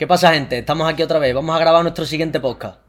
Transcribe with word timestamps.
¿Qué 0.00 0.06
pasa, 0.06 0.32
gente? 0.32 0.56
Estamos 0.56 0.88
aquí 0.88 1.02
otra 1.02 1.18
vez. 1.18 1.34
Vamos 1.34 1.54
a 1.54 1.58
grabar 1.58 1.82
nuestro 1.82 2.06
siguiente 2.06 2.40
podcast. 2.40 2.80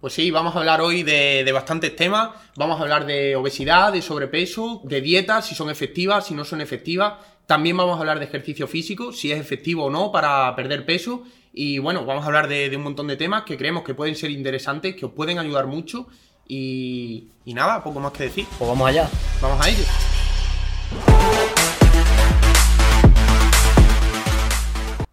Pues 0.00 0.14
sí, 0.14 0.32
vamos 0.32 0.56
a 0.56 0.58
hablar 0.58 0.80
hoy 0.80 1.04
de, 1.04 1.44
de, 1.44 1.52
bastantes 1.52 1.94
temas. 1.94 2.30
Vamos 2.56 2.80
a 2.80 2.82
hablar 2.82 3.06
de 3.06 3.36
obesidad, 3.36 3.92
de 3.92 4.02
sobrepeso, 4.02 4.80
de 4.82 5.00
dietas, 5.00 5.46
si 5.46 5.54
son 5.54 5.70
efectivas, 5.70 6.26
si 6.26 6.34
no 6.34 6.44
son 6.44 6.60
efectivas. 6.60 7.20
También 7.46 7.76
vamos 7.76 7.96
a 7.96 8.00
hablar 8.00 8.18
de 8.18 8.24
ejercicio 8.24 8.66
físico, 8.66 9.12
si 9.12 9.30
es 9.30 9.38
efectivo 9.38 9.84
o 9.84 9.90
no 9.90 10.10
para 10.10 10.52
perder 10.56 10.84
peso. 10.84 11.22
Y 11.52 11.78
bueno, 11.78 12.04
vamos 12.04 12.24
a 12.24 12.26
hablar 12.26 12.48
de, 12.48 12.68
de 12.68 12.76
un 12.76 12.82
montón 12.82 13.06
de 13.06 13.14
temas 13.14 13.44
que 13.44 13.56
creemos 13.56 13.84
que 13.84 13.94
pueden 13.94 14.16
ser 14.16 14.32
interesantes, 14.32 14.96
que 14.96 15.06
os 15.06 15.12
pueden 15.12 15.38
ayudar 15.38 15.68
mucho. 15.68 16.08
Y, 16.48 17.28
y 17.44 17.54
nada, 17.54 17.80
poco 17.84 18.00
más 18.00 18.10
que 18.10 18.24
decir. 18.24 18.44
Pues 18.58 18.68
vamos 18.68 18.88
allá. 18.88 19.08
Vamos 19.40 19.64
a 19.64 19.68
ello. 19.68 19.84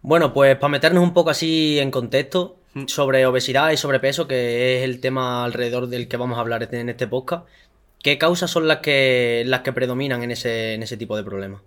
Bueno, 0.08 0.32
pues 0.32 0.56
para 0.56 0.70
meternos 0.70 1.04
un 1.04 1.12
poco 1.12 1.28
así 1.28 1.78
en 1.78 1.90
contexto 1.90 2.56
sobre 2.86 3.26
obesidad 3.26 3.72
y 3.72 3.76
sobrepeso, 3.76 4.26
que 4.26 4.78
es 4.78 4.84
el 4.84 5.00
tema 5.00 5.44
alrededor 5.44 5.86
del 5.86 6.08
que 6.08 6.16
vamos 6.16 6.38
a 6.38 6.40
hablar 6.40 6.66
en 6.72 6.88
este 6.88 7.06
podcast, 7.06 7.46
¿qué 8.02 8.16
causas 8.16 8.50
son 8.50 8.66
las 8.66 8.78
que, 8.78 9.42
las 9.44 9.60
que 9.60 9.74
predominan 9.74 10.22
en 10.22 10.30
ese, 10.30 10.72
en 10.72 10.82
ese 10.82 10.96
tipo 10.96 11.14
de 11.14 11.24
problemas? 11.24 11.60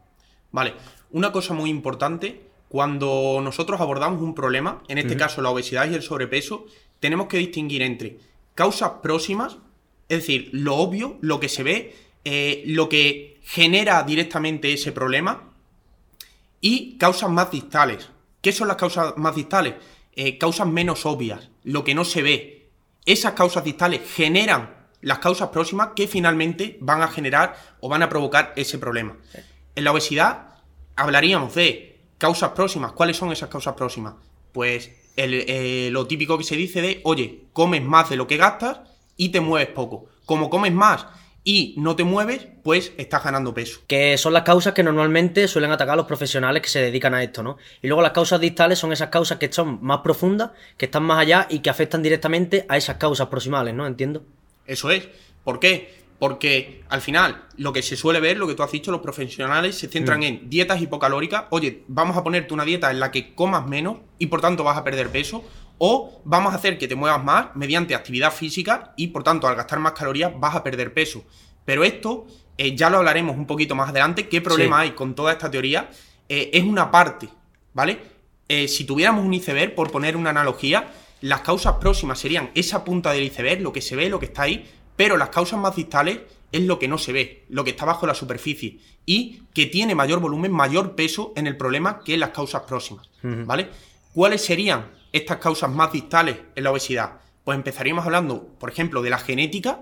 Vale, 0.52 0.73
una 1.11 1.31
cosa 1.31 1.53
muy 1.53 1.69
importante, 1.69 2.41
cuando 2.67 3.41
nosotros 3.43 3.80
abordamos 3.80 4.23
un 4.23 4.33
problema, 4.33 4.81
en 4.88 4.97
este 4.97 5.16
caso 5.16 5.44
la 5.44 5.52
obesidad 5.52 5.88
y 5.88 5.94
el 5.94 6.02
sobrepeso, 6.02 6.66
tenemos 6.99 7.27
que 7.27 7.38
distinguir 7.38 7.83
entre 7.83 8.17
causas 8.55 8.94
próximas, 9.03 9.58
es 10.09 10.21
decir, 10.21 10.49
lo 10.52 10.77
obvio, 10.77 11.19
lo 11.21 11.39
que 11.39 11.47
se 11.47 11.61
ve, 11.61 11.95
eh, 12.25 12.63
lo 12.66 12.89
que 12.89 13.38
genera 13.44 14.02
directamente 14.02 14.73
ese 14.73 14.91
problema, 14.91 15.52
y 16.59 16.97
causas 16.97 17.30
más 17.30 17.52
distales. 17.52 18.09
¿Qué 18.41 18.52
son 18.52 18.68
las 18.68 18.77
causas 18.77 19.13
más 19.18 19.36
distales? 19.36 19.76
Eh, 20.13 20.38
causas 20.38 20.68
menos 20.68 21.05
obvias, 21.05 21.50
lo 21.63 21.84
que 21.84 21.95
no 21.95 22.04
se 22.04 22.22
ve. 22.22 22.70
Esas 23.05 23.33
causas 23.33 23.64
distales 23.64 24.02
generan 24.14 24.75
las 25.02 25.20
causas 25.20 25.50
próximas 25.50 25.89
que 25.95 26.08
finalmente 26.08 26.78
van 26.81 27.02
a 27.02 27.08
generar 27.08 27.56
o 27.80 27.89
van 27.89 28.03
a 28.03 28.09
provocar 28.09 28.53
ese 28.56 28.78
problema. 28.78 29.17
En 29.75 29.83
la 29.83 29.92
obesidad 29.92 30.56
hablaríamos 30.95 31.56
de 31.56 32.00
causas 32.17 32.52
próximas. 32.52 32.92
¿Cuáles 32.92 33.17
son 33.17 33.31
esas 33.31 33.50
causas 33.50 33.75
próximas? 33.75 34.16
Pues 34.52 34.92
eh, 35.17 35.89
lo 35.92 36.08
típico 36.08 36.38
que 36.38 36.44
se 36.44 36.55
dice 36.55 36.81
de, 36.81 37.02
oye, 37.03 37.45
comes 37.53 37.83
más 37.83 38.09
de 38.09 38.16
lo 38.16 38.28
que 38.28 38.38
gastas 38.38 38.81
y 39.17 39.30
te 39.30 39.39
mueves 39.39 39.70
poco. 39.70 40.08
Como 40.26 40.50
comes 40.50 40.73
más 40.73 41.08
y 41.44 41.73
no 41.78 41.95
te 41.95 42.03
mueves, 42.03 42.47
pues 42.64 42.94
estás 42.97 43.23
ganando 43.23 43.53
peso. 43.53 43.81
Que 43.88 44.17
son 44.17 44.34
las 44.34 44.44
causas 44.44 44.73
que 44.73 44.84
normalmente 44.84 45.48
suelen 45.48 45.72
atacar 45.72 45.94
a 45.94 45.98
los 45.98 46.06
profesionales 46.06 46.61
que 46.61 46.70
se 46.70 46.81
dedican 46.81 47.14
a 47.14 47.23
esto, 47.23 47.42
¿no? 47.42 47.58
Y 47.81 47.88
luego 47.88 48.02
las 48.02 48.11
causas 48.11 48.39
distales 48.39 48.78
son 48.78 48.92
esas 48.94 49.09
causas 49.09 49.39
que 49.39 49.52
son 49.52 49.80
más 49.81 50.00
profundas, 50.00 50.52
que 50.78 50.86
están 50.86 51.03
más 51.03 51.20
allá 51.20 51.48
y 51.50 51.59
que 51.59 51.70
afectan 51.70 52.03
directamente 52.03 52.66
a 52.70 52.78
esas 52.78 52.98
causas 52.98 53.28
proximales, 53.28 53.73
¿no? 53.73 53.88
Entiendo. 53.88 54.23
Eso 54.67 54.92
es. 54.92 55.08
¿Por 55.44 55.59
qué? 55.59 56.02
Porque 56.20 56.83
al 56.89 57.02
final, 57.02 57.45
lo 57.58 57.73
que 57.73 57.81
se 57.81 57.98
suele 57.98 58.20
ver, 58.20 58.38
lo 58.38 58.48
que 58.48 58.53
tú 58.53 58.61
has 58.61 58.72
dicho, 58.72 58.92
los 58.92 59.02
profesionales 59.02 59.76
se 59.76 59.88
centran 59.88 60.20
mm. 60.20 60.23
en 60.23 60.50
dietas 60.52 60.80
hipocalóricas. 60.80 61.45
Oye, 61.50 61.83
vamos 61.88 62.16
a 62.16 62.23
ponerte 62.23 62.53
una 62.53 62.64
dieta 62.64 62.92
en 62.92 63.00
la 63.00 63.09
que 63.09 63.33
comas 63.33 63.66
menos 63.66 63.98
y 64.20 64.28
por 64.28 64.39
tanto 64.39 64.64
vas 64.64 64.78
a 64.78 64.83
perder 64.83 65.09
peso. 65.09 65.44
O 65.83 66.21
vamos 66.25 66.53
a 66.53 66.57
hacer 66.57 66.77
que 66.77 66.87
te 66.87 66.93
muevas 66.93 67.23
más 67.23 67.55
mediante 67.55 67.95
actividad 67.95 68.31
física 68.31 68.93
y 68.97 69.07
por 69.07 69.23
tanto 69.23 69.47
al 69.47 69.55
gastar 69.55 69.79
más 69.79 69.93
calorías 69.93 70.31
vas 70.39 70.53
a 70.55 70.63
perder 70.63 70.93
peso. 70.93 71.23
Pero 71.65 71.83
esto 71.83 72.27
eh, 72.55 72.75
ya 72.75 72.91
lo 72.91 72.97
hablaremos 72.99 73.35
un 73.35 73.47
poquito 73.47 73.73
más 73.73 73.89
adelante. 73.89 74.29
¿Qué 74.29 74.41
problema 74.41 74.81
hay 74.81 74.91
con 74.91 75.15
toda 75.15 75.31
esta 75.31 75.49
teoría? 75.49 75.89
Eh, 76.29 76.52
es 76.53 76.63
una 76.63 76.91
parte, 76.91 77.29
¿vale? 77.73 77.97
Eh, 78.47 78.67
si 78.67 78.83
tuviéramos 78.83 79.25
un 79.25 79.33
iceberg, 79.33 79.73
por 79.73 79.89
poner 79.89 80.15
una 80.15 80.29
analogía, 80.29 80.93
las 81.21 81.41
causas 81.41 81.77
próximas 81.77 82.19
serían 82.19 82.52
esa 82.53 82.83
punta 82.83 83.11
del 83.11 83.23
iceberg, 83.23 83.61
lo 83.61 83.73
que 83.73 83.81
se 83.81 83.95
ve, 83.95 84.07
lo 84.07 84.19
que 84.19 84.27
está 84.27 84.43
ahí, 84.43 84.69
pero 84.95 85.17
las 85.17 85.29
causas 85.29 85.59
más 85.59 85.75
distales 85.75 86.19
es 86.52 86.61
lo 86.61 86.77
que 86.77 86.87
no 86.87 86.99
se 86.99 87.11
ve, 87.11 87.45
lo 87.49 87.64
que 87.64 87.71
está 87.71 87.86
bajo 87.86 88.05
la 88.05 88.14
superficie 88.14 88.77
y 89.08 89.41
que 89.52 89.65
tiene 89.65 89.95
mayor 89.95 90.20
volumen, 90.20 90.52
mayor 90.52 90.93
peso 90.93 91.33
en 91.36 91.47
el 91.47 91.58
problema 91.58 92.02
que 92.05 92.17
las 92.17 92.30
causas 92.30 92.61
próximas, 92.67 93.09
¿vale? 93.23 93.70
¿Cuáles 94.14 94.45
serían 94.45 95.01
estas 95.11 95.38
causas 95.38 95.70
más 95.70 95.92
distales 95.92 96.38
en 96.55 96.64
la 96.64 96.72
obesidad? 96.72 97.20
Pues 97.44 97.55
empezaríamos 97.55 98.05
hablando, 98.05 98.48
por 98.60 98.70
ejemplo, 98.70 99.02
de 99.02 99.10
la 99.10 99.17
genética, 99.17 99.82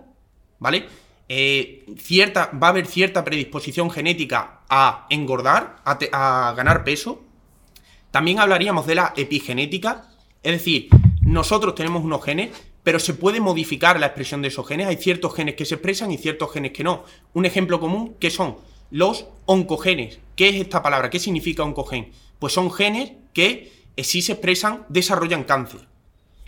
¿vale? 0.60 0.88
Eh, 1.32 1.86
cierta, 1.98 2.50
va 2.52 2.68
a 2.68 2.70
haber 2.72 2.88
cierta 2.88 3.24
predisposición 3.24 3.92
genética 3.92 4.62
a 4.68 5.06
engordar, 5.12 5.78
a, 5.86 6.54
ganar 6.58 6.84
peso. 6.84 7.22
También 8.10 8.40
hablaríamos 8.40 8.88
de 8.88 8.96
la 8.96 9.14
epigenética, 9.16 10.06
es 10.42 10.54
decir, 10.54 10.90
nosotros 11.22 11.76
tenemos 11.76 12.04
unos 12.04 12.24
genes, 12.24 12.50
pero 12.82 12.98
se 12.98 13.14
puede 13.14 13.40
modificar 13.40 14.00
la 14.00 14.08
expresión 14.08 14.42
de 14.42 14.48
esos 14.48 14.68
genes. 14.68 14.88
Hay 14.88 14.96
ciertos 14.96 15.36
genes 15.36 15.54
que 15.54 15.66
se 15.66 15.76
expresan 15.76 16.12
y 16.12 16.18
ciertos 16.18 16.52
genes 16.52 16.72
que 16.72 16.84
no. 16.84 17.04
Un 17.34 17.46
ejemplo 17.46 17.80
común 17.80 18.16
que 18.20 18.32
son 18.32 18.58
los 18.90 19.28
oncogenes. 19.46 20.20
¿Qué 20.36 20.50
es 20.50 20.56
esta 20.56 20.82
palabra? 20.82 21.12
¿Qué 21.12 21.20
significa 21.20 21.64
oncogen? 21.64 22.12
Pues 22.40 22.54
son 22.54 22.72
genes 22.72 23.12
que 23.34 23.72
si 23.98 24.22
se 24.22 24.34
expresan, 24.34 24.86
desarrollan 24.90 25.44
cáncer. 25.44 25.82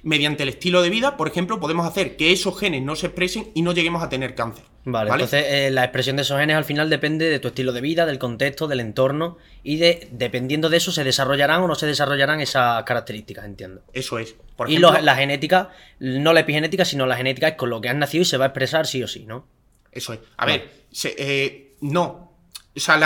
Mediante 0.03 0.43
el 0.43 0.49
estilo 0.49 0.81
de 0.81 0.89
vida, 0.89 1.15
por 1.15 1.27
ejemplo, 1.27 1.59
podemos 1.59 1.85
hacer 1.85 2.17
que 2.17 2.31
esos 2.31 2.59
genes 2.59 2.81
no 2.81 2.95
se 2.95 3.07
expresen 3.07 3.51
y 3.53 3.61
no 3.61 3.71
lleguemos 3.71 4.01
a 4.01 4.09
tener 4.09 4.33
cáncer. 4.33 4.65
Vale, 4.83 5.11
entonces 5.11 5.45
eh, 5.47 5.69
la 5.69 5.83
expresión 5.83 6.15
de 6.15 6.23
esos 6.23 6.39
genes 6.39 6.55
al 6.55 6.65
final 6.65 6.89
depende 6.89 7.29
de 7.29 7.37
tu 7.37 7.49
estilo 7.49 7.71
de 7.71 7.81
vida, 7.81 8.07
del 8.07 8.17
contexto, 8.17 8.67
del 8.67 8.79
entorno 8.79 9.37
y 9.61 9.77
de 9.77 10.07
dependiendo 10.11 10.69
de 10.69 10.77
eso 10.77 10.91
se 10.91 11.03
desarrollarán 11.03 11.61
o 11.61 11.67
no 11.67 11.75
se 11.75 11.85
desarrollarán 11.85 12.41
esas 12.41 12.83
características, 12.83 13.45
entiendo. 13.45 13.83
Eso 13.93 14.17
es. 14.17 14.35
y 14.67 14.79
la 14.79 15.15
genética, 15.15 15.69
no 15.99 16.33
la 16.33 16.39
epigenética, 16.39 16.83
sino 16.83 17.05
la 17.05 17.15
genética 17.15 17.49
es 17.49 17.55
con 17.55 17.69
lo 17.69 17.79
que 17.79 17.89
has 17.89 17.95
nacido 17.95 18.23
y 18.23 18.25
se 18.25 18.37
va 18.37 18.45
a 18.45 18.47
expresar 18.47 18.87
sí 18.87 19.03
o 19.03 19.07
sí, 19.07 19.25
¿no? 19.27 19.45
Eso 19.91 20.13
es. 20.13 20.19
A 20.37 20.45
ver, 20.45 20.69
eh, 21.03 21.75
no, 21.81 22.30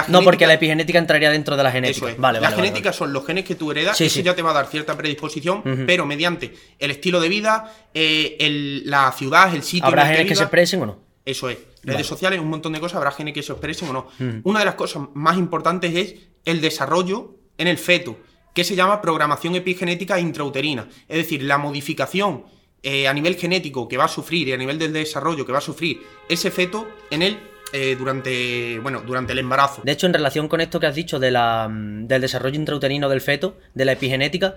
no, 0.10 0.22
porque 0.22 0.46
la 0.46 0.54
epigenética 0.54 1.00
entraría 1.00 1.32
dentro 1.32 1.58
de 1.58 1.64
la 1.64 1.72
genética. 1.72 2.14
Vale, 2.18 2.40
la 2.40 2.52
genética 2.52 2.94
son 2.94 3.12
los 3.12 3.26
genes 3.26 3.46
que 3.46 3.56
tú 3.56 3.72
heredas, 3.72 4.00
eso 4.00 4.20
ya 4.22 4.36
te 4.36 4.42
va 4.42 4.52
a 4.52 4.54
dar 4.54 4.68
cierta 4.68 4.96
predisposición, 4.96 5.86
pero 5.86 6.06
mediante 6.06 6.54
el 6.80 6.92
estilo 6.92 7.20
de 7.20 7.30
vida, 7.30 7.74
eh, 7.94 8.82
la 8.86 9.12
ciudad, 9.12 9.54
el 9.54 9.64
sitio. 9.64 9.88
¿Habrá 9.88 10.06
genes 10.08 10.28
que 10.28 10.36
se 10.36 10.44
expresen 10.44 10.82
o 10.84 10.86
no? 10.86 11.00
Eso 11.26 11.50
es. 11.50 11.58
Redes 11.84 12.08
sociales, 12.08 12.40
un 12.40 12.50
montón 12.50 12.74
de 12.74 12.80
cosas, 12.80 12.98
habrá 12.98 13.12
genes 13.12 13.34
que 13.34 13.44
se 13.44 13.52
expresen 13.52 13.90
o 13.90 13.94
no. 13.94 14.08
Una 14.44 14.60
de 14.60 14.66
las 14.66 14.76
cosas 14.76 15.04
más 15.14 15.38
importantes 15.38 15.96
es 15.96 16.16
el 16.46 16.62
desarrollo 16.62 17.36
en 17.58 17.68
el 17.68 17.78
feto, 17.78 18.18
que 18.54 18.64
se 18.64 18.76
llama 18.76 19.02
programación 19.02 19.56
epigenética 19.56 20.20
intrauterina. 20.20 20.88
Es 21.08 21.18
decir, 21.18 21.44
la 21.44 21.58
modificación 21.58 22.46
eh, 22.84 23.08
a 23.08 23.14
nivel 23.14 23.36
genético 23.36 23.88
que 23.88 23.98
va 23.98 24.06
a 24.06 24.08
sufrir 24.08 24.48
y 24.48 24.54
a 24.54 24.58
nivel 24.58 24.78
del 24.78 24.94
desarrollo 24.94 25.46
que 25.46 25.52
va 25.52 25.58
a 25.58 25.62
sufrir 25.62 26.04
ese 26.30 26.52
feto 26.52 26.88
en 27.10 27.24
el 27.24 27.40
eh, 27.78 27.98
durante, 27.98 28.80
bueno, 28.80 29.02
durante 29.02 29.34
el 29.34 29.40
embarazo. 29.40 29.82
De 29.84 29.92
hecho, 29.92 30.08
en 30.08 30.14
relación 30.14 30.48
con 30.48 30.62
esto 30.62 30.80
que 30.80 30.88
has 30.88 30.96
dicho 30.96 31.20
de 31.20 31.30
la, 31.30 31.68
mm, 31.70 32.08
del 32.08 32.22
desarrollo 32.22 32.56
intrauterino 32.56 33.10
del 33.10 33.20
feto, 33.20 33.58
de 33.74 33.84
la 33.84 33.92
epigenética, 33.92 34.56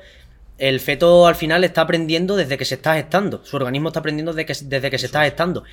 el 0.56 0.78
feto 0.78 1.26
al 1.26 1.34
final 1.34 1.64
está 1.64 1.80
aprendiendo 1.80 2.36
desde 2.36 2.56
que 2.56 2.64
se 2.64 2.76
está 2.76 2.94
gestando. 2.94 3.44
Su 3.44 3.56
organismo 3.56 3.88
está 3.88 3.98
aprendiendo 3.98 4.32
desde 4.32 4.46
que, 4.46 4.66
desde 4.66 4.88
que 4.88 4.98
se 4.98 5.06
está 5.06 5.24
gestando. 5.24 5.64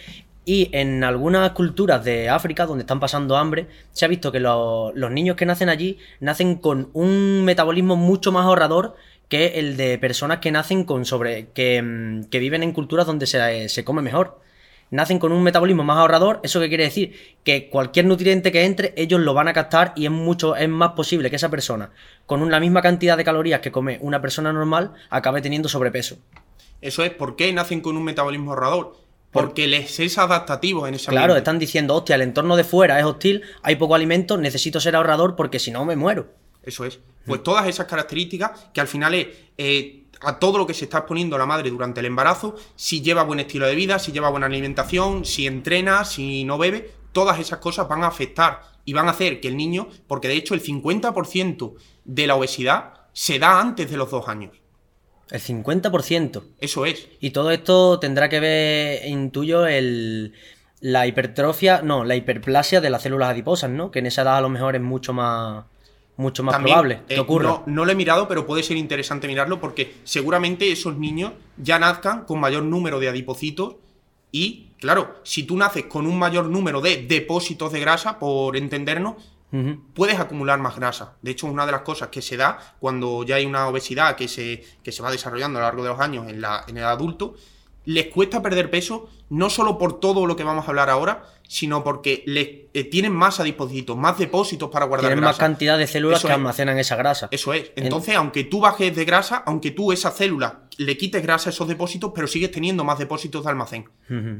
Y 0.43 0.69
en 0.71 1.03
algunas 1.03 1.51
culturas 1.51 2.03
de 2.03 2.29
África, 2.29 2.65
donde 2.65 2.81
están 2.81 2.99
pasando 2.99 3.37
hambre, 3.37 3.67
se 3.91 4.05
ha 4.05 4.07
visto 4.07 4.31
que 4.31 4.39
los, 4.39 4.93
niños 5.11 5.35
que 5.35 5.45
nacen 5.45 5.69
allí 5.69 5.99
nacen 6.19 6.55
con 6.55 6.89
un 6.93 7.45
metabolismo 7.45 7.95
mucho 7.95 8.31
más 8.31 8.45
ahorrador 8.45 8.95
que 9.29 9.59
el 9.59 9.77
de 9.77 9.99
personas 9.99 10.39
que 10.39 10.51
nacen 10.51 10.83
con 10.83 11.05
sobre. 11.05 11.49
que, 11.49 11.79
mm, 11.79 12.23
que 12.25 12.39
viven 12.39 12.63
en 12.63 12.71
culturas 12.71 13.05
donde 13.05 13.27
se, 13.27 13.69
se 13.69 13.83
come 13.83 14.01
mejor 14.01 14.44
nacen 14.91 15.19
con 15.19 15.31
un 15.31 15.43
metabolismo 15.43 15.83
más 15.83 15.97
ahorrador, 15.97 16.39
¿eso 16.43 16.59
qué 16.59 16.69
quiere 16.69 16.85
decir? 16.85 17.37
Que 17.43 17.69
cualquier 17.69 18.05
nutriente 18.05 18.51
que 18.51 18.63
entre, 18.65 18.93
ellos 18.97 19.19
lo 19.19 19.33
van 19.33 19.47
a 19.47 19.53
captar 19.53 19.93
y 19.95 20.05
es 20.05 20.11
mucho, 20.11 20.55
es 20.55 20.69
más 20.69 20.91
posible 20.91 21.29
que 21.29 21.35
esa 21.35 21.49
persona, 21.49 21.91
con 22.25 22.41
una 22.41 22.59
misma 22.59 22.81
cantidad 22.81 23.17
de 23.17 23.23
calorías 23.23 23.61
que 23.61 23.71
come 23.71 23.97
una 24.01 24.21
persona 24.21 24.53
normal, 24.53 24.93
acabe 25.09 25.41
teniendo 25.41 25.69
sobrepeso. 25.69 26.17
Eso 26.81 27.03
es, 27.03 27.11
¿por 27.11 27.35
qué 27.35 27.51
nacen 27.51 27.81
con 27.81 27.97
un 27.97 28.03
metabolismo 28.03 28.51
ahorrador? 28.51 28.97
Porque 29.31 29.67
les 29.67 29.99
es 29.99 30.17
adaptativo 30.17 30.87
en 30.87 30.93
esa 30.93 31.11
Claro, 31.11 31.35
están 31.35 31.59
diciendo, 31.59 31.95
hostia, 31.95 32.15
el 32.15 32.21
entorno 32.21 32.55
de 32.55 32.63
fuera 32.63 32.97
es 32.99 33.05
hostil, 33.05 33.41
hay 33.63 33.75
poco 33.75 33.95
alimento, 33.95 34.37
necesito 34.37 34.79
ser 34.79 34.95
ahorrador 34.95 35.35
porque 35.35 35.59
si 35.59 35.71
no 35.71 35.83
me 35.83 35.97
muero. 35.97 36.27
Eso 36.63 36.85
es. 36.85 36.99
Pues 37.25 37.43
todas 37.43 37.67
esas 37.67 37.87
características 37.87 38.67
que 38.73 38.81
al 38.81 38.87
final 38.87 39.13
es 39.15 39.27
eh, 39.57 40.04
a 40.25 40.39
todo 40.39 40.57
lo 40.57 40.67
que 40.67 40.73
se 40.73 40.85
está 40.85 40.99
exponiendo 40.99 41.37
la 41.37 41.45
madre 41.45 41.69
durante 41.69 41.99
el 41.99 42.07
embarazo, 42.07 42.55
si 42.75 43.01
lleva 43.01 43.23
buen 43.23 43.39
estilo 43.39 43.67
de 43.67 43.75
vida, 43.75 43.99
si 43.99 44.11
lleva 44.11 44.29
buena 44.29 44.47
alimentación, 44.47 45.25
si 45.25 45.47
entrena, 45.47 46.03
si 46.03 46.43
no 46.43 46.57
bebe, 46.57 46.91
todas 47.11 47.39
esas 47.39 47.59
cosas 47.59 47.87
van 47.87 48.03
a 48.03 48.07
afectar 48.07 48.61
y 48.83 48.93
van 48.93 49.07
a 49.07 49.11
hacer 49.11 49.39
que 49.39 49.47
el 49.47 49.57
niño, 49.57 49.87
porque 50.07 50.27
de 50.27 50.35
hecho 50.35 50.53
el 50.53 50.61
50% 50.61 51.73
de 52.03 52.27
la 52.27 52.35
obesidad 52.35 52.93
se 53.13 53.39
da 53.39 53.59
antes 53.59 53.89
de 53.89 53.97
los 53.97 54.11
dos 54.11 54.27
años. 54.27 54.51
El 55.31 55.41
50%. 55.41 56.43
Eso 56.59 56.85
es. 56.85 57.07
Y 57.19 57.31
todo 57.31 57.51
esto 57.51 57.99
tendrá 57.99 58.29
que 58.29 58.39
ver, 58.39 59.07
intuyo, 59.07 59.65
el, 59.65 60.33
la 60.81 61.07
hipertrofia, 61.07 61.81
no, 61.81 62.03
la 62.03 62.15
hiperplasia 62.15 62.81
de 62.81 62.89
las 62.89 63.01
células 63.01 63.29
adiposas, 63.29 63.71
¿no? 63.71 63.89
Que 63.89 63.99
en 63.99 64.05
esa 64.05 64.21
edad 64.21 64.37
a 64.37 64.41
lo 64.41 64.49
mejor 64.49 64.75
es 64.75 64.81
mucho 64.81 65.13
más 65.13 65.65
mucho 66.17 66.43
más 66.43 66.53
También, 66.53 66.73
probable 66.73 67.01
que 67.07 67.15
eh, 67.15 67.19
ocurra. 67.19 67.49
No, 67.49 67.63
no 67.65 67.85
lo 67.85 67.91
he 67.91 67.95
mirado, 67.95 68.27
pero 68.27 68.45
puede 68.45 68.63
ser 68.63 68.77
interesante 68.77 69.27
mirarlo 69.27 69.59
porque 69.59 69.95
seguramente 70.03 70.71
esos 70.71 70.97
niños 70.97 71.33
ya 71.57 71.79
nazcan 71.79 72.25
con 72.25 72.39
mayor 72.39 72.63
número 72.63 72.99
de 72.99 73.09
adipocitos 73.09 73.75
y, 74.31 74.71
claro, 74.79 75.15
si 75.23 75.43
tú 75.43 75.55
naces 75.55 75.85
con 75.85 76.05
un 76.05 76.19
mayor 76.19 76.47
número 76.47 76.81
de 76.81 77.05
depósitos 77.05 77.71
de 77.71 77.79
grasa, 77.79 78.19
por 78.19 78.57
entendernos, 78.57 79.15
puedes 79.93 80.19
acumular 80.19 80.59
más 80.59 80.75
grasa. 80.75 81.13
De 81.21 81.31
hecho, 81.31 81.47
una 81.47 81.65
de 81.65 81.71
las 81.71 81.81
cosas 81.81 82.09
que 82.09 82.21
se 82.21 82.35
da 82.35 82.75
cuando 82.79 83.23
ya 83.23 83.35
hay 83.35 83.45
una 83.45 83.67
obesidad 83.67 84.17
que 84.17 84.27
se, 84.27 84.61
que 84.83 84.91
se 84.91 85.01
va 85.01 85.11
desarrollando 85.11 85.59
a 85.59 85.61
lo 85.61 85.67
largo 85.67 85.83
de 85.83 85.89
los 85.89 85.99
años 86.01 86.27
en, 86.27 86.41
la, 86.41 86.65
en 86.67 86.77
el 86.77 86.83
adulto. 86.83 87.35
Les 87.85 88.07
cuesta 88.07 88.41
perder 88.41 88.69
peso, 88.69 89.09
no 89.29 89.49
solo 89.49 89.77
por 89.77 89.99
todo 89.99 90.25
lo 90.25 90.35
que 90.35 90.43
vamos 90.43 90.65
a 90.65 90.69
hablar 90.69 90.89
ahora, 90.89 91.23
sino 91.47 91.83
porque 91.83 92.23
les, 92.25 92.47
eh, 92.73 92.83
tienen 92.89 93.13
más 93.13 93.39
adipocitos, 93.39 93.95
más 93.95 94.17
depósitos 94.17 94.69
para 94.69 94.85
guardar 94.85 95.09
Tienen 95.09 95.21
grasa. 95.21 95.31
más 95.31 95.37
cantidad 95.39 95.77
de 95.77 95.87
células 95.87 96.19
Eso 96.19 96.27
que 96.27 96.33
es. 96.33 96.37
almacenan 96.37 96.77
esa 96.79 96.95
grasa. 96.95 97.27
Eso 97.31 97.53
es. 97.53 97.71
Entonces, 97.75 98.15
aunque 98.15 98.43
tú 98.43 98.61
bajes 98.61 98.95
de 98.95 99.05
grasa, 99.05 99.43
aunque 99.45 99.71
tú 99.71 99.91
esa 99.91 100.11
célula 100.11 100.61
le 100.77 100.97
quites 100.97 101.21
grasa 101.23 101.49
a 101.49 101.53
esos 101.53 101.67
depósitos, 101.67 102.11
pero 102.13 102.27
sigues 102.27 102.51
teniendo 102.51 102.83
más 102.83 102.99
depósitos 102.99 103.43
de 103.43 103.49
almacén. 103.49 103.89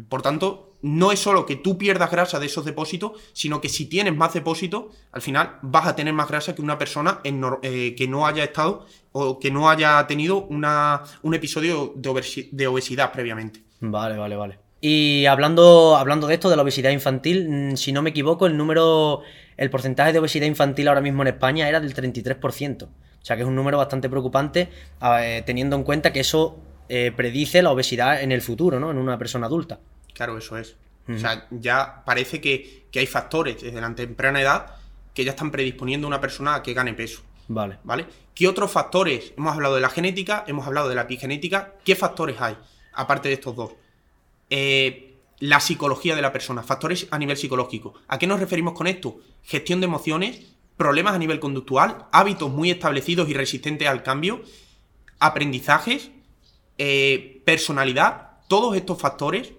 Por 0.09 0.21
tanto, 0.21 0.73
no 0.81 1.11
es 1.11 1.19
solo 1.19 1.45
que 1.45 1.55
tú 1.55 1.77
pierdas 1.77 2.11
grasa 2.11 2.39
de 2.39 2.47
esos 2.47 2.65
depósitos, 2.65 3.13
sino 3.33 3.61
que 3.61 3.69
si 3.69 3.85
tienes 3.85 4.15
más 4.15 4.33
depósitos, 4.33 4.85
al 5.11 5.21
final 5.21 5.57
vas 5.61 5.87
a 5.87 5.95
tener 5.95 6.13
más 6.13 6.27
grasa 6.27 6.53
que 6.53 6.61
una 6.61 6.77
persona 6.77 7.21
en 7.23 7.41
eh, 7.61 7.95
que 7.95 8.07
no 8.07 8.27
haya 8.27 8.43
estado 8.43 8.85
o 9.13 9.39
que 9.39 9.49
no 9.49 9.69
haya 9.69 10.05
tenido 10.07 10.43
una, 10.45 11.03
un 11.21 11.33
episodio 11.33 11.93
de 11.95 12.67
obesidad 12.67 13.11
previamente. 13.13 13.63
Vale, 13.79 14.17
vale, 14.17 14.35
vale. 14.35 14.64
Y 14.87 15.25
hablando, 15.25 15.97
hablando 15.97 16.27
de 16.27 16.35
esto, 16.35 16.47
de 16.47 16.55
la 16.55 16.61
obesidad 16.61 16.91
infantil, 16.91 17.49
mm, 17.49 17.75
si 17.75 17.91
no 17.91 18.03
me 18.03 18.11
equivoco, 18.11 18.45
el 18.45 18.55
número, 18.55 19.23
el 19.57 19.71
porcentaje 19.71 20.13
de 20.13 20.19
obesidad 20.19 20.45
infantil 20.45 20.87
ahora 20.87 21.01
mismo 21.01 21.23
en 21.23 21.29
España 21.29 21.67
era 21.67 21.79
del 21.79 21.95
33%. 21.95 22.85
O 22.85 23.25
sea 23.25 23.35
que 23.35 23.41
es 23.41 23.47
un 23.47 23.55
número 23.55 23.79
bastante 23.79 24.11
preocupante, 24.11 24.69
eh, 25.01 25.41
teniendo 25.43 25.75
en 25.75 25.81
cuenta 25.81 26.13
que 26.13 26.19
eso 26.19 26.59
eh, 26.87 27.11
predice 27.15 27.63
la 27.63 27.71
obesidad 27.71 28.21
en 28.21 28.31
el 28.31 28.43
futuro, 28.43 28.79
¿no? 28.79 28.91
En 28.91 28.99
una 28.99 29.17
persona 29.17 29.47
adulta. 29.47 29.79
Claro, 30.13 30.37
eso 30.37 30.55
es. 30.55 30.75
O 31.09 31.17
sea, 31.17 31.47
ya 31.49 32.03
parece 32.05 32.39
que, 32.39 32.85
que 32.91 32.99
hay 32.99 33.07
factores 33.07 33.63
desde 33.63 33.81
la 33.81 33.95
temprana 33.95 34.39
edad 34.39 34.75
que 35.15 35.25
ya 35.25 35.31
están 35.31 35.49
predisponiendo 35.49 36.05
a 36.05 36.09
una 36.09 36.21
persona 36.21 36.53
a 36.53 36.61
que 36.61 36.75
gane 36.75 36.93
peso. 36.93 37.23
Vale. 37.47 37.79
¿Vale? 37.83 38.05
¿Qué 38.35 38.47
otros 38.47 38.71
factores? 38.71 39.33
Hemos 39.35 39.55
hablado 39.55 39.73
de 39.73 39.81
la 39.81 39.89
genética, 39.89 40.43
hemos 40.45 40.67
hablado 40.67 40.89
de 40.89 40.93
la 40.93 41.01
epigenética. 41.01 41.73
¿Qué 41.83 41.95
factores 41.95 42.39
hay? 42.39 42.55
Aparte 42.93 43.29
de 43.29 43.33
estos 43.33 43.55
dos. 43.55 43.71
Eh, 44.49 45.05
la 45.39 45.59
psicología 45.59 46.15
de 46.15 46.21
la 46.21 46.31
persona, 46.31 46.63
factores 46.63 47.07
a 47.11 47.17
nivel 47.17 47.37
psicológico. 47.37 47.93
¿A 48.07 48.17
qué 48.17 48.27
nos 48.27 48.39
referimos 48.39 48.73
con 48.73 48.87
esto? 48.87 49.17
Gestión 49.43 49.81
de 49.81 49.85
emociones, 49.85 50.41
problemas 50.77 51.13
a 51.13 51.19
nivel 51.19 51.39
conductual, 51.39 52.07
hábitos 52.11 52.51
muy 52.51 52.71
establecidos 52.71 53.29
y 53.29 53.33
resistentes 53.33 53.87
al 53.87 54.03
cambio, 54.03 54.41
aprendizajes, 55.19 56.11
eh, 56.77 57.41
personalidad. 57.45 58.39
Todos 58.47 58.75
estos 58.75 58.99
factores, 58.99 59.53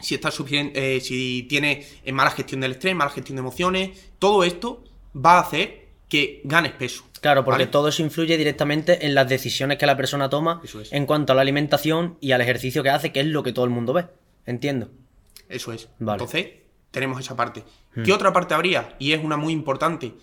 si, 0.00 0.14
estás 0.14 0.38
eh, 0.50 1.00
si 1.00 1.44
tienes 1.48 1.98
eh, 2.04 2.12
mala 2.12 2.30
gestión 2.30 2.60
del 2.60 2.72
estrés, 2.72 2.94
mala 2.94 3.10
gestión 3.10 3.36
de 3.36 3.40
emociones, 3.40 4.10
todo 4.18 4.44
esto 4.44 4.84
va 5.14 5.38
a 5.38 5.40
hacer 5.40 5.85
que 6.08 6.40
ganes 6.44 6.72
peso. 6.72 7.04
Claro, 7.20 7.44
porque 7.44 7.62
¿vale? 7.62 7.70
todo 7.70 7.88
eso 7.88 8.02
influye 8.02 8.36
directamente 8.36 9.06
en 9.06 9.14
las 9.14 9.28
decisiones 9.28 9.78
que 9.78 9.86
la 9.86 9.96
persona 9.96 10.28
toma 10.28 10.60
es. 10.62 10.92
en 10.92 11.06
cuanto 11.06 11.32
a 11.32 11.36
la 11.36 11.42
alimentación 11.42 12.18
y 12.20 12.32
al 12.32 12.40
ejercicio 12.40 12.82
que 12.82 12.90
hace, 12.90 13.12
que 13.12 13.20
es 13.20 13.26
lo 13.26 13.42
que 13.42 13.52
todo 13.52 13.64
el 13.64 13.70
mundo 13.70 13.92
ve. 13.92 14.06
Entiendo. 14.44 14.90
Eso 15.48 15.72
es. 15.72 15.88
Vale. 15.98 16.18
Hmm. 16.18 16.22
Entonces, 16.22 16.48
tenemos 16.90 17.20
esa 17.20 17.36
parte. 17.36 17.64
¿Qué 18.04 18.12
otra 18.12 18.32
parte 18.32 18.54
habría? 18.54 18.94
Y 18.98 19.12
es 19.12 19.24
una 19.24 19.36
muy 19.36 19.52
importante. 19.52 20.14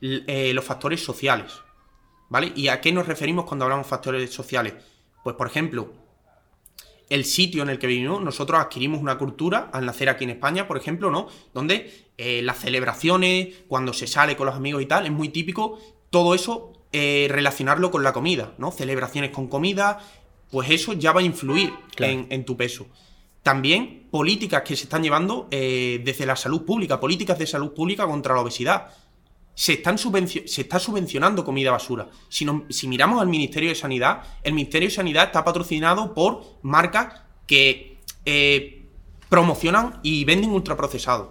Eh, 0.00 0.52
los 0.54 0.64
factores 0.64 1.02
sociales. 1.04 1.52
¿Vale? 2.28 2.52
¿Y 2.54 2.68
a 2.68 2.80
qué 2.80 2.92
nos 2.92 3.06
referimos 3.06 3.44
cuando 3.44 3.64
hablamos 3.64 3.86
de 3.86 3.90
factores 3.90 4.32
sociales? 4.32 4.74
Pues, 5.22 5.36
por 5.36 5.46
ejemplo, 5.46 5.92
el 7.08 7.24
sitio 7.24 7.62
en 7.62 7.68
el 7.68 7.78
que 7.78 7.86
vivimos, 7.86 8.22
nosotros 8.22 8.60
adquirimos 8.60 9.00
una 9.00 9.16
cultura 9.18 9.70
al 9.72 9.86
nacer 9.86 10.08
aquí 10.08 10.24
en 10.24 10.30
España, 10.30 10.66
por 10.66 10.76
ejemplo, 10.76 11.10
¿no? 11.10 11.28
Donde 11.54 12.05
eh, 12.18 12.40
las 12.42 12.58
celebraciones, 12.60 13.48
cuando 13.68 13.92
se 13.92 14.06
sale 14.06 14.36
con 14.36 14.46
los 14.46 14.54
amigos 14.54 14.82
y 14.82 14.86
tal, 14.86 15.06
es 15.06 15.12
muy 15.12 15.28
típico 15.28 15.78
todo 16.10 16.34
eso 16.34 16.72
eh, 16.92 17.26
relacionarlo 17.30 17.90
con 17.90 18.02
la 18.02 18.12
comida, 18.12 18.54
¿no? 18.58 18.70
Celebraciones 18.72 19.30
con 19.30 19.48
comida, 19.48 19.98
pues 20.50 20.70
eso 20.70 20.92
ya 20.94 21.12
va 21.12 21.20
a 21.20 21.24
influir 21.24 21.72
Claro. 21.94 22.12
en, 22.12 22.26
en 22.30 22.44
tu 22.44 22.56
peso. 22.56 22.86
También 23.42 24.08
políticas 24.10 24.62
que 24.62 24.74
se 24.76 24.84
están 24.84 25.02
llevando 25.02 25.46
eh, 25.50 26.00
desde 26.04 26.26
la 26.26 26.36
salud 26.36 26.64
pública, 26.64 26.98
políticas 26.98 27.38
de 27.38 27.46
salud 27.46 27.72
pública 27.72 28.06
contra 28.06 28.34
la 28.34 28.40
obesidad. 28.40 28.88
Se, 29.54 29.74
están 29.74 29.96
subvencio- 29.98 30.46
se 30.46 30.62
está 30.62 30.78
subvencionando 30.78 31.44
comida 31.44 31.70
basura. 31.70 32.08
Si, 32.28 32.44
no- 32.44 32.64
si 32.70 32.88
miramos 32.88 33.20
al 33.20 33.28
Ministerio 33.28 33.68
de 33.68 33.74
Sanidad, 33.74 34.22
el 34.42 34.52
Ministerio 34.54 34.88
de 34.88 34.94
Sanidad 34.94 35.24
está 35.26 35.44
patrocinado 35.44 36.12
por 36.14 36.42
marcas 36.62 37.22
que 37.46 37.98
eh, 38.24 38.84
promocionan 39.28 40.00
y 40.02 40.24
venden 40.24 40.50
ultraprocesados. 40.50 41.28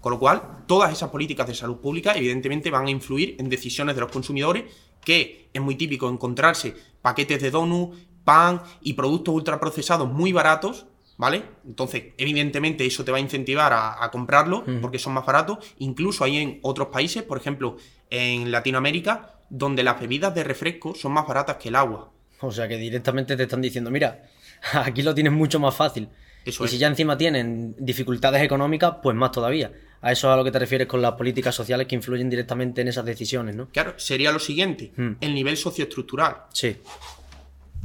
Con 0.00 0.12
lo 0.12 0.18
cual, 0.18 0.64
todas 0.66 0.92
esas 0.92 1.10
políticas 1.10 1.46
de 1.46 1.54
salud 1.54 1.78
pública, 1.78 2.14
evidentemente, 2.14 2.70
van 2.70 2.86
a 2.86 2.90
influir 2.90 3.36
en 3.38 3.48
decisiones 3.48 3.94
de 3.94 4.00
los 4.00 4.12
consumidores, 4.12 4.64
que 5.04 5.48
es 5.52 5.60
muy 5.60 5.74
típico 5.74 6.08
encontrarse 6.08 6.74
paquetes 7.02 7.42
de 7.42 7.50
donut, 7.50 7.94
pan 8.24 8.62
y 8.80 8.92
productos 8.92 9.34
ultraprocesados 9.34 10.08
muy 10.10 10.32
baratos, 10.32 10.86
¿vale? 11.16 11.42
Entonces, 11.66 12.12
evidentemente, 12.18 12.86
eso 12.86 13.04
te 13.04 13.10
va 13.10 13.18
a 13.18 13.20
incentivar 13.20 13.72
a, 13.72 14.04
a 14.04 14.10
comprarlo 14.10 14.64
porque 14.80 14.98
son 14.98 15.14
más 15.14 15.26
baratos. 15.26 15.58
Incluso 15.78 16.24
hay 16.24 16.36
en 16.36 16.60
otros 16.62 16.88
países, 16.88 17.22
por 17.22 17.38
ejemplo, 17.38 17.76
en 18.10 18.52
Latinoamérica, 18.52 19.40
donde 19.50 19.82
las 19.82 19.98
bebidas 19.98 20.34
de 20.34 20.44
refresco 20.44 20.94
son 20.94 21.12
más 21.12 21.26
baratas 21.26 21.56
que 21.56 21.70
el 21.70 21.76
agua. 21.76 22.12
O 22.40 22.52
sea 22.52 22.68
que 22.68 22.76
directamente 22.76 23.36
te 23.36 23.44
están 23.44 23.62
diciendo, 23.62 23.90
mira, 23.90 24.24
aquí 24.74 25.02
lo 25.02 25.14
tienes 25.14 25.32
mucho 25.32 25.58
más 25.58 25.74
fácil. 25.74 26.08
Eso 26.48 26.64
y 26.64 26.66
es. 26.66 26.70
si 26.72 26.78
ya 26.78 26.86
encima 26.88 27.16
tienen 27.16 27.74
dificultades 27.78 28.42
económicas, 28.42 28.94
pues 29.02 29.14
más 29.16 29.30
todavía. 29.32 29.70
A 30.00 30.12
eso 30.12 30.28
es 30.28 30.32
a 30.34 30.36
lo 30.36 30.44
que 30.44 30.50
te 30.52 30.58
refieres 30.60 30.86
con 30.86 31.02
las 31.02 31.12
políticas 31.12 31.54
sociales 31.54 31.86
que 31.88 31.94
influyen 31.96 32.30
directamente 32.30 32.80
en 32.82 32.88
esas 32.88 33.04
decisiones, 33.04 33.56
¿no? 33.56 33.68
Claro, 33.70 33.94
sería 33.96 34.30
lo 34.32 34.38
siguiente, 34.38 34.92
Hmm. 34.96 35.12
el 35.20 35.34
nivel 35.34 35.56
socioestructural. 35.56 36.36
Sí. 36.52 36.76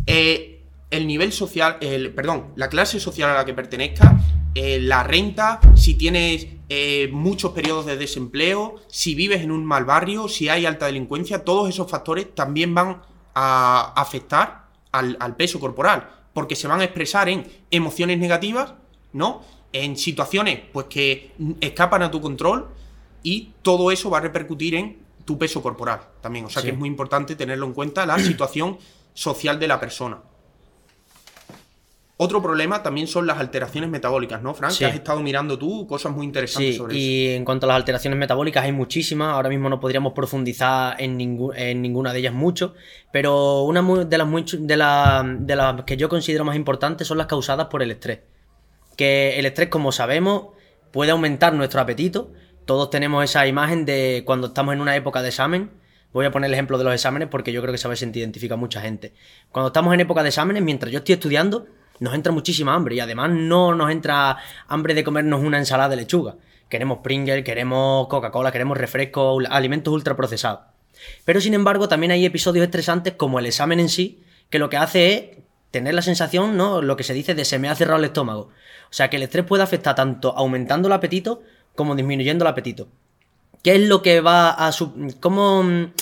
Eh, 0.06 0.62
el 0.92 1.08
nivel 1.08 1.32
social, 1.32 1.78
el, 1.82 2.12
perdón, 2.14 2.54
la 2.56 2.70
clase 2.70 3.00
social 3.00 3.32
a 3.32 3.34
la 3.34 3.46
que 3.46 3.54
pertenezca, 3.54 4.16
eh, 4.54 4.80
la 4.80 5.04
renta, 5.04 5.60
si 5.76 5.96
tienes 5.96 6.48
eh, 6.70 7.10
muchos 7.12 7.52
periodos 7.54 7.86
de 7.88 7.98
desempleo, 7.98 8.76
si 8.88 9.16
vives 9.16 9.42
en 9.42 9.50
un 9.52 9.66
mal 9.66 9.86
barrio, 9.86 10.28
si 10.28 10.50
hay 10.50 10.66
alta 10.68 10.86
delincuencia, 10.86 11.44
todos 11.44 11.68
esos 11.70 11.90
factores 11.90 12.34
también 12.36 12.76
van 12.76 13.02
a 13.34 13.94
afectar 13.96 14.66
al, 14.92 15.18
al 15.20 15.36
peso 15.36 15.60
corporal, 15.60 16.08
porque 16.34 16.56
se 16.56 16.68
van 16.68 16.82
a 16.82 16.84
expresar 16.84 17.30
en 17.30 17.46
emociones 17.72 18.18
negativas, 18.20 18.74
¿no? 19.14 19.42
En 19.72 19.98
situaciones 19.98 20.60
pues 20.72 20.88
que 20.88 21.32
escapan 21.62 22.04
a 22.04 22.12
tu 22.12 22.22
control 22.22 22.68
y 23.24 23.52
todo 23.62 23.92
eso 23.92 24.10
va 24.10 24.18
a 24.18 24.22
repercutir 24.22 24.76
en 24.76 24.98
tu 25.26 25.38
peso 25.38 25.62
corporal 25.62 26.02
también. 26.22 26.46
O 26.46 26.50
sea 26.50 26.62
Sí. 26.62 26.68
que 26.68 26.74
es 26.74 26.78
muy 26.80 26.90
importante 26.90 27.36
tenerlo 27.36 27.66
en 27.66 27.74
cuenta 27.74 28.06
la 28.06 28.20
situación 28.20 28.78
social 29.14 29.60
de 29.60 29.68
la 29.68 29.80
persona. 29.80 30.22
Otro 32.16 32.44
problema 32.44 32.84
también 32.84 33.08
son 33.08 33.26
las 33.26 33.40
alteraciones 33.40 33.90
metabólicas, 33.90 34.42
¿no, 34.42 34.54
Frank? 34.54 34.72
Sí. 34.72 34.80
Que 34.80 34.86
has 34.86 34.94
estado 34.96 35.20
mirando 35.22 35.58
tú 35.58 35.88
cosas 35.88 36.12
muy 36.12 36.26
interesantes 36.26 36.74
Sí, 36.74 36.78
sobre 36.78 36.94
eso. 36.94 37.00
y 37.04 37.28
en 37.30 37.44
cuanto 37.44 37.66
a 37.66 37.70
las 37.70 37.76
alteraciones 37.78 38.20
metabólicas 38.20 38.64
hay 38.64 38.72
muchísimas, 38.72 39.34
ahora 39.34 39.50
mismo 39.50 39.68
no 39.68 39.80
podríamos 39.80 40.14
profundizar 40.14 40.96
en, 41.02 41.20
en 41.56 41.82
ninguna 41.82 42.14
de 42.14 42.20
ellas 42.20 42.34
mucho, 42.34 42.76
pero 43.12 43.64
una 43.64 43.82
de 44.06 44.18
las, 44.18 44.28
muy 44.28 44.46
de, 44.48 44.78
la- 44.78 45.24
de 45.40 45.56
las 45.56 45.84
que 45.86 45.98
yo 45.98 46.08
considero 46.08 46.46
más 46.46 46.56
importantes 46.56 47.08
son 47.08 47.18
las 47.18 47.26
causadas 47.28 47.68
por 47.68 47.82
el 47.82 47.90
estrés. 47.90 48.20
Que 48.96 49.40
el 49.40 49.46
estrés, 49.48 49.70
como 49.70 49.92
sabemos, 49.92 50.50
puede 50.92 51.12
aumentar 51.12 51.54
nuestro 51.54 51.82
apetito. 51.82 52.32
Todos 52.66 52.92
tenemos 52.92 53.24
esa 53.24 53.48
imagen 53.48 53.86
de 53.86 54.22
cuando 54.26 54.48
estamos 54.48 54.74
en 54.76 54.82
una 54.82 54.96
época 54.96 55.22
de 55.24 55.30
examen. 55.30 55.72
Voy 56.14 56.28
a 56.28 56.32
poner 56.32 56.48
el 56.50 56.54
ejemplo 56.54 56.78
de 56.78 56.84
los 56.84 56.94
exámenes 56.94 57.28
porque 57.28 57.52
yo 57.52 57.60
creo 57.62 57.72
que 57.72 57.80
sabes 57.80 57.98
se 58.00 58.06
identifica 58.06 58.56
mucha 58.56 58.82
gente. 58.82 59.14
Cuando 59.52 59.68
estamos 59.70 59.94
en 59.96 60.00
época 60.02 60.22
de 60.22 60.30
exámenes, 60.30 60.62
mientras 60.62 60.92
yo 60.92 61.00
estoy 61.00 61.14
estudiando, 61.14 61.66
nos 62.00 62.14
entra 62.14 62.32
muchísima 62.32 62.74
hambre 62.74 62.96
y 62.96 63.00
además 63.00 63.32
no 63.32 63.76
nos 63.76 63.92
entra 63.92 64.38
hambre 64.68 64.94
de 64.94 65.04
comernos 65.04 65.42
una 65.42 65.58
ensalada 65.58 65.90
de 65.90 65.98
lechuga. 65.98 66.36
Queremos 66.70 67.00
Pringles, 67.00 67.44
queremos 67.44 68.08
Coca-Cola, 68.08 68.52
queremos 68.52 68.78
refrescos, 68.78 69.44
alimentos 69.50 69.94
ultraprocesados. 69.94 70.62
Pero 71.26 71.42
sin 71.42 71.54
embargo, 71.54 71.88
también 71.88 72.12
hay 72.12 72.26
episodios 72.26 72.66
estresantes 72.66 73.14
como 73.14 73.40
el 73.40 73.46
examen 73.46 73.80
en 73.80 73.90
sí, 73.90 74.24
que 74.50 74.60
lo 74.60 74.70
que 74.70 74.78
hace 74.78 75.14
es 75.14 75.44
tener 75.72 75.94
la 75.94 76.02
sensación, 76.02 76.56
¿no? 76.56 76.82
Lo 76.82 76.96
que 76.96 77.04
se 77.04 77.14
dice 77.14 77.34
de 77.36 77.46
se 77.46 77.60
me 77.60 77.70
ha 77.70 77.76
cerrado 77.76 78.00
el 78.00 78.06
estómago. 78.06 78.50
O 78.90 78.94
sea 78.94 79.10
que 79.10 79.18
el 79.18 79.24
estrés 79.24 79.46
puede 79.46 79.64
afectar 79.64 79.96
tanto 79.96 80.38
aumentando 80.38 80.88
el 80.88 80.94
apetito 80.94 81.42
como 81.76 81.96
disminuyendo 81.96 82.46
el 82.46 82.50
apetito. 82.50 82.88
¿Qué 83.64 83.76
es 83.76 83.82
lo 83.82 84.02
que 84.02 84.22
va 84.22 84.50
a 84.50 84.72
cómo 85.20 85.64
mm, 85.64 85.94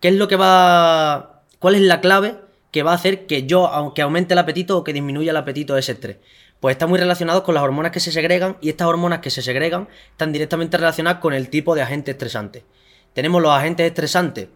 qué 0.00 0.08
es 0.08 0.14
lo 0.14 0.28
que 0.28 0.36
va 0.36 1.42
cuál 1.58 1.74
es 1.74 1.82
la 1.82 2.00
clave 2.00 2.36
que 2.70 2.82
va 2.82 2.92
a 2.92 2.94
hacer 2.94 3.26
que 3.26 3.44
yo 3.46 3.66
aunque 3.66 4.02
aumente 4.02 4.34
el 4.34 4.38
apetito 4.38 4.78
o 4.78 4.84
que 4.84 4.92
disminuya 4.92 5.30
el 5.30 5.36
apetito 5.36 5.74
de 5.74 5.80
ese 5.80 5.92
estrés? 5.92 6.18
Pues 6.60 6.74
está 6.74 6.86
muy 6.86 6.98
relacionado 6.98 7.44
con 7.44 7.54
las 7.54 7.62
hormonas 7.62 7.92
que 7.92 8.00
se 8.00 8.12
segregan 8.12 8.56
y 8.60 8.68
estas 8.68 8.88
hormonas 8.88 9.20
que 9.20 9.30
se 9.30 9.42
segregan 9.42 9.88
están 10.10 10.32
directamente 10.32 10.76
relacionadas 10.76 11.20
con 11.20 11.32
el 11.32 11.48
tipo 11.50 11.74
de 11.74 11.82
agente 11.82 12.10
estresante. 12.10 12.64
tenemos 13.14 13.40
los 13.42 13.52
agentes 13.52 13.86
estresantes 13.86 14.48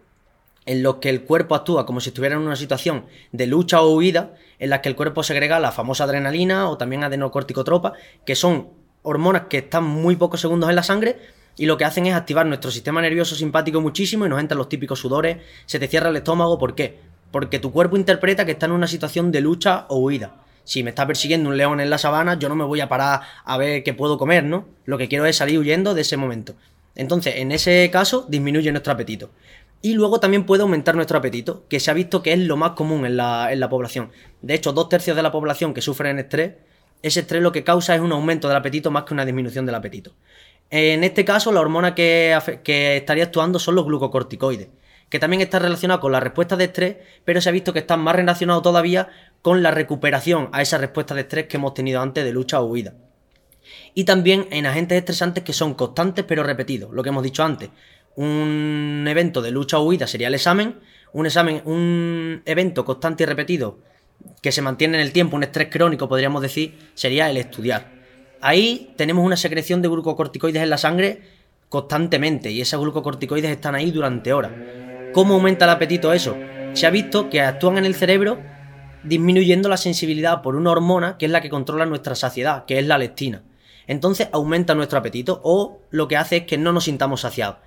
en 0.65 0.83
los 0.83 0.95
que 0.95 1.09
el 1.09 1.23
cuerpo 1.23 1.55
actúa 1.55 1.85
como 1.85 1.99
si 1.99 2.09
estuviera 2.09 2.35
en 2.35 2.41
una 2.41 2.55
situación 2.55 3.05
de 3.31 3.47
lucha 3.47 3.81
o 3.81 3.95
huida, 3.95 4.33
en 4.59 4.69
las 4.69 4.79
que 4.79 4.89
el 4.89 4.95
cuerpo 4.95 5.23
segrega 5.23 5.59
la 5.59 5.71
famosa 5.71 6.05
adrenalina 6.05 6.69
o 6.69 6.77
también 6.77 7.03
adenocorticotropa, 7.03 7.93
que 8.25 8.35
son 8.35 8.69
hormonas 9.01 9.43
que 9.49 9.57
están 9.59 9.83
muy 9.83 10.15
pocos 10.15 10.39
segundos 10.41 10.69
en 10.69 10.75
la 10.75 10.83
sangre 10.83 11.17
y 11.57 11.65
lo 11.65 11.77
que 11.77 11.85
hacen 11.85 12.05
es 12.05 12.15
activar 12.15 12.45
nuestro 12.45 12.71
sistema 12.71 13.01
nervioso 13.01 13.35
simpático 13.35 13.81
muchísimo 13.81 14.25
y 14.25 14.29
nos 14.29 14.39
entran 14.39 14.57
los 14.57 14.69
típicos 14.69 14.99
sudores, 14.99 15.37
se 15.65 15.79
te 15.79 15.87
cierra 15.87 16.09
el 16.09 16.15
estómago, 16.15 16.57
¿por 16.57 16.75
qué? 16.75 16.99
Porque 17.33 17.57
tu 17.57 17.71
cuerpo 17.71 17.97
interpreta 17.97 18.45
que 18.45 18.51
está 18.51 18.67
en 18.67 18.73
una 18.73 18.85
situación 18.85 19.31
de 19.31 19.41
lucha 19.41 19.87
o 19.89 19.97
huida. 19.97 20.35
Si 20.65 20.83
me 20.83 20.91
está 20.91 21.07
persiguiendo 21.07 21.49
un 21.49 21.57
león 21.57 21.79
en 21.79 21.89
la 21.89 21.97
sabana, 21.97 22.37
yo 22.37 22.47
no 22.47 22.55
me 22.55 22.63
voy 22.63 22.79
a 22.79 22.87
parar 22.87 23.21
a 23.43 23.57
ver 23.57 23.81
qué 23.81 23.95
puedo 23.95 24.19
comer, 24.19 24.43
¿no? 24.43 24.67
Lo 24.85 24.99
que 24.99 25.07
quiero 25.07 25.25
es 25.25 25.37
salir 25.37 25.57
huyendo 25.57 25.95
de 25.95 26.01
ese 26.01 26.15
momento. 26.15 26.53
Entonces, 26.93 27.37
en 27.37 27.51
ese 27.51 27.89
caso, 27.91 28.27
disminuye 28.29 28.71
nuestro 28.71 28.93
apetito. 28.93 29.31
Y 29.81 29.95
luego 29.95 30.19
también 30.19 30.45
puede 30.45 30.61
aumentar 30.61 30.93
nuestro 30.93 31.17
apetito, 31.17 31.65
que 31.69 31.79
se 31.79 31.89
ha 31.89 31.95
visto 31.95 32.21
que 32.21 32.33
es 32.33 32.39
lo 32.39 32.55
más 32.55 32.73
común 32.73 33.03
en 33.03 33.17
la, 33.17 33.67
población. 33.67 34.11
De 34.43 34.53
hecho, 34.53 34.71
dos 34.71 34.87
tercios 34.87 35.17
de 35.17 35.23
la 35.23 35.31
población 35.31 35.73
que 35.73 35.81
sufren 35.81 36.19
estrés, 36.19 36.53
ese 37.01 37.21
estrés 37.21 37.41
lo 37.41 37.51
que 37.51 37.63
causa 37.63 37.95
es 37.95 38.01
un 38.01 38.11
aumento 38.11 38.47
del 38.47 38.57
apetito 38.57 38.91
más 38.91 39.05
que 39.05 39.15
una 39.15 39.25
disminución 39.25 39.65
del 39.65 39.73
apetito. 39.73 40.13
En 40.69 41.03
este 41.03 41.25
caso, 41.25 41.51
la 41.51 41.61
hormona 41.61 41.95
que, 41.95 42.37
que 42.63 42.97
estaría 42.97 43.23
actuando 43.23 43.57
son 43.57 43.73
los 43.73 43.85
glucocorticoides, 43.85 44.67
que 45.13 45.19
también 45.19 45.41
está 45.41 45.59
relacionado 45.59 45.99
con 45.99 46.11
la 46.11 46.19
respuesta 46.19 46.55
de 46.55 46.63
estrés, 46.63 46.97
pero 47.23 47.39
se 47.39 47.47
ha 47.47 47.51
visto 47.51 47.71
que 47.71 47.77
están 47.77 47.99
más 47.99 48.15
relacionados 48.15 48.63
todavía 48.63 49.09
con 49.43 49.61
la 49.61 49.69
recuperación 49.69 50.49
a 50.51 50.63
esa 50.63 50.79
respuesta 50.79 51.13
de 51.13 51.21
estrés 51.21 51.45
que 51.45 51.57
hemos 51.57 51.75
tenido 51.75 52.01
antes 52.01 52.23
de 52.23 52.31
lucha 52.31 52.59
o 52.59 52.65
huida 52.65 52.95
y 53.93 54.05
también 54.05 54.47
en 54.49 54.65
agentes 54.65 54.97
estresantes 54.97 55.43
que 55.43 55.53
son 55.53 55.75
constantes 55.75 56.25
pero 56.27 56.41
repetidos, 56.41 56.91
lo 56.91 57.03
que 57.03 57.09
hemos 57.09 57.21
dicho 57.21 57.43
antes. 57.43 57.69
Un 58.15 59.05
evento 59.07 59.43
de 59.43 59.51
lucha 59.51 59.77
o 59.77 59.83
huida 59.83 60.07
sería 60.07 60.29
el 60.29 60.33
examen, 60.33 60.79
un 61.11 61.27
examen, 61.27 61.61
un 61.65 62.41
evento 62.47 62.83
constante 62.83 63.21
y 63.21 63.27
repetido 63.27 63.77
que 64.41 64.51
se 64.51 64.63
mantiene 64.63 64.97
en 64.97 65.03
el 65.03 65.11
tiempo, 65.11 65.35
un 65.35 65.43
estrés 65.43 65.67
crónico 65.69 66.09
podríamos 66.09 66.41
decir, 66.41 66.75
sería 66.95 67.29
el 67.29 67.37
estudiar. 67.37 67.91
Ahí 68.41 68.95
tenemos 68.95 69.23
una 69.23 69.37
secreción 69.37 69.83
de 69.83 69.89
glucocorticoides 69.89 70.63
en 70.63 70.71
la 70.71 70.79
sangre 70.79 71.21
constantemente 71.69 72.49
y 72.49 72.61
esos 72.61 72.81
glucocorticoides 72.81 73.51
están 73.51 73.75
ahí 73.75 73.91
durante 73.91 74.33
horas. 74.33 74.53
¿Cómo 75.13 75.35
aumenta 75.35 75.65
el 75.65 75.71
apetito 75.71 76.11
eso? 76.11 76.35
Se 76.73 76.85
ha 76.85 76.89
visto 76.89 77.29
que 77.29 77.41
actúan 77.41 77.77
en 77.77 77.85
el 77.85 77.95
cerebro 77.95 78.39
disminuyendo 79.03 79.69
la 79.69 79.77
sensibilidad 79.77 80.41
por 80.41 80.55
una 80.55 80.71
hormona 80.71 81.17
que 81.17 81.25
es 81.25 81.31
la 81.31 81.41
que 81.41 81.49
controla 81.49 81.85
nuestra 81.85 82.15
saciedad, 82.15 82.65
que 82.65 82.79
es 82.79 82.87
la 82.87 82.97
leptina 82.97 83.43
entonces 83.87 84.29
aumenta 84.31 84.75
nuestro 84.75 84.99
apetito 84.99 85.41
o 85.43 85.81
lo 85.89 86.07
que 86.07 86.17
hace 86.17 86.37
es 86.37 86.43
que 86.43 86.57
no 86.57 86.71
nos 86.71 86.85
sintamos 86.85 87.21
saciados. 87.21 87.57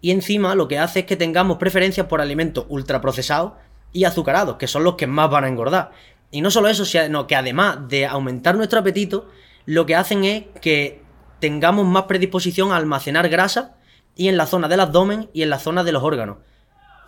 Y 0.00 0.10
encima 0.10 0.54
lo 0.54 0.68
que 0.68 0.78
hace 0.78 1.00
es 1.00 1.06
que 1.06 1.16
tengamos 1.16 1.58
preferencias 1.58 2.06
por 2.06 2.20
alimentos 2.20 2.66
ultraprocesados 2.68 3.52
y 3.92 4.04
azucarados, 4.04 4.56
que 4.56 4.66
son 4.66 4.84
los 4.84 4.96
que 4.96 5.06
más 5.06 5.30
van 5.30 5.44
a 5.44 5.48
engordar. 5.48 5.92
Y 6.30 6.40
no 6.40 6.50
solo 6.50 6.68
eso, 6.68 6.84
sino 6.84 7.26
que 7.26 7.36
además 7.36 7.88
de 7.88 8.06
aumentar 8.06 8.56
nuestro 8.56 8.80
apetito, 8.80 9.28
lo 9.66 9.86
que 9.86 9.94
hacen 9.94 10.24
es 10.24 10.44
que 10.60 11.02
tengamos 11.40 11.86
más 11.86 12.04
predisposición 12.04 12.72
a 12.72 12.76
almacenar 12.76 13.28
grasa 13.28 13.76
y 14.16 14.28
en 14.28 14.36
la 14.36 14.46
zona 14.46 14.68
del 14.68 14.80
abdomen 14.80 15.30
y 15.32 15.42
en 15.42 15.50
la 15.50 15.58
zona 15.58 15.84
de 15.84 15.92
los 15.92 16.02
órganos. 16.02 16.38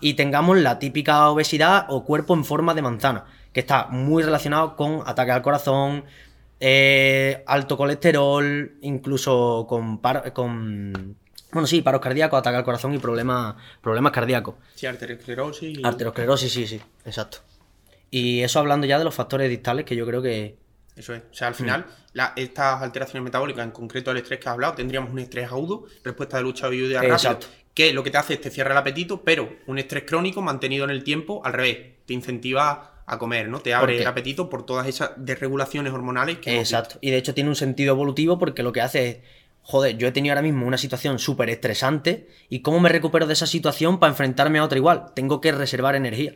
Y 0.05 0.13
tengamos 0.13 0.59
la 0.59 0.79
típica 0.79 1.31
obesidad 1.31 1.87
o 1.89 2.05
cuerpo 2.05 2.35
en 2.35 2.45
forma 2.45 2.75
de 2.75 2.83
manzana, 2.83 3.25
que 3.55 3.61
está 3.61 3.87
muy 3.87 4.23
relacionado 4.23 4.77
con 4.77 5.01
ataque 5.07 5.31
al 5.31 5.41
corazón, 5.41 6.05
eh, 6.61 7.43
alto 7.47 7.79
colesterol, 7.79 8.73
incluso 8.83 9.65
con, 9.67 10.03
con 10.35 11.17
bueno, 11.53 11.67
sí, 11.67 11.81
paros 11.81 12.03
cardíacos, 12.03 12.39
ataque 12.39 12.59
al 12.59 12.65
corazón 12.65 12.93
y 12.93 12.99
problemas, 12.99 13.55
problemas 13.81 14.13
cardíacos. 14.13 14.57
Sí, 14.75 14.85
arteriosclerosis. 14.85 15.79
Arteriosclerosis, 15.83 16.53
sí, 16.53 16.67
sí, 16.67 16.83
exacto. 17.07 17.39
Y 18.11 18.43
eso 18.43 18.59
hablando 18.59 18.87
ya 18.87 18.99
de 18.99 19.05
los 19.05 19.15
factores 19.15 19.49
distales 19.49 19.87
que 19.87 19.97
yo 19.97 20.05
creo 20.05 20.21
que... 20.21 20.59
Eso 20.97 21.15
es. 21.15 21.23
O 21.31 21.35
sea, 21.35 21.49
al 21.49 21.55
final, 21.55 21.87
estas 22.37 22.83
alteraciones 22.83 23.25
metabólicas, 23.25 23.65
en 23.65 23.71
concreto 23.71 24.11
el 24.11 24.19
estrés 24.19 24.39
que 24.39 24.51
has 24.51 24.53
hablado, 24.53 24.75
tendríamos 24.75 25.11
un 25.11 25.19
estrés 25.21 25.51
agudo, 25.51 25.87
respuesta 26.05 26.37
de 26.37 26.43
lucha 26.43 26.67
o 26.67 26.71
rápida, 26.71 27.01
Exacto. 27.07 27.47
Que 27.75 27.93
lo 27.93 28.03
que 28.03 28.11
te 28.11 28.19
hace 28.19 28.35
es 28.35 28.41
te 28.41 28.51
cierra 28.51 28.73
el 28.73 28.79
apetito, 28.79 29.23
pero 29.23 29.53
un 29.67 29.79
estrés 29.79 30.05
crónico 30.05 30.41
mantenido 30.41 30.85
en 30.85 30.91
el 30.91 31.03
tiempo, 31.03 31.43
al 31.45 31.53
revés, 31.53 31.79
te 32.07 32.15
incentiva 32.15 33.03
a 33.07 33.19
comer, 33.19 33.49
¿no? 33.49 33.61
Te 33.61 33.75
abre 33.75 34.01
el 34.01 34.07
apetito 34.07 34.49
por 34.49 34.65
todas 34.65 34.87
esas 34.87 35.11
desregulaciones 35.17 35.93
hormonales 35.93 36.39
que... 36.39 36.59
Exacto. 36.59 36.99
Y 37.01 37.11
de 37.11 37.19
hecho 37.19 37.35
tiene 37.35 37.51
un 37.51 37.57
sentido 37.57 37.93
evolutivo 37.93 38.39
porque 38.39 38.63
lo 38.63 38.73
que 38.73 38.81
hace 38.81 39.09
es, 39.09 39.17
joder, 39.63 39.99
yo 39.99 40.09
he 40.09 40.13
tenido 40.13 40.33
ahora 40.33 40.43
mismo 40.43 40.67
una 40.67 40.79
situación 40.79 41.19
súper 41.19 41.51
estresante 41.51 42.29
y 42.49 42.61
cómo 42.61 42.81
me 42.81 42.89
recupero 42.89 43.27
de 43.27 43.35
esa 43.35 43.47
situación 43.47 43.99
para 43.99 44.13
enfrentarme 44.13 44.59
a 44.59 44.65
otra 44.65 44.79
igual. 44.79 45.07
Tengo 45.15 45.41
que 45.41 45.53
reservar 45.53 45.97
energía. 45.97 46.35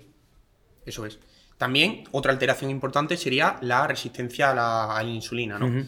Eso 0.84 1.06
es. 1.06 1.18
También 1.56 2.04
otra 2.12 2.32
alteración 2.32 2.70
importante 2.70 3.16
sería 3.16 3.58
la 3.62 3.86
resistencia 3.86 4.50
a 4.50 5.02
la, 5.02 5.08
insulina, 5.08 5.58
¿no? 5.58 5.86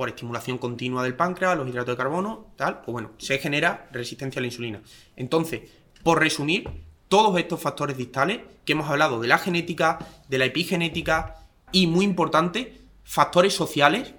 Por 0.00 0.08
estimulación 0.08 0.56
continua 0.56 1.02
del 1.02 1.14
páncreas, 1.14 1.58
los 1.58 1.68
hidratos 1.68 1.92
de 1.92 1.96
carbono, 1.98 2.46
tal, 2.56 2.80
pues 2.80 2.90
bueno, 2.90 3.10
se 3.18 3.36
genera 3.36 3.86
resistencia 3.92 4.38
a 4.38 4.40
la 4.40 4.46
insulina. 4.46 4.80
Entonces, 5.14 5.60
por 6.02 6.18
resumir, 6.18 6.70
todos 7.08 7.38
estos 7.38 7.60
factores 7.60 7.98
distales 7.98 8.40
que 8.64 8.72
hemos 8.72 8.88
hablado 8.88 9.20
de 9.20 9.28
la 9.28 9.36
genética, 9.36 9.98
de 10.26 10.38
la 10.38 10.46
epigenética 10.46 11.44
y, 11.70 11.86
muy 11.86 12.06
importante, 12.06 12.80
factores 13.04 13.52
sociales, 13.52 14.14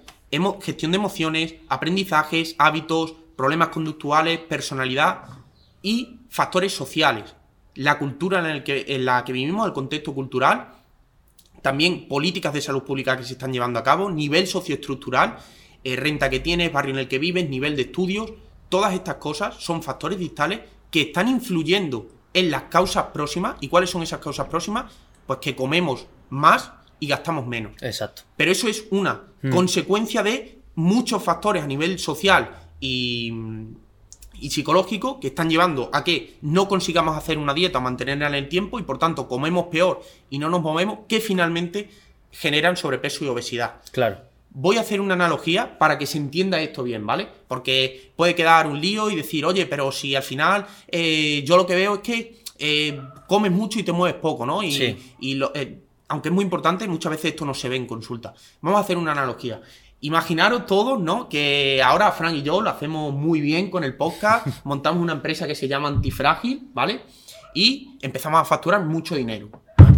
gestión 0.62 0.92
de 0.92 0.98
emociones, 0.98 1.56
aprendizajes, 1.68 2.56
hábitos, 2.60 3.16
problemas 3.36 3.70
conductuales, 3.70 4.38
personalidad 4.38 5.24
y 5.82 6.20
factores 6.30 6.76
sociales. 6.76 7.34
La 7.74 7.98
cultura 7.98 8.48
en, 8.48 8.64
en 8.68 9.06
la 9.06 9.26
que 9.26 9.34
vivimos, 9.34 9.66
el 9.66 9.74
contexto 9.74 10.14
cultural, 10.14 10.76
también 11.64 12.08
políticas 12.08 12.54
de 12.54 12.62
salud 12.62 12.84
pública 12.84 13.18
que 13.18 13.24
se 13.24 13.34
están 13.34 13.52
llevando 13.52 13.80
a 13.80 13.84
cabo, 13.84 14.12
nivel 14.12 14.46
socioestructural, 14.46 15.40
eh, 15.84 15.96
renta 15.96 16.30
que 16.30 16.40
tienes, 16.40 16.72
barrio 16.72 16.94
en 16.94 17.00
el 17.00 17.08
que 17.08 17.20
vives, 17.20 17.50
nivel 17.50 17.76
de 17.76 17.84
estudios, 17.84 18.32
todas 18.70 18.94
estas 18.94 19.16
cosas 19.16 19.56
son 19.56 19.84
factores 19.84 20.20
distales 20.20 20.62
que 20.90 21.02
están 21.02 21.28
influyendo 21.28 22.10
en 22.34 22.52
las 22.52 22.64
causas 22.64 23.06
próximas. 23.14 23.56
¿Y 23.62 23.68
cuáles 23.68 23.90
son 23.90 24.04
esas 24.04 24.20
causas 24.20 24.48
próximas? 24.48 24.92
Pues 25.26 25.40
que 25.40 25.56
comemos 25.56 26.08
más 26.30 26.72
y 27.00 27.08
gastamos 27.08 27.48
menos. 27.48 27.74
Exacto. 27.82 28.24
Pero 28.38 28.52
eso 28.52 28.68
es 28.68 28.86
una 28.92 29.24
hmm. 29.42 29.50
consecuencia 29.50 30.24
de 30.24 30.60
muchos 30.76 31.24
factores 31.24 31.64
a 31.64 31.68
nivel 31.68 32.00
social 32.00 32.52
y, 32.80 33.34
y, 34.40 34.50
psicológico 34.50 35.20
que 35.20 35.28
están 35.28 35.50
llevando 35.50 35.90
a 35.94 36.04
que 36.04 36.38
no 36.42 36.68
consigamos 36.68 37.18
hacer 37.18 37.38
una 37.38 37.54
dieta 37.54 37.80
o 37.80 37.82
mantenerla 37.82 38.28
en 38.28 38.36
el 38.36 38.50
tiempo 38.50 38.80
y 38.80 38.84
por 38.84 38.98
tanto 38.98 39.28
comemos 39.28 39.66
peor 39.66 40.02
y 40.30 40.40
no 40.40 40.50
nos 40.50 40.62
movemos, 40.62 41.00
que 41.08 41.20
finalmente 41.20 41.90
generan 42.32 42.78
sobrepeso 42.78 43.26
y 43.26 43.28
obesidad. 43.28 43.82
Claro. 43.92 44.31
Voy 44.54 44.78
a 44.78 44.82
hacer 44.82 45.00
una 45.00 45.14
analogía 45.14 45.78
para 45.78 45.98
que 45.98 46.06
se 46.06 46.18
entienda 46.18 46.60
esto 46.62 46.84
bien, 46.84 47.06
¿vale? 47.06 47.28
Porque 47.48 48.12
puede 48.18 48.36
quedar 48.36 48.68
un 48.68 48.82
lío 48.82 49.10
y 49.10 49.16
decir, 49.16 49.46
oye, 49.46 49.66
pero 49.66 49.92
si 49.92 50.14
al 50.14 50.24
final 50.24 50.66
eh, 50.90 51.42
yo 51.46 51.56
lo 51.56 51.66
que 51.66 51.76
veo 51.76 51.96
es 51.96 52.00
que 52.02 52.44
eh, 52.60 53.02
comes 53.28 53.52
mucho 53.52 53.80
y 53.80 53.84
te 53.84 53.94
mueves 53.94 54.20
poco, 54.20 54.46
¿no? 54.46 54.62
Y, 54.62 54.72
sí. 54.74 55.16
y 55.22 55.42
eh, 55.56 55.82
aunque 56.10 56.30
es 56.30 56.36
muy 56.36 56.44
importante, 56.44 56.86
muchas 56.88 57.12
veces 57.12 57.32
esto 57.32 57.46
no 57.46 57.54
se 57.54 57.70
ve 57.70 57.78
en 57.78 57.88
consulta. 57.88 58.34
Vamos 58.60 58.78
a 58.80 58.84
hacer 58.84 58.98
una 58.98 59.14
analogía. 59.14 59.62
Imaginaros 60.02 60.66
todos, 60.66 61.00
¿no? 61.00 61.30
Que 61.30 61.82
ahora 61.84 62.12
Frank 62.12 62.36
y 62.36 62.42
yo 62.42 62.60
lo 62.60 62.70
hacemos 62.70 63.14
muy 63.14 63.40
bien 63.40 63.70
con 63.70 63.86
el 63.86 63.96
podcast, 63.96 64.48
montamos 64.66 65.02
una 65.02 65.14
empresa 65.14 65.48
que 65.48 65.56
se 65.56 65.70
llama 65.70 65.88
Antifrágil, 65.88 66.70
¿vale? 66.74 67.04
Y 67.54 67.98
empezamos 68.02 68.42
a 68.42 68.46
facturar 68.46 68.84
mucho 68.84 69.16
dinero 69.16 69.50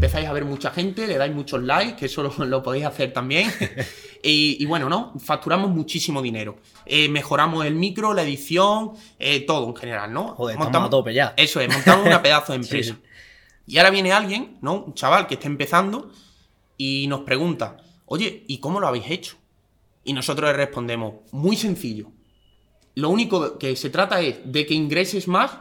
empezáis 0.03 0.27
a 0.27 0.33
ver 0.33 0.43
mucha 0.43 0.69
gente, 0.71 1.07
le 1.07 1.17
dais 1.17 1.33
muchos 1.33 1.63
likes, 1.63 1.95
que 1.95 2.07
eso 2.07 2.23
lo, 2.23 2.61
podéis 2.61 2.83
hacer 2.83 3.13
también. 3.13 3.49
y, 4.21 4.65
bueno, 4.65 4.89
¿no? 4.89 5.13
Facturamos 5.17 5.71
muchísimo 5.71 6.21
dinero. 6.21 6.57
Eh, 6.85 7.07
mejoramos 7.07 7.65
el 7.65 7.75
micro, 7.75 8.13
la 8.13 8.23
edición, 8.23 8.91
eh, 9.17 9.39
todo 9.45 9.65
en 9.69 9.75
general, 9.77 10.11
¿no? 10.11 10.35
Joder, 10.35 10.57
montamos, 10.57 10.87
a 10.87 10.89
tope 10.89 11.13
ya. 11.13 11.33
Eso 11.37 11.61
es, 11.61 11.73
montamos 11.73 12.05
una 12.05 12.21
pedazo 12.21 12.51
de 12.51 12.57
empresa. 12.57 12.97
Y 13.65 13.77
ahora 13.77 13.91
viene 13.91 14.11
alguien, 14.11 14.57
¿no? 14.61 14.83
Un 14.83 14.93
chaval 14.93 15.25
que 15.25 15.35
está 15.35 15.47
empezando 15.47 16.11
y 16.75 17.07
nos 17.07 17.21
pregunta, 17.21 17.77
oye, 18.05 18.43
¿y 18.45 18.59
cómo 18.59 18.81
lo 18.81 18.89
habéis 18.89 19.09
hecho? 19.09 19.37
Y 20.03 20.11
nosotros 20.11 20.51
le 20.51 20.57
respondemos, 20.57 21.13
muy 21.31 21.55
sencillo. 21.55 22.11
Lo 22.95 23.09
único 23.09 23.57
que 23.57 23.77
se 23.77 23.89
trata 23.89 24.19
es 24.19 24.39
de 24.43 24.65
que 24.65 24.73
ingreses 24.73 25.29
más 25.29 25.51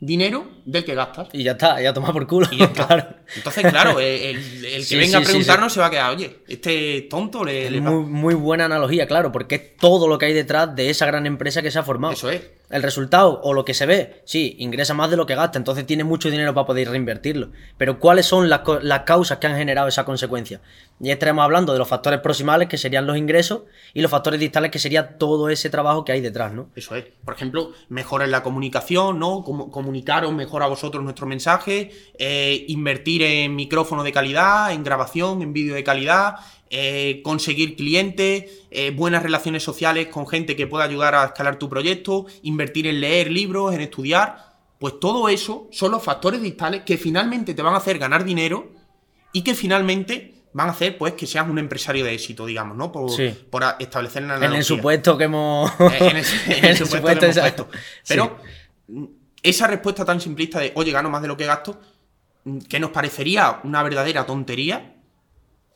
dinero 0.00 0.55
del 0.66 0.84
que 0.84 0.94
gastas. 0.94 1.28
Y 1.32 1.42
ya 1.44 1.52
está, 1.52 1.80
ya 1.80 1.94
toma 1.94 2.12
por 2.12 2.26
culo. 2.26 2.46
Y 2.50 2.58
ya 2.58 2.64
está. 2.66 2.86
claro. 2.86 3.06
Entonces, 3.34 3.64
claro, 3.70 3.98
eh, 4.00 4.30
el, 4.30 4.36
el 4.64 4.72
que 4.78 4.82
Sí, 4.82 4.96
venga 4.96 5.08
sí, 5.10 5.16
a 5.16 5.20
sí, 5.20 5.26
preguntarnos 5.26 5.72
se 5.72 5.80
va 5.80 5.86
a 5.86 5.90
quedar, 5.90 6.10
oye, 6.14 6.38
este 6.46 7.06
tonto 7.10 7.44
le, 7.44 7.70
le 7.70 7.80
va- 7.80 7.90
Muy, 7.90 8.04
muy 8.04 8.34
buena 8.34 8.66
analogía, 8.66 9.06
claro, 9.06 9.32
porque 9.32 9.54
es 9.56 9.76
todo 9.78 10.06
lo 10.08 10.18
que 10.18 10.26
hay 10.26 10.32
detrás 10.34 10.74
de 10.76 10.90
esa 10.90 11.06
gran 11.06 11.26
empresa 11.26 11.62
que 11.62 11.70
se 11.70 11.78
ha 11.78 11.82
formado. 11.82 12.12
Eso 12.12 12.30
es. 12.30 12.42
El 12.68 12.82
resultado 12.82 13.40
o 13.44 13.54
lo 13.54 13.64
que 13.64 13.74
se 13.74 13.86
ve, 13.86 14.22
sí, 14.24 14.56
ingresa 14.58 14.92
más 14.92 15.08
de 15.08 15.16
lo 15.16 15.24
que 15.24 15.36
gasta, 15.36 15.56
entonces 15.56 15.86
tiene 15.86 16.02
mucho 16.02 16.30
dinero 16.30 16.52
para 16.52 16.66
poder 16.66 16.90
reinvertirlo. 16.90 17.50
Pero 17.78 18.00
¿cuáles 18.00 18.26
son 18.26 18.48
las, 18.48 18.62
las 18.82 19.02
causas 19.02 19.38
que 19.38 19.46
han 19.46 19.56
generado 19.56 19.86
esa 19.86 20.04
consecuencia? 20.04 20.60
Ya 20.98 21.12
estaremos 21.12 21.44
hablando 21.44 21.72
de 21.72 21.78
los 21.78 21.86
factores 21.86 22.18
proximales, 22.20 22.68
que 22.68 22.76
serían 22.76 23.06
los 23.06 23.16
ingresos, 23.16 23.62
y 23.94 24.00
los 24.02 24.10
factores 24.10 24.40
distales, 24.40 24.72
que 24.72 24.80
sería 24.80 25.16
todo 25.16 25.48
ese 25.48 25.70
trabajo 25.70 26.04
que 26.04 26.10
hay 26.10 26.20
detrás, 26.20 26.52
¿no? 26.54 26.68
Eso 26.74 26.96
es. 26.96 27.04
Por 27.24 27.34
ejemplo, 27.34 27.70
mejora 27.88 28.24
en 28.24 28.32
la 28.32 28.42
comunicación, 28.42 29.20
¿no? 29.20 29.44
Como- 29.44 29.70
comunicaros 29.70 30.32
mejor 30.32 30.55
a 30.62 30.66
vosotros 30.66 31.02
nuestro 31.04 31.26
mensaje, 31.26 31.90
eh, 32.18 32.64
invertir 32.68 33.22
en 33.22 33.54
micrófono 33.56 34.02
de 34.02 34.12
calidad, 34.12 34.72
en 34.72 34.82
grabación, 34.84 35.42
en 35.42 35.52
vídeo 35.52 35.74
de 35.74 35.84
calidad, 35.84 36.36
eh, 36.70 37.20
conseguir 37.22 37.76
clientes, 37.76 38.44
eh, 38.70 38.90
buenas 38.90 39.22
relaciones 39.22 39.62
sociales 39.62 40.08
con 40.08 40.26
gente 40.26 40.56
que 40.56 40.66
pueda 40.66 40.84
ayudar 40.84 41.14
a 41.14 41.24
escalar 41.26 41.58
tu 41.58 41.68
proyecto, 41.68 42.26
invertir 42.42 42.86
en 42.86 43.00
leer 43.00 43.30
libros, 43.30 43.74
en 43.74 43.80
estudiar. 43.82 44.54
Pues 44.78 44.98
todo 45.00 45.28
eso 45.28 45.68
son 45.72 45.92
los 45.92 46.02
factores 46.02 46.42
distales 46.42 46.82
que 46.84 46.98
finalmente 46.98 47.54
te 47.54 47.62
van 47.62 47.74
a 47.74 47.78
hacer 47.78 47.98
ganar 47.98 48.24
dinero 48.24 48.72
y 49.32 49.42
que 49.42 49.54
finalmente 49.54 50.34
van 50.52 50.68
a 50.68 50.72
hacer 50.72 50.96
pues 50.96 51.12
que 51.12 51.26
seas 51.26 51.48
un 51.48 51.58
empresario 51.58 52.04
de 52.04 52.14
éxito, 52.14 52.46
digamos, 52.46 52.76
¿no? 52.76 52.90
Por, 52.90 53.10
Sí. 53.10 53.32
por 53.50 53.62
establecer 53.78 54.22
la 54.22 54.28
En 54.28 54.38
el 54.38 54.44
analogía. 54.44 54.64
supuesto 54.64 55.16
que 55.18 55.24
hemos... 55.24 55.70
En 56.00 56.16
ese, 56.16 56.58
en 56.58 56.64
el 56.64 56.76
supuesto 56.76 57.06
que 57.20 57.26
hemos 57.26 57.36
exacto. 57.36 57.66
puesto. 57.68 57.86
Pero 58.08 58.38
esa 59.42 59.66
respuesta 59.66 60.04
tan 60.04 60.20
simplista 60.20 60.60
de, 60.60 60.72
oye, 60.74 60.92
gano 60.92 61.10
más 61.10 61.22
de 61.22 61.28
lo 61.28 61.36
que 61.36 61.46
gasto, 61.46 61.80
que 62.68 62.80
nos 62.80 62.90
parecería 62.90 63.60
una 63.64 63.82
verdadera 63.82 64.24
tontería, 64.26 64.94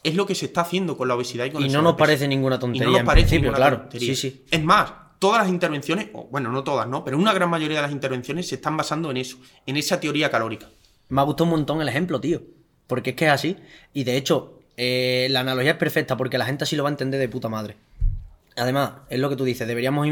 es 0.03 0.15
lo 0.15 0.27
que 0.27 0.35
se 0.35 0.47
está 0.47 0.63
haciendo 0.63 0.97
con 0.97 1.09
la 1.09 1.15
obesidad 1.15 1.45
y 1.45 1.51
con 1.51 1.63
Y 1.63 1.67
el 1.67 1.73
no 1.73 1.83
nos 1.83 1.95
parece 1.95 2.27
ninguna 2.27 2.57
Y 2.57 2.59
tontería 2.59 2.87
no 2.87 2.93
nos 2.93 3.01
en 3.01 3.07
parece 3.07 3.37
ninguna 3.37 3.57
claro. 3.57 3.77
tontería. 3.81 4.15
Sí, 4.15 4.31
sí. 4.31 4.45
Es 4.51 4.63
más, 4.63 4.93
todas 5.19 5.43
las 5.43 5.51
intervenciones, 5.51 6.09
o, 6.15 6.25
bueno, 6.31 6.51
no 6.51 6.65
todas, 6.65 6.89
¿no? 6.89 7.05
Pero 7.05 7.19
una 7.19 7.33
gran 7.33 7.51
mayoría 7.51 7.77
de 7.77 7.83
las 7.83 7.93
intervenciones 7.93 8.49
se 8.49 8.57
están 8.57 8.77
basando 8.77 9.11
en 9.11 9.19
eso, 9.19 9.39
en 9.67 9.77
esa 9.77 10.01
teoría 10.01 10.31
calórica. 10.31 10.69
Me 11.09 11.21
ha 11.21 11.25
gustado 11.25 11.45
un 11.45 11.51
montón 11.51 11.83
el 11.83 11.89
ejemplo, 11.89 12.21
tío. 12.21 12.43
Porque 12.87 13.11
es 13.11 13.17
que 13.17 13.27
es 13.27 13.31
así. 13.31 13.57
Y 13.93 14.05
de 14.05 14.17
hecho, 14.17 14.61
eh, 14.77 15.29
la 15.31 15.41
analogía 15.41 15.73
es 15.73 15.77
perfecta 15.77 16.17
porque 16.17 16.39
la 16.39 16.47
gente 16.47 16.65
así 16.65 16.77
lo 16.77 16.85
va 16.85 16.89
a 16.89 16.93
entender 16.93 17.21
de 17.21 17.29
puta 17.29 17.49
madre. 17.49 17.77
Además, 18.57 18.93
es 19.09 19.21
lo 19.21 19.29
que 19.29 19.37
tú 19.37 19.45
dices, 19.45 19.69
deberíamos... 19.69 20.09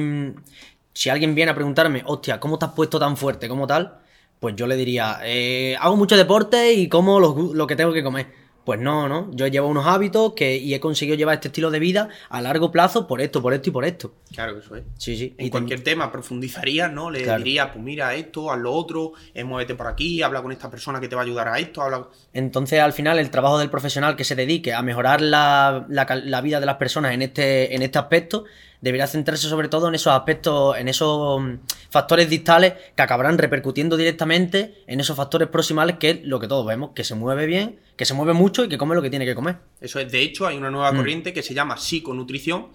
Si 0.99 1.09
alguien 1.11 1.33
viene 1.33 1.52
a 1.52 1.55
preguntarme, 1.55 2.02
hostia, 2.07 2.40
¿cómo 2.40 2.59
te 2.59 2.64
has 2.64 2.73
puesto 2.73 2.99
tan 2.99 3.17
fuerte 3.17 3.49
como 3.49 3.69
tal? 3.69 3.99
Pues 4.40 4.57
yo 4.57 4.67
le 4.67 4.75
diría, 4.75 5.21
eh, 5.23 5.76
hago 5.78 5.95
mucho 5.97 6.17
deporte 6.17 6.73
y 6.73 6.88
como 6.88 7.21
lo, 7.21 7.55
lo 7.55 7.67
que 7.69 7.76
tengo 7.76 7.93
que 7.93 8.02
comer. 8.02 8.26
Pues 8.64 8.81
no, 8.81 9.09
no. 9.09 9.31
Yo 9.33 9.47
llevo 9.47 9.69
unos 9.69 9.87
hábitos 9.87 10.33
que, 10.35 10.57
y 10.57 10.75
he 10.75 10.81
conseguido 10.81 11.17
llevar 11.17 11.37
este 11.37 11.49
estilo 11.49 11.71
de 11.71 11.78
vida 11.78 12.09
a 12.28 12.43
largo 12.43 12.73
plazo 12.73 13.07
por 13.07 13.21
esto, 13.21 13.40
por 13.40 13.55
esto 13.55 13.69
y 13.69 13.73
por 13.73 13.85
esto. 13.85 14.12
Claro, 14.35 14.59
eso 14.59 14.75
es. 14.75 14.83
Sí, 14.99 15.17
sí. 15.17 15.37
En 15.38 15.47
Y 15.47 15.50
cualquier 15.50 15.85
tema 15.85 16.11
profundizaría, 16.11 16.88
¿no? 16.88 17.12
Le 17.12 17.23
Claro. 17.23 17.45
diría, 17.45 17.73
pues 17.73 17.83
mira 17.85 18.17
esto, 18.17 18.50
haz 18.50 18.59
lo 18.59 18.73
otro, 18.73 19.12
eh, 19.35 19.45
muévete 19.45 19.76
por 19.76 19.87
aquí, 19.87 20.21
habla 20.21 20.43
con 20.43 20.50
esta 20.50 20.69
persona 20.69 21.00
que 21.00 21.07
te 21.07 21.14
va 21.14 21.23
a 21.23 21.25
ayudar 21.25 21.47
a 21.47 21.61
esto, 21.61 21.81
habla... 21.81 22.09
Entonces, 22.33 22.81
al 22.81 22.93
final, 22.93 23.21
el 23.21 23.31
trabajo 23.31 23.57
del 23.61 23.71
profesional 23.71 24.17
que 24.17 24.25
se 24.25 24.35
dedique 24.35 24.75
a 24.75 24.83
mejorar 24.83 25.21
la, 25.21 25.87
la 25.88 26.07
la 26.25 26.40
vida 26.40 26.59
de 26.59 26.67
las 26.67 26.76
personas 26.76 27.12
en 27.14 27.23
este, 27.23 27.73
en 27.75 27.83
este 27.83 27.99
aspecto 28.00 28.45
debería 28.80 29.06
centrarse 29.06 29.49
sobre 29.49 29.68
todo 29.68 29.88
en 29.88 29.94
esos 29.94 30.12
aspectos, 30.12 30.76
en 30.78 30.88
esos 30.88 31.40
mm, 31.40 31.54
factores 31.90 32.28
distales 32.30 32.75
que 32.94 33.02
acabarán 33.02 33.38
repercutiendo 33.38 33.97
directamente 33.97 34.85
en 34.87 35.00
esos 35.00 35.16
factores 35.16 35.49
proximales 35.49 35.97
que 35.99 36.11
es 36.11 36.25
lo 36.25 36.38
que 36.40 36.47
todos 36.49 36.64
vemos, 36.66 36.90
que 36.94 37.04
se 37.04 37.14
mueve 37.14 37.47
bien, 37.47 37.80
que 37.97 38.04
se 38.04 38.14
mueve 38.14 38.32
mucho 38.35 38.64
y 38.64 38.68
que 38.68 38.78
come 38.78 38.94
lo 38.94 39.02
que 39.02 39.11
tiene 39.11 39.25
que 39.25 39.35
comer. 39.35 39.56
Eso 39.80 39.99
es, 39.99 40.11
de 40.12 40.23
hecho, 40.23 40.47
hay 40.47 40.56
una 40.56 40.70
Mm. 40.70 40.73
nueva 40.73 40.94
corriente 40.94 41.32
que 41.32 41.42
se 41.42 41.54
llama 41.54 41.76
psiconutrición, 41.76 42.68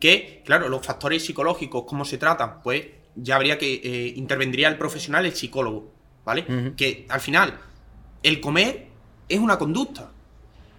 que, 0.00 0.42
claro, 0.44 0.68
los 0.68 0.84
factores 0.84 1.24
psicológicos, 1.24 1.84
cómo 1.86 2.04
se 2.04 2.18
tratan, 2.18 2.62
pues 2.62 2.86
ya 3.14 3.36
habría 3.36 3.56
que 3.58 3.74
eh, 3.74 4.12
intervendría 4.16 4.68
el 4.68 4.76
profesional, 4.76 5.24
el 5.24 5.34
psicólogo, 5.34 5.92
¿vale? 6.24 6.44
Que 6.76 7.06
al 7.08 7.20
final, 7.20 7.58
el 8.22 8.40
comer 8.40 8.86
es 9.28 9.38
una 9.38 9.56
conducta. 9.56 10.10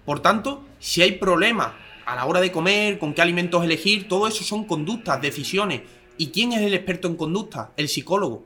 Por 0.03 0.20
tanto, 0.20 0.63
si 0.79 1.01
hay 1.01 1.13
problemas 1.13 1.72
a 2.06 2.16
la 2.16 2.26
hora 2.26 2.42
de 2.42 2.52
comer, 2.52 3.00
con 3.00 3.14
qué 3.14 3.22
alimentos 3.22 3.64
elegir, 3.64 4.08
todo 4.08 4.28
eso 4.28 4.44
son 4.44 4.66
conductas, 4.66 5.22
decisiones. 5.22 5.82
¿Y 6.18 6.28
quién 6.28 6.54
es 6.54 6.62
el 6.62 6.74
experto 6.74 7.08
en 7.08 7.16
conducta? 7.16 7.72
El 7.78 7.90
psicólogo. 7.90 8.46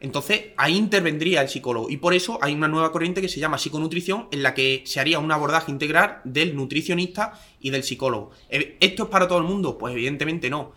Entonces 0.00 0.48
ahí 0.58 0.76
intervendría 0.76 1.40
el 1.40 1.48
psicólogo 1.48 1.88
y 1.88 1.96
por 1.96 2.12
eso 2.12 2.38
hay 2.42 2.52
una 2.52 2.68
nueva 2.68 2.92
corriente 2.92 3.22
que 3.22 3.28
se 3.28 3.40
llama 3.40 3.56
psiconutrición 3.56 4.28
en 4.32 4.42
la 4.42 4.52
que 4.52 4.82
se 4.84 5.00
haría 5.00 5.18
un 5.18 5.32
abordaje 5.32 5.72
integral 5.72 6.20
del 6.24 6.54
nutricionista 6.54 7.40
y 7.60 7.70
del 7.70 7.84
psicólogo. 7.84 8.30
Eh, 8.50 8.76
¿Esto 8.80 9.04
es 9.04 9.08
para 9.08 9.26
todo 9.26 9.38
el 9.38 9.44
mundo? 9.44 9.78
Pues 9.78 9.94
evidentemente 9.94 10.50
no. 10.50 10.72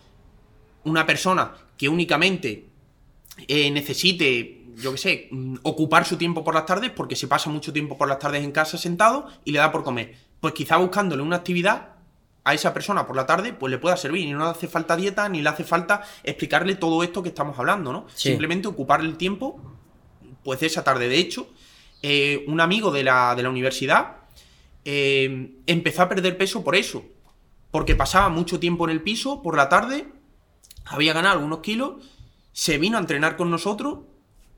Una 0.84 1.04
persona 1.04 1.52
que 1.76 1.90
únicamente 1.90 2.68
eh, 3.46 3.70
necesite, 3.70 4.64
yo 4.76 4.92
qué 4.92 4.98
sé, 4.98 5.28
mm, 5.30 5.56
ocupar 5.62 6.06
su 6.06 6.16
tiempo 6.16 6.42
por 6.42 6.54
las 6.54 6.64
tardes 6.64 6.90
porque 6.90 7.14
se 7.14 7.28
pasa 7.28 7.50
mucho 7.50 7.70
tiempo 7.72 7.98
por 7.98 8.08
las 8.08 8.18
tardes 8.18 8.42
en 8.42 8.52
casa 8.52 8.78
sentado 8.78 9.26
y 9.44 9.52
le 9.52 9.58
da 9.58 9.70
por 9.70 9.84
comer. 9.84 10.16
Pues 10.40 10.54
quizá 10.54 10.76
buscándole 10.76 11.22
una 11.22 11.36
actividad 11.36 11.96
a 12.44 12.54
esa 12.54 12.72
persona 12.72 13.06
por 13.06 13.16
la 13.16 13.26
tarde, 13.26 13.52
pues 13.52 13.70
le 13.70 13.78
pueda 13.78 13.96
servir. 13.96 14.26
Y 14.26 14.32
no 14.32 14.44
le 14.44 14.50
hace 14.50 14.68
falta 14.68 14.96
dieta, 14.96 15.28
ni 15.28 15.42
le 15.42 15.48
hace 15.48 15.64
falta 15.64 16.02
explicarle 16.22 16.76
todo 16.76 17.02
esto 17.02 17.22
que 17.22 17.28
estamos 17.28 17.58
hablando, 17.58 17.92
¿no? 17.92 18.06
Sí. 18.14 18.30
Simplemente 18.30 18.68
ocuparle 18.68 19.08
el 19.08 19.16
tiempo, 19.16 19.60
pues 20.42 20.60
de 20.60 20.66
esa 20.66 20.84
tarde. 20.84 21.08
De 21.08 21.18
hecho, 21.18 21.48
eh, 22.02 22.44
un 22.46 22.60
amigo 22.60 22.90
de 22.90 23.02
la, 23.02 23.34
de 23.34 23.42
la 23.42 23.50
universidad 23.50 24.16
eh, 24.84 25.56
empezó 25.66 26.02
a 26.02 26.08
perder 26.08 26.38
peso 26.38 26.64
por 26.64 26.76
eso. 26.76 27.04
Porque 27.70 27.94
pasaba 27.94 28.30
mucho 28.30 28.58
tiempo 28.58 28.84
en 28.84 28.90
el 28.90 29.02
piso 29.02 29.42
por 29.42 29.54
la 29.54 29.68
tarde, 29.68 30.08
había 30.86 31.12
ganado 31.12 31.34
algunos 31.34 31.58
kilos, 31.58 31.96
se 32.52 32.78
vino 32.78 32.96
a 32.96 33.00
entrenar 33.00 33.36
con 33.36 33.50
nosotros, 33.50 33.98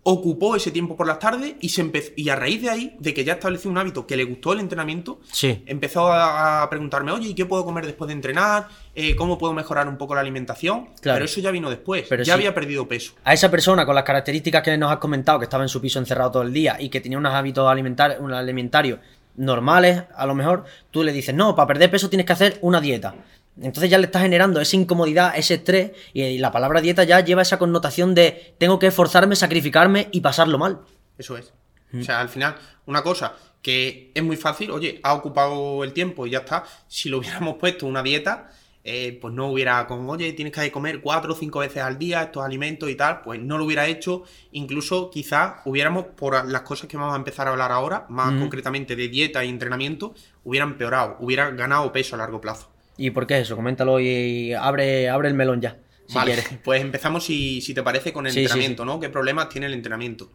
ocupó 0.03 0.57
ese 0.57 0.71
tiempo 0.71 0.97
por 0.97 1.07
las 1.07 1.19
tardes 1.19 1.55
y 1.61 1.69
se 1.69 1.83
empezó, 1.83 2.13
y 2.17 2.29
a 2.31 2.37
raíz 2.37 2.63
de 2.63 2.71
ahí, 2.71 2.97
de 2.99 3.13
que 3.13 3.23
ya 3.25 3.35
estableció 3.35 3.71
un 3.71 3.77
hábito 3.77 4.07
que 4.07 4.17
le 4.17 4.25
gustó 4.25 4.53
el 4.55 4.61
entrenamiento, 4.61 5.21
Sí. 5.31 5.63
empezó 5.67 6.09
a, 6.11 6.63
a 6.63 6.71
preguntarme, 6.71 7.13
oye, 7.13 7.29
¿y 7.29 7.35
qué 7.35 7.45
puedo 7.45 7.65
comer 7.67 7.85
después 7.85 8.09
de 8.09 8.15
entrenar? 8.15 8.69
Eh, 8.95 9.15
¿Cómo 9.15 9.37
puedo 9.37 9.53
mejorar 9.53 9.87
un 9.89 9.99
poco 9.99 10.15
la 10.15 10.23
alimentación? 10.23 10.87
Claro. 11.01 11.17
Pero 11.17 11.25
eso 11.27 11.41
ya 11.41 11.51
vino 11.51 11.69
después, 11.69 12.07
Pero 12.09 12.23
ya 12.23 12.33
sí. 12.33 12.39
había 12.39 12.55
perdido 12.55 12.89
peso. 12.89 13.13
A 13.25 13.35
esa 13.35 13.51
persona 13.51 13.85
con 13.85 13.95
las 13.95 14.05
características 14.05 14.63
que 14.63 14.77
nos 14.79 14.91
has 14.91 14.99
comentado, 14.99 15.39
que 15.39 15.45
estaba 15.45 15.63
en 15.65 15.69
su 15.69 15.81
piso 15.83 15.99
encerrado 15.99 16.31
todo 16.31 16.43
el 16.45 16.53
día 16.53 16.77
y 16.81 16.89
que 16.89 17.01
tenía 17.03 17.19
unos 17.19 17.35
hábitos 17.35 17.69
alimentar- 17.69 18.19
un 18.21 18.33
alimentarios 18.33 19.01
normales, 19.37 20.03
a 20.17 20.27
lo 20.27 20.35
mejor 20.35 20.65
tú 20.91 21.03
le 21.05 21.13
dices, 21.13 21.35
no, 21.35 21.55
para 21.55 21.67
perder 21.69 21.91
peso 21.91 22.09
tienes 22.09 22.27
que 22.27 22.33
hacer 22.33 22.59
una 22.63 22.81
dieta. 22.81 23.15
Entonces 23.61 23.91
ya 23.91 23.99
le 23.99 24.07
estás 24.07 24.23
generando 24.23 24.61
esa 24.61 24.77
incomodidad, 24.77 25.37
ese 25.37 25.55
estrés, 25.55 25.93
y 26.13 26.39
la 26.39 26.51
palabra 26.51 26.81
dieta 26.81 27.05
ya 27.05 27.21
lleva 27.21 27.43
esa 27.43 27.59
connotación 27.59 28.15
de 28.15 28.55
tengo 28.59 28.79
que 28.79 28.87
esforzarme, 28.87 29.37
sacrificarme 29.37 30.09
y 30.13 30.21
pasarlo 30.21 30.59
mal. 30.59 30.81
Eso 31.19 31.37
es. 31.37 31.53
O 31.93 32.03
sea, 32.03 32.21
al 32.21 32.29
final, 32.29 32.57
una 32.87 33.03
cosa 33.03 33.35
que 33.63 34.11
es 34.15 34.23
muy 34.23 34.37
fácil, 34.37 34.71
oye, 34.71 35.01
ha 35.03 35.13
ocupado 35.13 35.85
el 35.85 35.93
tiempo 35.93 36.27
y 36.27 36.31
ya 36.31 36.39
está. 36.39 36.65
Si 36.89 37.09
lo 37.09 37.19
hubiéramos 37.19 37.57
puesto 37.57 37.87
una 37.87 38.03
dieta, 38.03 38.51
eh, 38.83 39.19
pues 39.21 39.35
no 39.35 39.49
hubiera 39.49 39.87
con, 39.87 40.09
oye, 40.09 40.33
tienes 40.33 40.55
que 40.55 40.73
comer 40.73 41.03
cuatro 41.03 41.35
o 41.35 41.37
cinco 41.37 41.59
veces 41.59 41.83
al 41.83 41.99
día 41.99 42.23
estos 42.23 42.43
alimentos 42.43 42.89
y 42.89 42.95
tal, 42.95 43.21
pues 43.21 43.39
no 43.41 43.59
lo 43.59 43.67
hubiera 43.67 43.87
hecho. 43.87 44.25
Incluso 44.53 45.11
quizás 45.11 45.57
hubiéramos, 45.67 46.07
por 46.07 46.49
las 46.49 46.63
cosas 46.63 46.89
que 46.89 46.97
vamos 46.97 47.13
a 47.13 47.19
empezar 47.19 47.47
a 47.47 47.51
hablar 47.51 47.73
ahora, 47.73 48.07
más 48.09 48.33
concretamente 48.41 48.97
de 48.97 49.09
dieta 49.09 49.45
y 49.45 49.51
entrenamiento, 49.51 50.15
hubiera 50.45 50.65
empeorado, 50.65 51.17
hubiera 51.21 51.51
ganado 51.51 51.93
peso 51.93 52.15
a 52.15 52.19
largo 52.19 52.41
plazo. 52.41 52.70
¿Y 53.01 53.11
por 53.11 53.27
qué 53.27 53.39
eso? 53.41 53.57
Coméntalo 53.57 53.99
y 54.01 54.53
abre, 54.53 55.09
abre 55.09 55.29
el 55.29 55.35
melón 55.35 55.61
ya, 55.61 55.79
si 56.07 56.15
vale, 56.15 56.35
quieres. 56.35 56.59
pues 56.63 56.81
empezamos 56.83 57.25
si, 57.25 57.61
si 57.61 57.73
te 57.75 57.83
parece 57.83 58.13
con 58.13 58.27
el 58.27 58.33
Sí, 58.33 58.41
sí, 58.41 58.43
entrenamiento, 58.45 58.85
¿no? 58.85 59.01
¿Qué 59.01 59.09
problemas 59.09 59.49
tiene 59.49 59.67
el 59.67 59.75
entrenamiento? 59.75 60.31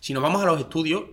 Si 0.00 0.12
nos 0.12 0.22
vamos 0.22 0.42
a 0.42 0.46
los 0.46 0.58
estudios, 0.60 1.04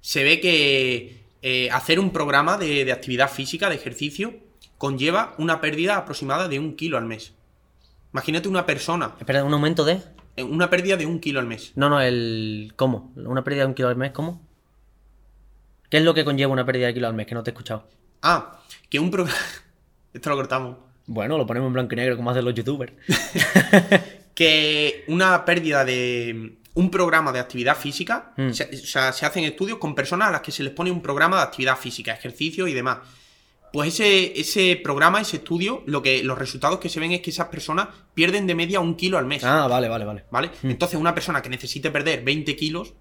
se 0.00 0.22
ve 0.22 0.40
que 0.40 1.24
eh, 1.42 1.70
hacer 1.72 1.98
un 1.98 2.10
programa 2.10 2.56
de, 2.58 2.84
de 2.84 2.92
actividad 2.92 3.30
física, 3.30 3.68
de 3.68 3.74
ejercicio, 3.76 4.34
conlleva 4.78 5.34
una 5.38 5.60
pérdida 5.60 5.96
aproximada 5.96 6.48
de 6.48 6.58
un 6.58 6.76
kilo 6.76 6.98
al 6.98 7.04
mes. 7.06 7.32
Imagínate 8.12 8.48
una 8.48 8.64
persona, 8.66 9.14
Espera, 9.18 9.42
un 9.44 9.52
aumento 9.52 9.84
de... 9.84 10.00
eh, 10.36 10.42
una 10.42 10.70
pérdida 10.70 10.96
de 10.96 11.06
un 11.06 11.18
kilo 11.18 11.40
al 11.40 11.46
mes. 11.46 11.72
No, 11.74 11.88
no, 11.88 12.00
el... 12.00 12.72
¿Cómo? 12.76 13.12
¿Una 13.16 13.42
pérdida 13.42 13.62
de 13.62 13.68
un 13.68 13.74
kilo 13.74 13.88
al 13.88 13.96
mes? 13.96 14.12
¿Cómo? 14.12 14.40
¿Qué 15.90 15.98
es 15.98 16.02
lo 16.04 16.14
que 16.14 16.24
conlleva 16.24 16.52
una 16.52 16.64
pérdida 16.64 16.86
de 16.86 16.94
kilo 16.94 17.08
al 17.08 17.14
mes? 17.14 17.26
Que 17.26 17.34
no 17.34 17.42
te 17.42 17.50
he 17.50 17.52
escuchado. 17.52 17.88
Ah, 18.22 18.60
que 18.90 18.98
un 19.00 19.10
programa... 19.10 19.36
Esto 20.16 20.30
lo 20.30 20.36
cortamos. 20.36 20.76
Bueno, 21.06 21.38
lo 21.38 21.46
ponemos 21.46 21.68
en 21.68 21.72
blanco 21.74 21.92
y 21.94 21.96
negro 21.96 22.16
como 22.16 22.30
hacen 22.30 22.44
los 22.44 22.54
youtubers. 22.54 22.92
que 24.34 25.04
una 25.08 25.44
pérdida 25.44 25.84
de 25.84 26.58
un 26.74 26.90
programa 26.90 27.32
de 27.32 27.38
actividad 27.38 27.76
física, 27.76 28.32
Mm. 28.36 28.50
se, 28.50 28.64
o 28.64 28.86
sea, 28.86 29.12
se 29.12 29.24
hacen 29.24 29.44
estudios 29.44 29.78
con 29.78 29.94
personas 29.94 30.28
a 30.28 30.32
las 30.32 30.40
que 30.42 30.52
se 30.52 30.62
les 30.62 30.72
pone 30.72 30.90
un 30.90 31.00
programa 31.00 31.36
de 31.36 31.42
actividad 31.42 31.76
física, 31.78 32.12
ejercicio 32.12 32.66
y 32.66 32.74
demás. 32.74 32.98
Pues 33.72 33.94
ese, 33.94 34.38
ese 34.38 34.80
programa, 34.82 35.20
ese 35.20 35.36
estudio, 35.38 35.82
lo 35.86 36.02
que, 36.02 36.22
los 36.22 36.38
resultados 36.38 36.78
que 36.78 36.88
se 36.88 37.00
ven 37.00 37.12
es 37.12 37.20
que 37.20 37.30
esas 37.30 37.48
personas 37.48 37.88
pierden 38.14 38.46
de 38.46 38.54
media 38.54 38.80
un 38.80 38.94
kilo 38.94 39.18
al 39.18 39.26
mes. 39.26 39.44
Ah, 39.44 39.66
vale, 39.68 39.88
vale, 39.88 40.04
vale. 40.04 40.24
¿Vale? 40.30 40.50
Entonces, 40.62 40.98
una 40.98 41.14
persona 41.14 41.42
que 41.42 41.48
necesite 41.48 41.90
perder 41.90 42.22
20 42.24 42.56
kilos, 42.56 42.94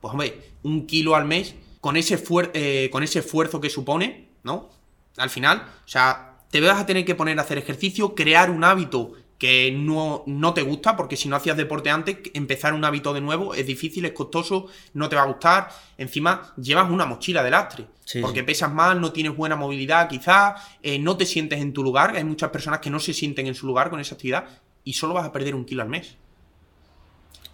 pues 0.00 0.12
hombre, 0.12 0.52
un 0.62 0.86
kilo 0.86 1.14
al 1.14 1.26
mes, 1.26 1.54
con 1.80 1.96
ese, 1.96 2.20
eh, 2.54 2.88
con 2.90 3.02
ese 3.02 3.20
esfuerzo 3.20 3.60
que 3.60 3.70
supone, 3.70 4.28
¿no? 4.42 4.70
Al 5.16 5.30
final, 5.30 5.58
o 5.84 5.88
sea, 5.88 6.35
te 6.50 6.60
vas 6.60 6.80
a 6.80 6.86
tener 6.86 7.04
que 7.04 7.14
poner 7.14 7.38
a 7.38 7.42
hacer 7.42 7.58
ejercicio, 7.58 8.14
crear 8.14 8.50
un 8.50 8.64
hábito 8.64 9.12
que 9.38 9.70
no, 9.70 10.22
no 10.26 10.54
te 10.54 10.62
gusta, 10.62 10.96
porque 10.96 11.16
si 11.16 11.28
no 11.28 11.36
hacías 11.36 11.56
deporte 11.56 11.90
antes, 11.90 12.18
empezar 12.32 12.72
un 12.72 12.84
hábito 12.84 13.12
de 13.12 13.20
nuevo 13.20 13.52
es 13.54 13.66
difícil, 13.66 14.04
es 14.06 14.12
costoso, 14.12 14.66
no 14.94 15.08
te 15.08 15.16
va 15.16 15.22
a 15.22 15.26
gustar. 15.26 15.68
Encima, 15.98 16.54
llevas 16.56 16.90
una 16.90 17.04
mochila 17.04 17.42
de 17.42 17.50
lastre, 17.50 17.86
Sí, 18.04 18.20
porque 18.20 18.40
sí. 18.40 18.46
pesas 18.46 18.72
más, 18.72 18.96
no 18.96 19.12
tienes 19.12 19.36
buena 19.36 19.56
movilidad, 19.56 20.08
quizás, 20.08 20.62
eh, 20.82 20.98
no 20.98 21.16
te 21.16 21.26
sientes 21.26 21.60
en 21.60 21.72
tu 21.72 21.82
lugar. 21.82 22.16
Hay 22.16 22.24
muchas 22.24 22.50
personas 22.50 22.80
que 22.80 22.88
no 22.88 22.98
se 22.98 23.12
sienten 23.12 23.46
en 23.46 23.54
su 23.54 23.66
lugar 23.66 23.90
con 23.90 24.00
esa 24.00 24.14
actividad 24.14 24.46
y 24.84 24.94
solo 24.94 25.12
vas 25.14 25.26
a 25.26 25.32
perder 25.32 25.54
un 25.54 25.66
kilo 25.66 25.82
al 25.82 25.88
mes. 25.88 26.16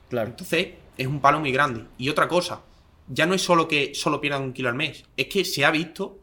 Claro. 0.08 0.28
Entonces, 0.28 0.68
es 0.96 1.06
un 1.06 1.20
palo 1.20 1.40
muy 1.40 1.50
grande. 1.50 1.84
Y 1.98 2.10
otra 2.10 2.28
cosa, 2.28 2.60
ya 3.08 3.26
no 3.26 3.34
es 3.34 3.42
solo 3.42 3.66
que 3.66 3.92
solo 3.94 4.20
pierdan 4.20 4.42
un 4.42 4.52
kilo 4.52 4.68
al 4.68 4.74
mes, 4.74 5.04
es 5.16 5.26
que 5.26 5.44
se 5.44 5.64
ha 5.64 5.70
visto 5.70 6.18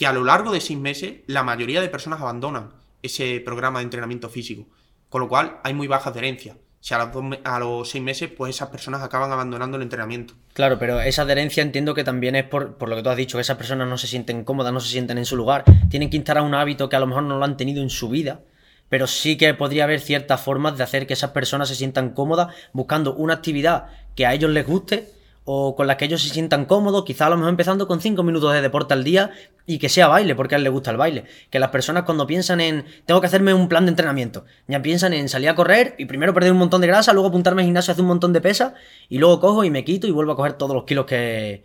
que 0.00 0.06
a 0.06 0.14
lo 0.14 0.24
largo 0.24 0.50
de 0.50 0.62
seis 0.62 0.78
meses 0.78 1.16
la 1.26 1.42
mayoría 1.42 1.82
de 1.82 1.90
personas 1.90 2.22
abandonan 2.22 2.70
ese 3.02 3.38
programa 3.44 3.80
de 3.80 3.82
entrenamiento 3.82 4.30
físico. 4.30 4.66
Con 5.10 5.20
lo 5.20 5.28
cual 5.28 5.58
hay 5.62 5.74
muy 5.74 5.88
baja 5.88 6.08
adherencia. 6.08 6.56
Si 6.80 6.94
a, 6.94 7.04
dos 7.04 7.22
a 7.44 7.58
los 7.58 7.90
seis 7.90 8.02
meses, 8.02 8.30
pues 8.34 8.56
esas 8.56 8.70
personas 8.70 9.02
acaban 9.02 9.30
abandonando 9.30 9.76
el 9.76 9.82
entrenamiento. 9.82 10.32
Claro, 10.54 10.78
pero 10.78 11.02
esa 11.02 11.20
adherencia 11.20 11.62
entiendo 11.62 11.92
que 11.92 12.02
también 12.02 12.34
es 12.34 12.44
por, 12.44 12.78
por 12.78 12.88
lo 12.88 12.96
que 12.96 13.02
tú 13.02 13.10
has 13.10 13.16
dicho, 13.18 13.36
que 13.36 13.42
esas 13.42 13.58
personas 13.58 13.88
no 13.88 13.98
se 13.98 14.06
sienten 14.06 14.42
cómodas, 14.42 14.72
no 14.72 14.80
se 14.80 14.88
sienten 14.88 15.18
en 15.18 15.26
su 15.26 15.36
lugar, 15.36 15.64
tienen 15.90 16.08
que 16.08 16.16
instalar 16.16 16.44
un 16.44 16.54
hábito 16.54 16.88
que 16.88 16.96
a 16.96 17.00
lo 17.00 17.06
mejor 17.06 17.24
no 17.24 17.36
lo 17.36 17.44
han 17.44 17.58
tenido 17.58 17.82
en 17.82 17.90
su 17.90 18.08
vida, 18.08 18.40
pero 18.88 19.06
sí 19.06 19.36
que 19.36 19.52
podría 19.52 19.84
haber 19.84 20.00
ciertas 20.00 20.40
formas 20.40 20.78
de 20.78 20.84
hacer 20.84 21.06
que 21.06 21.12
esas 21.12 21.32
personas 21.32 21.68
se 21.68 21.74
sientan 21.74 22.14
cómodas 22.14 22.54
buscando 22.72 23.14
una 23.16 23.34
actividad 23.34 23.88
que 24.16 24.24
a 24.24 24.32
ellos 24.32 24.50
les 24.50 24.66
guste 24.66 25.10
o 25.52 25.74
con 25.74 25.88
la 25.88 25.96
que 25.96 26.04
ellos 26.04 26.22
se 26.22 26.28
sientan 26.28 26.64
cómodos, 26.64 27.04
quizá 27.04 27.26
a 27.26 27.30
lo 27.30 27.36
mejor 27.36 27.50
empezando 27.50 27.88
con 27.88 28.00
5 28.00 28.22
minutos 28.22 28.52
de 28.52 28.62
deporte 28.62 28.94
al 28.94 29.02
día 29.02 29.32
y 29.66 29.80
que 29.80 29.88
sea 29.88 30.06
baile, 30.06 30.36
porque 30.36 30.54
a 30.54 30.58
él 30.58 30.62
le 30.62 30.70
gusta 30.70 30.92
el 30.92 30.96
baile. 30.96 31.24
Que 31.50 31.58
las 31.58 31.70
personas 31.70 32.04
cuando 32.04 32.24
piensan 32.24 32.60
en 32.60 32.84
tengo 33.04 33.20
que 33.20 33.26
hacerme 33.26 33.52
un 33.52 33.68
plan 33.68 33.84
de 33.84 33.90
entrenamiento, 33.90 34.44
ya 34.68 34.80
piensan 34.80 35.12
en 35.12 35.28
salir 35.28 35.48
a 35.48 35.56
correr 35.56 35.96
y 35.98 36.04
primero 36.04 36.32
perder 36.32 36.52
un 36.52 36.58
montón 36.58 36.80
de 36.82 36.86
grasa, 36.86 37.12
luego 37.12 37.30
apuntarme 37.30 37.62
al 37.62 37.66
gimnasio 37.66 37.90
hacer 37.90 38.02
un 38.02 38.08
montón 38.08 38.32
de 38.32 38.40
pesas 38.40 38.74
y 39.08 39.18
luego 39.18 39.40
cojo 39.40 39.64
y 39.64 39.70
me 39.70 39.82
quito 39.82 40.06
y 40.06 40.12
vuelvo 40.12 40.30
a 40.30 40.36
coger 40.36 40.52
todos 40.52 40.72
los 40.72 40.84
kilos 40.84 41.04
que, 41.06 41.64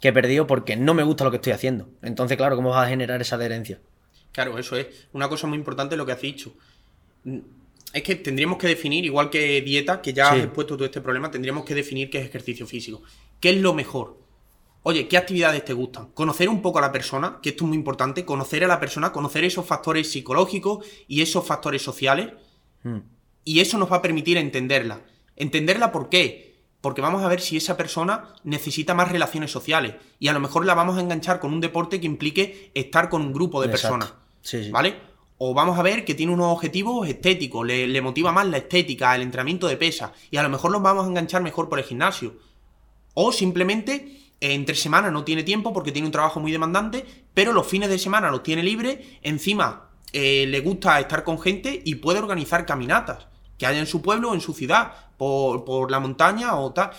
que 0.00 0.08
he 0.08 0.12
perdido 0.12 0.48
porque 0.48 0.74
no 0.74 0.94
me 0.94 1.04
gusta 1.04 1.22
lo 1.22 1.30
que 1.30 1.36
estoy 1.36 1.52
haciendo. 1.52 1.88
Entonces, 2.02 2.36
claro, 2.36 2.56
¿cómo 2.56 2.70
vas 2.70 2.84
a 2.84 2.88
generar 2.88 3.20
esa 3.20 3.36
adherencia? 3.36 3.78
Claro, 4.32 4.58
eso 4.58 4.76
es. 4.76 4.88
Una 5.12 5.28
cosa 5.28 5.46
muy 5.46 5.56
importante 5.56 5.96
lo 5.96 6.04
que 6.04 6.12
has 6.12 6.20
dicho. 6.20 6.52
Es 7.92 8.02
que 8.02 8.14
tendríamos 8.16 8.58
que 8.58 8.66
definir, 8.68 9.04
igual 9.04 9.30
que 9.30 9.60
dieta, 9.62 10.00
que 10.00 10.12
ya 10.12 10.30
Sí. 10.30 10.36
has 10.38 10.44
expuesto 10.44 10.76
todo 10.76 10.84
este 10.84 11.00
problema, 11.00 11.30
tendríamos 11.30 11.64
que 11.64 11.74
definir 11.74 12.08
qué 12.10 12.18
es 12.18 12.26
ejercicio 12.26 12.66
físico. 12.66 13.02
¿Qué 13.40 13.50
es 13.50 13.56
lo 13.56 13.74
mejor? 13.74 14.18
Oye, 14.82 15.08
¿qué 15.08 15.16
actividades 15.16 15.64
te 15.64 15.72
gustan? 15.74 16.06
Conocer 16.12 16.48
un 16.48 16.62
poco 16.62 16.78
a 16.78 16.82
la 16.82 16.92
persona, 16.92 17.38
que 17.42 17.50
esto 17.50 17.64
es 17.64 17.68
muy 17.68 17.76
importante, 17.76 18.24
conocer 18.24 18.64
a 18.64 18.68
la 18.68 18.80
persona, 18.80 19.12
conocer 19.12 19.44
esos 19.44 19.66
factores 19.66 20.10
psicológicos 20.10 20.86
y 21.08 21.20
esos 21.20 21.44
factores 21.46 21.82
sociales, 21.82 22.28
Mm. 22.82 22.98
y 23.44 23.60
eso 23.60 23.76
nos 23.76 23.90
va 23.92 23.96
a 23.96 24.02
permitir 24.02 24.36
entenderla. 24.38 25.02
¿Entenderla 25.36 25.92
por 25.92 26.08
qué? 26.08 26.50
Porque 26.80 27.02
vamos 27.02 27.22
a 27.22 27.28
ver 27.28 27.40
si 27.42 27.56
esa 27.58 27.76
persona 27.76 28.34
necesita 28.44 28.94
más 28.94 29.10
relaciones 29.12 29.50
sociales 29.50 29.96
y 30.18 30.28
a 30.28 30.32
lo 30.32 30.40
mejor 30.40 30.64
la 30.64 30.74
vamos 30.74 30.96
a 30.96 31.00
enganchar 31.00 31.40
con 31.40 31.52
un 31.52 31.60
deporte 31.60 32.00
que 32.00 32.06
implique 32.06 32.70
estar 32.74 33.10
con 33.10 33.20
un 33.20 33.32
grupo 33.34 33.60
de 33.60 33.66
Exacto. 33.68 33.96
personas. 33.98 34.14
Sí, 34.40 34.64
sí. 34.64 34.70
¿Vale? 34.70 35.09
O 35.42 35.54
vamos 35.54 35.78
a 35.78 35.82
ver 35.82 36.04
que 36.04 36.14
tiene 36.14 36.34
unos 36.34 36.52
objetivos 36.52 37.08
estéticos, 37.08 37.66
le, 37.66 38.02
motiva 38.02 38.30
más 38.30 38.46
la 38.46 38.58
estética, 38.58 39.16
el 39.16 39.22
entrenamiento 39.22 39.68
de 39.68 39.78
pesa, 39.78 40.12
y 40.30 40.36
a 40.36 40.42
lo 40.42 40.50
mejor 40.50 40.70
los 40.70 40.82
vamos 40.82 41.06
a 41.06 41.08
enganchar 41.08 41.42
mejor 41.42 41.70
por 41.70 41.78
el 41.78 41.86
gimnasio. 41.86 42.34
O 43.14 43.32
simplemente 43.32 43.94
eh, 44.38 44.52
entre 44.52 44.74
semana 44.74 45.10
no 45.10 45.24
tiene 45.24 45.42
tiempo 45.42 45.72
porque 45.72 45.92
tiene 45.92 46.04
un 46.04 46.12
trabajo 46.12 46.40
muy 46.40 46.52
demandante, 46.52 47.06
pero 47.32 47.54
los 47.54 47.66
fines 47.66 47.88
de 47.88 47.98
semana 47.98 48.30
los 48.30 48.42
tiene 48.42 48.62
libre, 48.62 49.18
encima 49.22 49.88
eh, 50.12 50.44
le 50.46 50.60
gusta 50.60 51.00
estar 51.00 51.24
con 51.24 51.40
gente 51.40 51.80
y 51.86 51.94
puede 51.94 52.18
organizar 52.18 52.66
caminatas 52.66 53.26
que 53.56 53.64
haya 53.64 53.78
en 53.78 53.86
su 53.86 54.02
pueblo 54.02 54.32
o 54.32 54.34
en 54.34 54.42
su 54.42 54.52
ciudad, 54.52 54.92
por, 55.16 55.64
por 55.64 55.90
la 55.90 56.00
montaña 56.00 56.54
o 56.56 56.70
tal. 56.74 56.90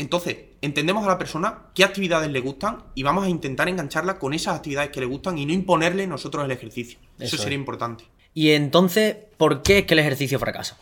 Entonces, 0.00 0.36
entendemos 0.62 1.04
a 1.04 1.08
la 1.08 1.18
persona 1.18 1.66
qué 1.74 1.84
actividades 1.84 2.30
le 2.30 2.40
gustan 2.40 2.84
y 2.94 3.02
vamos 3.02 3.24
a 3.26 3.28
intentar 3.28 3.68
engancharla 3.68 4.18
con 4.18 4.32
esas 4.32 4.56
actividades 4.56 4.90
que 4.90 5.00
le 5.00 5.06
gustan 5.06 5.36
y 5.36 5.44
no 5.44 5.52
imponerle 5.52 6.06
nosotros 6.06 6.44
el 6.44 6.50
ejercicio. 6.50 6.98
Eso, 7.18 7.36
Eso 7.36 7.42
sería 7.44 7.56
es. 7.56 7.60
importante. 7.60 8.04
Y 8.32 8.50
entonces, 8.52 9.16
¿por 9.36 9.62
qué 9.62 9.78
es 9.78 9.84
que 9.84 9.92
el 9.94 10.00
ejercicio 10.00 10.38
fracasa? 10.38 10.78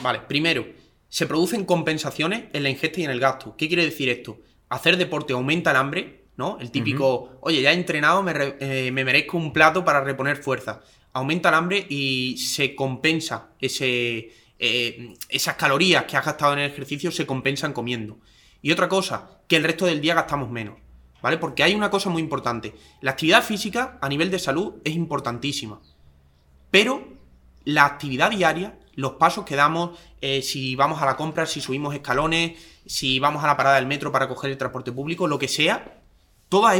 Vale, 0.00 0.20
primero, 0.26 0.66
se 1.08 1.26
producen 1.26 1.64
compensaciones 1.64 2.44
en 2.52 2.62
la 2.62 2.70
ingesta 2.70 3.00
y 3.00 3.04
en 3.04 3.10
el 3.10 3.20
gasto. 3.20 3.54
¿Qué 3.56 3.68
quiere 3.68 3.84
decir 3.84 4.08
esto? 4.08 4.38
Hacer 4.70 4.96
deporte 4.96 5.34
aumenta 5.34 5.70
el 5.72 5.76
hambre, 5.76 6.24
¿no? 6.36 6.58
El 6.60 6.70
típico, 6.70 7.38
oye, 7.42 7.60
ya 7.60 7.72
he 7.72 7.74
entrenado, 7.74 8.22
me, 8.22 8.32
re- 8.32 8.56
eh, 8.60 8.90
me 8.90 9.04
merezco 9.04 9.36
un 9.36 9.52
plato 9.52 9.84
para 9.84 10.02
reponer 10.02 10.36
fuerza. 10.38 10.80
Aumenta 11.12 11.50
el 11.50 11.54
hambre 11.56 11.86
y 11.88 12.36
se 12.38 12.74
compensa 12.74 13.50
ese, 13.60 14.30
eh, 14.66 15.14
esas 15.28 15.56
calorías 15.56 16.04
que 16.04 16.16
has 16.16 16.24
gastado 16.24 16.54
en 16.54 16.60
el 16.60 16.70
ejercicio 16.70 17.12
se 17.12 17.26
compensan 17.26 17.74
comiendo. 17.74 18.18
Y 18.62 18.72
otra 18.72 18.88
cosa, 18.88 19.40
que 19.46 19.56
el 19.56 19.64
resto 19.64 19.84
del 19.84 20.00
día 20.00 20.14
gastamos 20.14 20.50
menos, 20.50 20.78
¿vale? 21.20 21.36
Porque 21.36 21.62
hay 21.62 21.74
una 21.74 21.90
cosa 21.90 22.08
muy 22.08 22.22
importante. 22.22 22.74
La 23.02 23.10
actividad 23.10 23.44
física 23.44 23.98
a 24.00 24.08
nivel 24.08 24.30
de 24.30 24.38
salud 24.38 24.76
es 24.82 24.94
importantísima. 24.94 25.80
Pero 26.70 27.06
la 27.64 27.84
actividad 27.84 28.30
diaria, 28.30 28.78
los 28.94 29.12
pasos 29.12 29.44
que 29.44 29.54
damos, 29.54 29.98
eh, 30.22 30.40
si 30.40 30.76
vamos 30.76 31.02
a 31.02 31.06
la 31.06 31.16
compra, 31.16 31.44
si 31.44 31.60
subimos 31.60 31.94
escalones, 31.94 32.58
si 32.86 33.18
vamos 33.18 33.44
a 33.44 33.46
la 33.46 33.58
parada 33.58 33.76
del 33.76 33.86
metro 33.86 34.12
para 34.12 34.28
coger 34.28 34.50
el 34.50 34.56
transporte 34.56 34.92
público, 34.92 35.26
lo 35.26 35.38
que 35.38 35.48
sea, 35.48 36.00
todos 36.48 36.72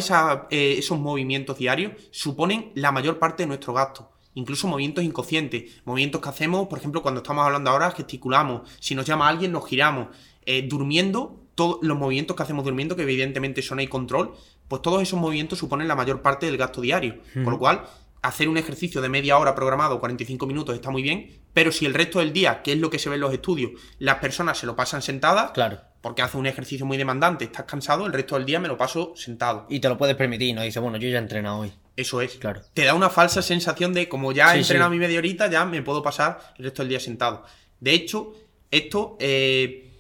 esos 0.50 0.98
movimientos 0.98 1.58
diarios 1.58 1.92
suponen 2.12 2.72
la 2.74 2.92
mayor 2.92 3.18
parte 3.18 3.42
de 3.42 3.48
nuestro 3.48 3.74
gasto. 3.74 4.13
Incluso 4.34 4.66
movimientos 4.68 5.04
inconscientes, 5.04 5.80
movimientos 5.84 6.20
que 6.20 6.28
hacemos, 6.28 6.66
por 6.68 6.78
ejemplo, 6.78 7.02
cuando 7.02 7.20
estamos 7.22 7.44
hablando 7.46 7.70
ahora, 7.70 7.90
gesticulamos, 7.92 8.62
si 8.80 8.94
nos 8.94 9.06
llama 9.06 9.28
alguien, 9.28 9.52
nos 9.52 9.66
giramos, 9.66 10.08
Eh, 10.46 10.66
durmiendo, 10.68 11.40
todos 11.54 11.78
los 11.80 11.96
movimientos 11.96 12.36
que 12.36 12.42
hacemos 12.42 12.64
durmiendo, 12.64 12.96
que 12.96 13.02
evidentemente 13.02 13.62
son 13.62 13.78
hay 13.78 13.86
control, 13.86 14.34
pues 14.68 14.82
todos 14.82 15.00
esos 15.00 15.18
movimientos 15.18 15.58
suponen 15.58 15.88
la 15.88 15.94
mayor 15.94 16.20
parte 16.20 16.44
del 16.44 16.58
gasto 16.58 16.82
diario. 16.82 17.14
Con 17.32 17.50
lo 17.50 17.58
cual, 17.58 17.84
hacer 18.20 18.48
un 18.50 18.58
ejercicio 18.58 19.00
de 19.00 19.08
media 19.08 19.38
hora 19.38 19.54
programado, 19.54 20.00
45 20.00 20.46
minutos, 20.46 20.74
está 20.74 20.90
muy 20.90 21.02
bien, 21.02 21.30
pero 21.54 21.72
si 21.72 21.86
el 21.86 21.94
resto 21.94 22.18
del 22.18 22.32
día, 22.34 22.60
que 22.62 22.72
es 22.72 22.78
lo 22.78 22.90
que 22.90 22.98
se 22.98 23.08
ve 23.08 23.14
en 23.14 23.22
los 23.22 23.32
estudios, 23.32 23.70
las 23.98 24.16
personas 24.16 24.58
se 24.58 24.66
lo 24.66 24.76
pasan 24.76 25.00
sentadas, 25.00 25.52
Claro. 25.52 25.78
porque 26.02 26.20
hace 26.20 26.36
un 26.36 26.46
ejercicio 26.46 26.84
muy 26.84 26.98
demandante, 26.98 27.44
estás 27.46 27.64
cansado, 27.64 28.04
el 28.04 28.12
resto 28.12 28.34
del 28.34 28.44
día 28.44 28.60
me 28.60 28.68
lo 28.68 28.76
paso 28.76 29.12
sentado. 29.16 29.66
Y 29.70 29.80
te 29.80 29.88
lo 29.88 29.96
puedes 29.96 30.16
permitir, 30.16 30.54
¿no? 30.54 30.60
Dices, 30.62 30.82
bueno, 30.82 30.98
yo 30.98 31.08
ya 31.08 31.16
he 31.16 31.22
entrenado 31.22 31.60
hoy. 31.60 31.72
Eso 31.96 32.20
es. 32.20 32.36
Claro. 32.36 32.60
Te 32.74 32.84
da 32.84 32.94
una 32.94 33.10
falsa 33.10 33.40
sensación 33.42 33.92
de 33.92 34.08
como 34.08 34.32
ya 34.32 34.50
he 34.52 34.54
Sí, 34.54 34.60
entrenado 34.60 34.90
sí. 34.90 34.96
mi 34.96 35.00
media 35.00 35.18
horita, 35.18 35.48
ya 35.48 35.64
me 35.64 35.82
puedo 35.82 36.02
pasar 36.02 36.54
el 36.58 36.64
resto 36.64 36.82
del 36.82 36.88
día 36.88 37.00
sentado. 37.00 37.44
De 37.80 37.92
hecho, 37.92 38.32
esto, 38.70 39.16
eh, 39.20 39.92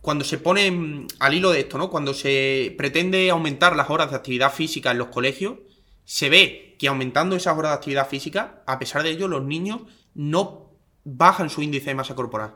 cuando 0.00 0.24
se 0.24 0.38
pone 0.38 0.70
mm, 0.70 1.06
al 1.18 1.34
hilo 1.34 1.50
de 1.50 1.60
esto, 1.60 1.78
¿no? 1.78 1.90
Cuando 1.90 2.14
se 2.14 2.74
pretende 2.78 3.30
aumentar 3.30 3.74
las 3.74 3.90
horas 3.90 4.10
de 4.10 4.16
actividad 4.16 4.52
física 4.52 4.92
en 4.92 4.98
los 4.98 5.08
colegios, 5.08 5.54
se 6.04 6.28
ve 6.28 6.76
que 6.78 6.88
aumentando 6.88 7.34
esas 7.34 7.56
horas 7.56 7.72
de 7.72 7.76
actividad 7.76 8.08
física, 8.08 8.62
a 8.66 8.78
pesar 8.78 9.02
de 9.02 9.10
ello, 9.10 9.26
los 9.26 9.42
niños 9.44 9.80
no 10.14 10.70
bajan 11.04 11.50
su 11.50 11.62
índice 11.62 11.86
de 11.86 11.94
masa 11.96 12.14
corporal. 12.14 12.54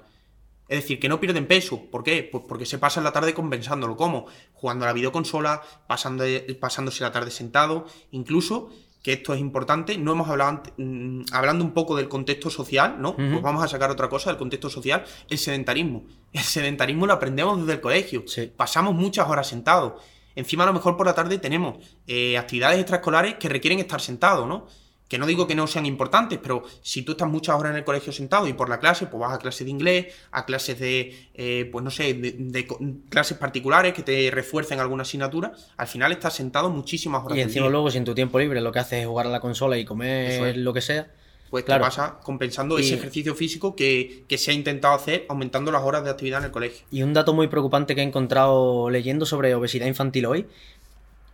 Es 0.68 0.83
decir, 0.83 1.00
que 1.00 1.09
no 1.09 1.18
pierden 1.18 1.46
peso. 1.46 1.87
¿Por 1.90 2.04
qué? 2.04 2.28
Pues 2.31 2.44
porque 2.46 2.66
se 2.66 2.78
pasan 2.78 3.04
la 3.04 3.12
tarde 3.12 3.33
compensándolo. 3.33 3.96
¿Cómo? 3.96 4.26
Jugando 4.52 4.85
a 4.85 4.88
la 4.88 4.92
videoconsola, 4.92 5.62
pasando, 5.87 6.24
pasándose 6.61 7.02
la 7.02 7.11
tarde 7.11 7.31
sentado. 7.31 7.87
Incluso, 8.11 8.70
que 9.02 9.14
esto 9.14 9.33
es 9.33 9.40
importante, 9.40 9.96
no 9.96 10.12
hemos 10.12 10.28
hablado 10.28 10.62
mm, 10.76 11.22
hablando 11.33 11.64
un 11.64 11.72
poco 11.72 11.96
del 11.96 12.09
contexto 12.09 12.50
social, 12.50 13.00
¿no? 13.00 13.16
Pues 13.16 13.40
vamos 13.40 13.64
a 13.64 13.68
sacar 13.68 13.90
otra 13.90 14.09
cosa 14.09 14.31
del 14.31 14.38
contexto 14.38 14.68
social, 14.68 15.04
el 15.31 15.38
sedentarismo. 15.38 16.04
El 16.33 16.42
sedentarismo 16.42 17.07
lo 17.07 17.14
aprendemos 17.14 17.59
desde 17.61 17.72
el 17.72 17.81
colegio. 17.81 18.24
Sí. 18.26 18.52
Pasamos 18.54 18.94
muchas 18.94 19.28
horas 19.28 19.46
sentados. 19.46 19.94
Encima, 20.35 20.64
a 20.64 20.66
lo 20.66 20.72
mejor 20.74 20.96
por 20.96 21.07
la 21.07 21.14
tarde 21.14 21.38
tenemos 21.38 21.78
eh, 22.07 22.37
actividades 22.37 22.78
extraescolares 22.78 23.35
que 23.35 23.48
requieren 23.48 23.78
estar 23.78 24.00
sentados, 24.00 24.46
¿no? 24.46 24.66
Que 25.08 25.16
no 25.18 25.24
digo 25.26 25.46
que 25.46 25.54
no 25.54 25.66
sean 25.66 25.86
importantes, 25.86 26.38
pero 26.42 26.62
si 26.82 27.00
tú 27.02 27.12
estás 27.12 27.26
muchas 27.28 27.56
horas 27.58 27.70
en 27.72 27.78
el 27.78 27.84
colegio 27.84 28.12
sentado 28.12 28.46
y 28.46 28.52
por 28.52 28.68
la 28.68 28.78
clase, 28.78 29.06
pues 29.06 29.18
vas 29.20 29.32
a 29.34 29.38
clases 29.38 29.64
de 29.64 29.70
inglés, 29.70 30.06
a 30.32 30.44
clases 30.44 30.78
de, 30.78 31.16
eh, 31.34 31.66
pues 31.72 31.82
no 31.82 31.90
sé, 31.90 32.12
de, 32.12 32.66
clases 33.08 33.38
particulares 33.38 33.94
que 33.94 34.02
te 34.02 34.30
refuercen 34.30 34.80
alguna 34.80 35.02
asignatura, 35.02 35.52
al 35.78 35.86
final 35.86 36.12
estás 36.12 36.34
sentado 36.34 36.68
muchísimas 36.68 37.24
horas 37.24 37.38
Y 37.38 37.40
encima 37.40 37.64
día. 37.64 37.70
luego, 37.70 37.90
si 37.90 37.96
en 37.96 38.04
tu 38.04 38.14
tiempo 38.14 38.38
libre 38.38 38.60
lo 38.60 38.70
que 38.70 38.80
haces 38.80 39.00
es 39.00 39.06
jugar 39.06 39.26
a 39.26 39.30
la 39.30 39.40
consola 39.40 39.78
y 39.78 39.86
comer 39.86 40.48
es. 40.48 40.56
lo 40.58 40.74
que 40.74 40.82
sea, 40.82 41.10
Pues 41.48 41.64
claro. 41.64 41.82
te 41.84 41.86
pasa 41.88 42.18
compensando 42.22 42.78
Y- 42.78 42.82
ese 42.82 42.96
ejercicio 42.96 43.34
físico 43.34 43.74
que, 43.74 44.24
que 44.28 44.36
se 44.36 44.50
ha 44.50 44.54
intentado 44.54 44.92
hacer 44.94 45.24
aumentando 45.30 45.72
las 45.72 45.82
horas 45.84 46.04
de 46.04 46.10
actividad 46.10 46.40
en 46.40 46.44
el 46.44 46.50
colegio. 46.50 46.84
Y 46.90 47.02
un 47.02 47.14
dato 47.14 47.32
muy 47.32 47.48
preocupante 47.48 47.94
que 47.94 48.02
he 48.02 48.04
encontrado 48.04 48.90
leyendo 48.90 49.24
sobre 49.24 49.54
obesidad 49.54 49.86
infantil 49.86 50.26
hoy 50.26 50.46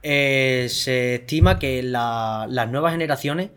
eh, 0.02 0.68
se 0.70 1.16
estima 1.16 1.58
que 1.58 1.82
la- 1.82 2.46
las 2.48 2.70
nuevas 2.70 2.92
generaciones, 2.92 3.50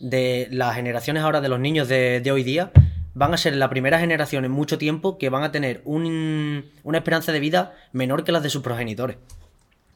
de 0.00 0.48
las 0.50 0.74
generaciones 0.74 1.22
ahora 1.22 1.40
de 1.40 1.48
los 1.48 1.60
niños 1.60 1.88
de, 1.88 2.22
hoy 2.32 2.42
día, 2.42 2.70
van 3.14 3.32
a 3.32 3.36
ser 3.36 3.54
la 3.56 3.70
primera 3.70 3.98
generación 3.98 4.44
en 4.44 4.50
mucho 4.50 4.76
tiempo 4.78 5.18
que 5.18 5.28
van 5.30 5.44
a 5.44 5.52
tener 5.52 5.82
un- 5.84 6.64
una 6.82 6.98
esperanza 6.98 7.32
de 7.32 7.40
vida 7.40 7.74
menor 7.92 8.24
que 8.24 8.32
las 8.32 8.42
de 8.42 8.50
sus 8.50 8.62
progenitores. 8.62 9.16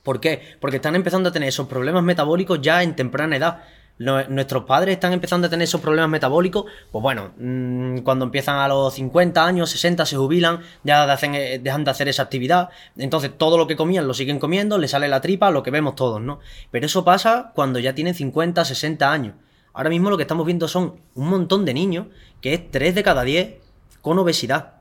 ¿Por 0.03 0.21
qué? 0.21 0.41
Porque 0.61 0.77
están 0.77 0.95
empezando 0.95 1.29
a 1.29 1.33
tener 1.33 1.49
esos 1.49 1.67
problemas 1.67 2.03
metabólicos 2.03 2.61
ya 2.63 2.83
en 2.83 2.95
temprana 2.95 3.37
edad. 3.37 3.63
Nuestros 3.99 4.63
padres 4.65 4.95
están 4.95 5.13
empezando 5.13 5.49
a 5.49 5.51
tener 5.51 5.65
esos 5.65 5.81
problemas 5.81 6.09
metabólicos, 6.09 6.67
pues 6.93 7.03
bueno, 7.03 7.33
mm, 7.37 7.99
cuando 7.99 8.25
empiezan 8.27 8.57
a 8.61 8.69
los 8.69 8.95
50 8.95 9.45
años, 9.45 9.71
60, 9.71 10.07
se 10.07 10.17
jubilan, 10.17 10.61
ya 10.85 11.13
eh, 11.35 11.59
dejan 11.61 11.83
de 11.83 11.91
hacer 11.91 12.07
esa 12.07 12.23
actividad, 12.23 12.69
entonces 12.97 13.33
todo 13.37 13.59
lo 13.59 13.67
que 13.67 13.75
comían 13.75 14.07
lo 14.07 14.15
siguen 14.15 14.39
comiendo, 14.39 14.79
les 14.79 14.93
sale 14.93 15.09
la 15.09 15.21
tripa, 15.21 15.51
lo 15.51 15.65
que 15.65 15.73
vemos 15.73 15.97
todos, 15.97 16.21
¿no? 16.21 16.39
Pero 16.71 16.87
eso 16.87 17.05
pasa 17.05 17.51
cuando 17.57 17.81
ya 17.81 17.93
tienen 17.93 18.15
50, 18.15 18.65
60 18.65 19.11
años. 19.13 19.35
Ahora 19.79 19.91
mismo 19.91 20.11
lo 20.11 20.17
que 20.17 20.25
estamos 20.25 20.45
viendo 20.45 20.67
son 20.67 20.97
un 21.15 21.29
montón 21.29 21.65
de 21.65 21.73
niños, 21.73 22.09
que 22.41 22.53
es 22.53 22.69
3 22.71 22.97
de 22.97 23.03
cada 23.05 23.23
10 23.23 23.55
con 24.03 24.19
obesidad. 24.19 24.73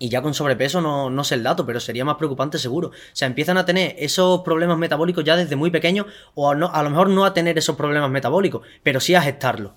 Y 0.00 0.08
ya 0.08 0.20
con 0.20 0.34
sobrepeso 0.34 0.80
no, 0.80 1.10
no 1.10 1.22
sé 1.22 1.36
el 1.36 1.44
dato, 1.44 1.64
pero 1.64 1.78
sería 1.78 2.04
más 2.04 2.16
preocupante 2.16 2.58
seguro. 2.58 2.88
O 2.88 2.92
sea, 3.12 3.28
empiezan 3.28 3.56
a 3.56 3.64
tener 3.64 3.94
esos 4.00 4.40
problemas 4.40 4.76
metabólicos 4.78 5.22
ya 5.22 5.36
desde 5.36 5.54
muy 5.54 5.70
pequeños, 5.70 6.06
o 6.34 6.50
a, 6.50 6.56
no- 6.56 6.72
a 6.74 6.82
lo 6.82 6.90
mejor 6.90 7.08
no 7.08 7.24
a 7.24 7.32
tener 7.32 7.56
esos 7.56 7.76
problemas 7.76 8.10
metabólicos, 8.10 8.66
pero 8.82 8.98
sí 8.98 9.14
a 9.14 9.22
gestarlos. 9.22 9.72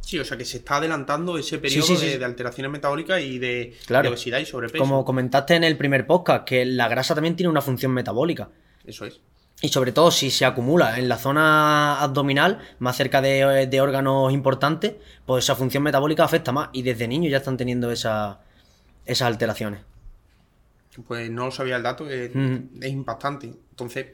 Sí, 0.00 0.18
o 0.18 0.24
sea 0.24 0.36
que 0.36 0.44
se 0.44 0.56
está 0.56 0.78
adelantando 0.78 1.38
ese 1.38 1.58
periodo 1.60 1.86
sí, 1.86 1.96
sí, 1.96 2.18
de, 2.18 2.24
alteraciones 2.24 2.72
metabólicas 2.72 3.20
y 3.22 3.38
de, 3.38 3.76
Claro. 3.86 4.02
de 4.02 4.08
obesidad 4.08 4.40
y 4.40 4.46
sobrepeso. 4.46 4.82
Como 4.82 5.04
comentaste 5.04 5.54
en 5.54 5.62
el 5.62 5.76
primer 5.76 6.08
podcast, 6.08 6.44
que 6.44 6.64
la 6.64 6.88
grasa 6.88 7.14
también 7.14 7.36
tiene 7.36 7.50
una 7.50 7.60
función 7.62 7.92
metabólica. 7.92 8.48
Eso 8.84 9.06
es. 9.06 9.20
Y 9.62 9.68
sobre 9.68 9.92
todo 9.92 10.10
si 10.10 10.30
se 10.30 10.44
acumula 10.44 10.98
en 10.98 11.08
la 11.08 11.16
zona 11.16 12.00
abdominal, 12.00 12.58
más 12.80 12.96
cerca 12.96 13.22
de, 13.22 13.66
de 13.68 13.80
órganos 13.80 14.32
importantes, 14.32 14.94
pues 15.24 15.44
esa 15.44 15.54
función 15.54 15.84
metabólica 15.84 16.24
afecta 16.24 16.50
más. 16.52 16.68
Y 16.72 16.82
desde 16.82 17.06
niños 17.08 17.30
ya 17.30 17.38
están 17.38 17.56
teniendo 17.56 17.90
esa- 17.92 18.40
esas 19.06 19.26
alteraciones. 19.28 19.80
Pues 21.06 21.30
no 21.30 21.46
lo 21.46 21.50
sabía 21.52 21.76
el 21.76 21.82
dato, 21.82 22.08
es, 22.10 22.30
impactante. 22.86 23.46
Entonces, 23.70 24.06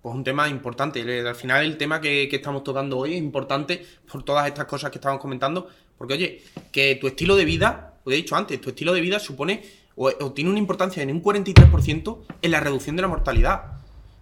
pues 0.00 0.14
un 0.14 0.24
tema 0.24 0.48
importante. 0.48 1.02
Al 1.28 1.34
final 1.34 1.64
el 1.64 1.76
tema 1.76 2.00
que, 2.00 2.28
que 2.28 2.36
estamos 2.36 2.64
tocando 2.64 2.96
hoy 2.98 3.14
es 3.14 3.18
importante 3.18 3.84
por 4.10 4.22
todas 4.22 4.46
estas 4.46 4.64
cosas 4.66 4.90
que 4.90 4.98
estamos 4.98 5.20
comentando. 5.20 5.68
Porque 5.98 6.14
oye, 6.14 6.42
que 6.70 6.94
tu 6.96 7.06
estilo 7.08 7.36
de 7.36 7.44
vida, 7.44 7.94
lo 8.06 8.12
he 8.12 8.16
dicho 8.16 8.34
antes, 8.36 8.60
tu 8.60 8.70
estilo 8.70 8.92
de 8.94 9.00
vida 9.00 9.18
supone 9.18 9.62
o, 9.94 10.08
o 10.08 10.32
tiene 10.32 10.48
una 10.50 10.58
importancia 10.58 11.02
en 11.02 11.10
un 11.10 11.22
43% 11.22 12.18
en 12.40 12.50
la 12.50 12.60
reducción 12.60 12.96
de 12.96 13.02
la 13.02 13.08
mortalidad. 13.08 13.71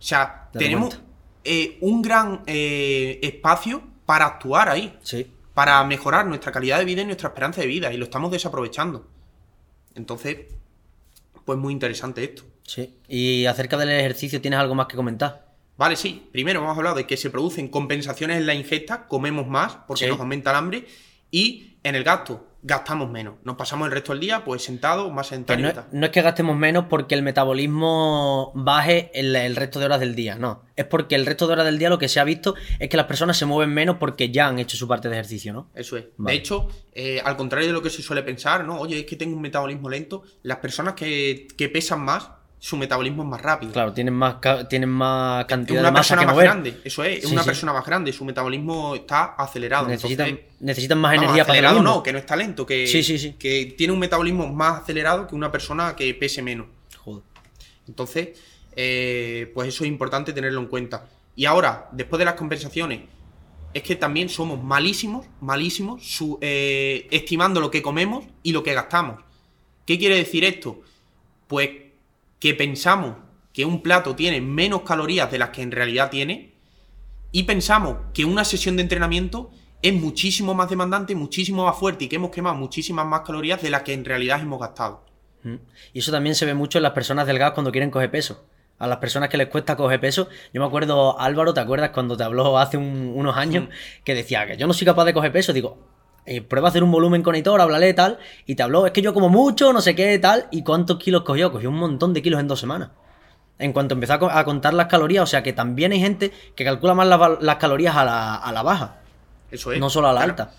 O 0.01 0.03
sea, 0.03 0.49
tenemos 0.53 0.99
eh, 1.45 1.79
un 1.83 2.03
gran 2.03 2.43
eh, 2.47 3.21
espacio 3.23 3.83
para 4.07 4.27
actuar 4.27 4.69
ahí. 4.69 4.99
Sí. 5.03 5.31
para 5.55 5.85
mejorar 5.85 6.27
nuestra 6.27 6.51
calidad 6.53 6.79
de 6.79 6.87
vida 6.87 7.03
y 7.03 7.05
nuestra 7.05 7.29
esperanza 7.29 7.61
de 7.61 7.67
vida 7.67 7.93
y 7.93 7.99
lo 7.99 8.05
estamos 8.05 8.31
desaprovechando. 8.31 9.07
Entonces, 9.95 10.39
pues 11.45 11.59
muy 11.59 11.73
interesante 11.75 12.25
esto. 12.25 12.45
Sí. 12.63 12.97
Y 13.09 13.45
acerca 13.47 13.77
del 13.77 13.91
ejercicio, 13.91 14.41
¿tienes 14.41 14.59
algo 14.59 14.75
más 14.75 14.87
que 14.87 14.97
comentar? 14.97 15.49
Vale, 15.77 15.97
sí, 15.97 16.29
primero 16.33 16.61
hemos 16.61 16.77
hablado 16.77 16.97
de 16.97 17.07
que 17.07 17.17
se 17.17 17.29
producen 17.31 17.69
compensaciones 17.69 18.39
en 18.39 18.47
la 18.47 18.55
ingesta, 18.55 19.07
comemos 19.07 19.47
más 19.49 19.77
porque 19.87 20.05
Sí. 20.05 20.11
nos 20.11 20.21
aumenta 20.21 20.51
el 20.51 20.57
hambre 20.57 20.87
y 21.31 21.77
en 21.83 21.95
el 21.95 22.05
gasto 22.05 22.47
gastamos 22.63 23.11
menos. 23.11 23.35
Nos 23.45 23.57
pasamos 23.57 23.87
el 23.87 23.93
resto 23.93 24.13
del 24.13 24.21
día 24.21 24.45
pues 24.45 24.63
sentados, 24.63 25.13
más 25.13 25.29
sentados. 25.29 25.63
no, 25.63 25.85
no 25.93 26.07
es 26.07 26.13
que 26.13 26.23
gastemos 26.23 26.57
menos 26.57 26.87
porque 26.89 27.15
el 27.15 27.23
metabolismo 27.23 28.53
baje 28.55 29.11
el, 29.15 29.35
el 29.35 29.57
resto 29.57 29.79
de 29.79 29.87
horas 29.87 30.01
del 30.01 30.15
día, 30.15 30.37
no. 30.37 30.65
Es 30.77 30.85
porque 30.85 31.15
el 31.15 31.27
resto 31.27 31.47
de 31.47 31.55
horas 31.55 31.67
del 31.67 31.79
día 31.79 31.89
lo 31.91 31.99
que 31.99 32.09
se 32.09 32.21
ha 32.21 32.25
visto 32.25 32.55
es 32.79 32.89
que 32.89 32.97
las 32.97 33.07
personas 33.07 33.37
se 33.37 33.47
mueven 33.47 33.73
menos 33.73 33.97
porque 33.99 34.31
ya 34.31 34.47
han 34.47 34.59
hecho 34.59 34.77
su 34.77 34.89
parte 34.89 35.09
de 35.09 35.15
ejercicio, 35.15 35.53
¿no? 35.53 35.71
Eso 35.75 35.97
es. 35.97 36.07
Vale. 36.17 36.35
De 36.35 36.39
hecho, 36.39 36.69
eh, 36.93 37.21
al 37.25 37.37
contrario 37.37 37.69
de 37.69 37.73
lo 37.73 37.83
que 37.83 37.91
se 37.91 38.03
suele 38.03 38.23
pensar, 38.23 38.65
¿no? 38.65 38.79
Oye, 38.79 39.01
es 39.01 39.07
que 39.07 39.17
tengo 39.17 39.37
un 39.37 39.43
metabolismo 39.43 39.89
lento. 39.89 40.23
Las 40.43 40.59
personas 40.59 40.95
que, 40.95 41.49
que 41.57 41.69
pesan 41.69 42.01
más, 42.01 42.31
su 42.63 42.77
metabolismo 42.77 43.23
es 43.23 43.29
más 43.31 43.41
rápido. 43.41 43.73
Claro, 43.73 43.93
tienen 43.95 44.13
más, 44.13 44.37
tienen 44.69 44.91
más 44.91 45.41
Es 45.41 45.47
cantidad 45.47 45.81
una 45.81 45.89
de 45.89 45.93
masa 45.93 46.01
persona 46.15 46.21
que 46.21 46.27
más 46.27 46.35
mover. 46.35 46.47
grande, 46.47 46.81
eso 46.85 47.03
es, 47.05 47.19
es 47.19 47.25
Sí, 47.27 47.33
una 47.33 47.43
sí. 47.43 47.47
persona 47.49 47.73
más 47.73 47.87
grande, 47.87 48.13
su 48.13 48.25
metabolismo 48.27 48.95
está 48.95 49.25
acelerado. 49.35 49.89
Necesitan, 49.89 50.29
entonces- 50.29 50.61
necesitan 50.61 50.99
más 50.99 51.15
energía 51.15 51.45
para 51.45 51.53
acelerado 51.55 51.77
mismo. 51.81 51.95
no, 51.97 52.03
que 52.03 52.13
no 52.13 52.19
está 52.19 52.37
lento, 52.37 52.67
que, 52.67 52.87
Sí, 52.87 53.03
sí, 53.03 53.19
sí. 53.19 53.33
que 53.39 53.75
tiene 53.79 53.95
un 53.95 53.99
metabolismo 53.99 54.47
más 54.53 54.83
acelerado 54.83 55.27
que 55.27 55.35
una 55.35 55.51
persona 55.51 55.97
que 55.97 56.13
pese 56.15 56.43
menos. 56.43 56.67
Joder. 57.03 57.23
Entonces, 57.89 58.39
eh, 58.77 59.51
pues 59.55 59.69
eso 59.69 59.85
es 59.85 59.89
importante 59.89 60.33
tenerlo 60.35 60.61
en 60.61 60.67
cuenta. 60.67 61.09
Y 61.35 61.47
ahora, 61.47 61.89
después 61.93 62.19
de 62.19 62.27
las 62.27 62.35
compensaciones, 62.35 63.01
es 63.73 63.83
que 63.83 63.97
también 63.97 64.29
somos 64.29 64.63
malísimos, 64.63 65.25
malísimos, 65.41 66.05
su- 66.07 66.39
eh, 66.43 67.09
estimando 67.11 67.59
lo 67.61 67.71
que 67.71 67.81
comemos 67.81 68.25
y 68.43 68.53
lo 68.53 68.63
que 68.63 68.75
gastamos. 68.75 69.23
¿Qué 69.87 69.99
quiere 69.99 70.17
decir 70.17 70.45
esto? 70.45 70.83
Pues 71.47 71.71
que 72.41 72.55
pensamos 72.55 73.17
que 73.53 73.65
un 73.65 73.83
plato 73.83 74.17
tiene 74.17 74.41
menos 74.41 74.83
calorías 74.83 75.31
de 75.31 75.39
las 75.39 75.51
que 75.51 75.63
en 75.63 75.71
realidad 75.71 76.11
tiene 76.11 76.55
y 77.33 77.45
pensamos 77.45 77.97
que 78.13 78.25
una 78.25 78.45
sesión 78.45 78.77
de 78.77 78.83
entrenamiento 78.83 79.51
es 79.83 79.95
muchísimo 79.95 80.53
más 80.55 80.69
demandante, 80.69 81.15
muchísimo 81.15 81.65
más 81.65 81.77
fuerte 81.79 82.05
y 82.05 82.09
que 82.09 82.17
hemos 82.17 82.31
quemado 82.31 82.57
muchísimas 82.57 83.07
más 83.07 83.21
calorías 83.21 83.63
de 83.63 83.71
las 83.71 83.83
que 83.83 83.93
en 83.93 84.05
realidad 84.05 84.41
hemos 84.41 84.61
gastado. 84.61 85.05
Mm. 85.43 85.55
Y 85.95 85.99
eso 86.01 86.13
también 86.13 86.35
se 86.35 86.45
ve 86.47 86.55
mucho 86.55 86.79
en 86.79 86.83
las 86.83 86.93
personas 86.93 87.27
delgadas 87.27 87.55
cuando 87.55 87.71
quieren 87.73 87.91
coger 87.91 88.11
peso. 88.11 88.45
A 88.79 88.87
las 88.87 88.99
personas 88.99 89.29
que 89.29 89.37
les 89.37 89.49
cuesta 89.49 89.77
coger 89.77 90.01
peso. 90.01 90.29
Yo 90.55 90.61
me 90.61 90.67
acuerdo, 90.67 91.19
Álvaro, 91.21 91.53
¿te 91.53 91.61
acuerdas 91.61 91.91
cuando 91.91 92.17
te 92.17 92.25
habló 92.25 92.59
hace 92.59 92.79
un- 92.79 93.13
unos 93.15 93.37
años 93.37 93.69
que 94.05 94.15
decía 94.15 94.47
que 94.47 94.57
yo 94.57 94.67
no 94.67 94.73
soy 94.73 94.87
capaz 94.87 95.05
de 95.05 95.13
coger 95.13 95.33
peso? 95.33 95.53
Digo, 95.53 95.79
eh, 96.27 96.41
prueba 96.43 96.69
a 96.69 96.71
hacer 96.71 96.83
un 96.85 96.91
volumen 96.93 97.23
con 97.23 97.35
Hitor, 97.35 97.61
háblale 97.61 97.93
tal. 97.95 98.19
Y 98.47 98.55
te 98.55 98.63
habló, 98.63 98.87
es 98.87 98.93
que 98.93 99.03
yo 99.03 99.13
como 99.15 99.29
mucho, 99.29 99.73
no 99.73 99.81
sé 99.81 99.95
qué, 99.95 100.19
tal. 100.19 100.47
¿Y 100.51 100.63
cuántos 100.63 100.99
kilos 100.99 101.23
cogió? 101.23 101.51
Cogió 101.53 101.69
un 101.71 101.77
montón 101.77 102.13
de 102.15 102.23
kilos 102.23 102.41
en 102.41 102.49
dos 102.49 102.61
semanas. 102.61 102.91
En 103.59 103.73
cuanto 103.73 103.95
empezó 103.95 104.15
a, 104.15 104.19
co- 104.19 104.31
a 104.31 104.45
contar 104.45 104.73
las 104.75 104.87
calorías, 104.87 105.23
o 105.25 105.27
sea 105.27 105.43
que 105.43 105.53
también 105.53 105.93
hay 105.93 106.01
gente 106.01 106.33
que 106.57 106.65
calcula 106.65 106.95
más 106.95 107.07
la- 107.07 107.39
las 107.41 107.57
calorías 107.57 107.95
a 107.95 108.05
la, 108.05 108.35
a 108.37 108.53
la 108.53 108.63
baja, 108.63 109.01
Eso 109.51 109.73
es. 109.73 109.79
no 109.81 109.91
solo 109.91 110.09
a 110.09 110.13
la 110.15 110.21
Claro. 110.25 110.31
alta. 110.33 110.55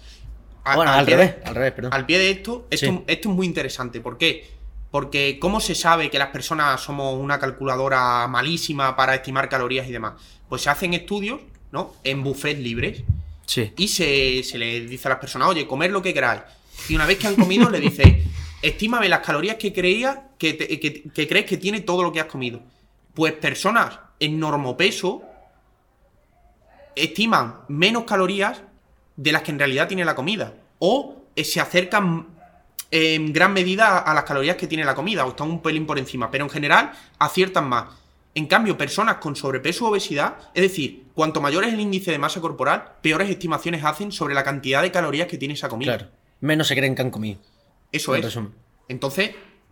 A- 0.64 0.76
bueno, 0.76 0.92
al 0.92 1.08
revés, 1.08 1.36
de- 1.42 1.44
al 1.50 1.56
revés, 1.56 1.72
perdón. 1.72 1.94
Al 1.96 2.06
pie 2.06 2.20
de 2.20 2.30
esto, 2.30 2.68
esto, 2.70 2.86
Sí. 2.86 3.04
esto 3.08 3.30
es 3.30 3.36
muy 3.36 3.48
interesante. 3.48 4.02
¿Por 4.02 4.20
qué? 4.20 4.52
Porque 4.92 5.40
¿cómo 5.40 5.60
se 5.62 5.74
sabe 5.74 6.12
que 6.12 6.20
las 6.20 6.28
personas 6.30 6.80
somos 6.82 7.18
una 7.18 7.40
calculadora 7.40 8.28
malísima 8.28 8.96
para 8.96 9.16
estimar 9.16 9.50
calorías 9.50 9.88
y 9.88 9.92
demás? 9.92 10.14
Pues 10.48 10.62
se 10.62 10.70
hacen 10.70 10.94
estudios, 10.94 11.40
¿no? 11.72 11.94
En 12.04 12.24
buffets 12.24 12.60
libres 12.60 13.04
Y 13.78 13.88
se, 13.88 14.44
se 14.44 14.58
le 14.58 14.82
dice 14.82 15.08
a 15.08 15.12
las 15.12 15.20
personas, 15.20 15.48
oye, 15.50 15.68
comer 15.68 15.92
lo 15.92 16.02
que 16.02 16.14
queráis. 16.14 16.42
Y 16.90 16.96
una 16.96 17.06
vez 17.06 17.18
que 17.18 17.28
han 17.28 17.36
comido, 17.36 17.70
le 17.70 17.80
dice, 17.80 18.24
estímame 18.62 19.10
las 19.10 19.20
calorías 19.20 19.58
que 19.58 19.74
creías 19.74 20.18
que, 20.38 20.58
que- 20.58 21.04
que 21.14 21.28
crees 21.28 21.46
que 21.46 21.58
tiene 21.58 21.82
todo 21.82 22.04
lo 22.04 22.12
que 22.12 22.20
has 22.20 22.26
comido. 22.28 22.62
Pues 23.14 23.34
personas 23.34 24.00
en 24.20 24.40
normopeso 24.40 25.24
estiman 26.96 27.60
menos 27.68 28.04
calorías 28.04 28.62
de 29.16 29.32
las 29.32 29.42
que 29.44 29.52
en 29.52 29.60
realidad 29.60 29.88
tiene 29.88 30.06
la 30.06 30.16
comida. 30.16 30.54
O 30.80 31.24
eh, 31.36 31.44
se 31.44 31.60
acercan 31.60 32.28
en 32.90 33.32
gran 33.32 33.54
medida 33.54 34.00
a 34.00 34.14
las 34.14 34.24
calorías 34.26 34.58
que 34.58 34.68
tiene 34.68 34.84
la 34.84 34.96
comida, 34.96 35.26
o 35.26 35.30
están 35.30 35.50
un 35.50 35.62
pelín 35.62 35.86
por 35.86 35.98
encima, 35.98 36.30
pero 36.30 36.44
en 36.44 36.50
general 36.50 36.92
aciertan 37.20 37.70
más. 37.70 37.86
En 38.34 38.46
cambio, 38.48 38.78
personas 38.78 39.18
con 39.18 39.36
sobrepeso 39.36 39.86
o 39.86 39.90
obesidad, 39.90 40.38
es 40.54 40.62
decir, 40.62 41.06
cuanto 41.14 41.42
mayor 41.42 41.66
es 41.66 41.74
el 41.74 41.80
índice 41.82 42.12
de 42.12 42.18
masa 42.18 42.40
corporal, 42.40 42.94
peores 43.02 43.30
estimaciones 43.30 43.84
hacen 43.84 44.12
sobre 44.12 44.34
la 44.34 44.44
cantidad 44.44 44.82
de 44.82 44.92
calorías 44.92 45.28
que 45.28 45.38
tiene 45.38 45.54
esa 45.54 45.68
comida. 45.68 45.98
Claro. 45.98 46.12
Menos 46.40 46.68
se 46.68 46.76
creen 46.76 46.96
que 46.96 47.02
han 47.02 47.12
comido. 47.12 47.40
Eso 47.92 48.14
en 48.16 48.20
es. 48.20 48.26
resumen. 48.26 48.54
Entonces, 48.88 49.32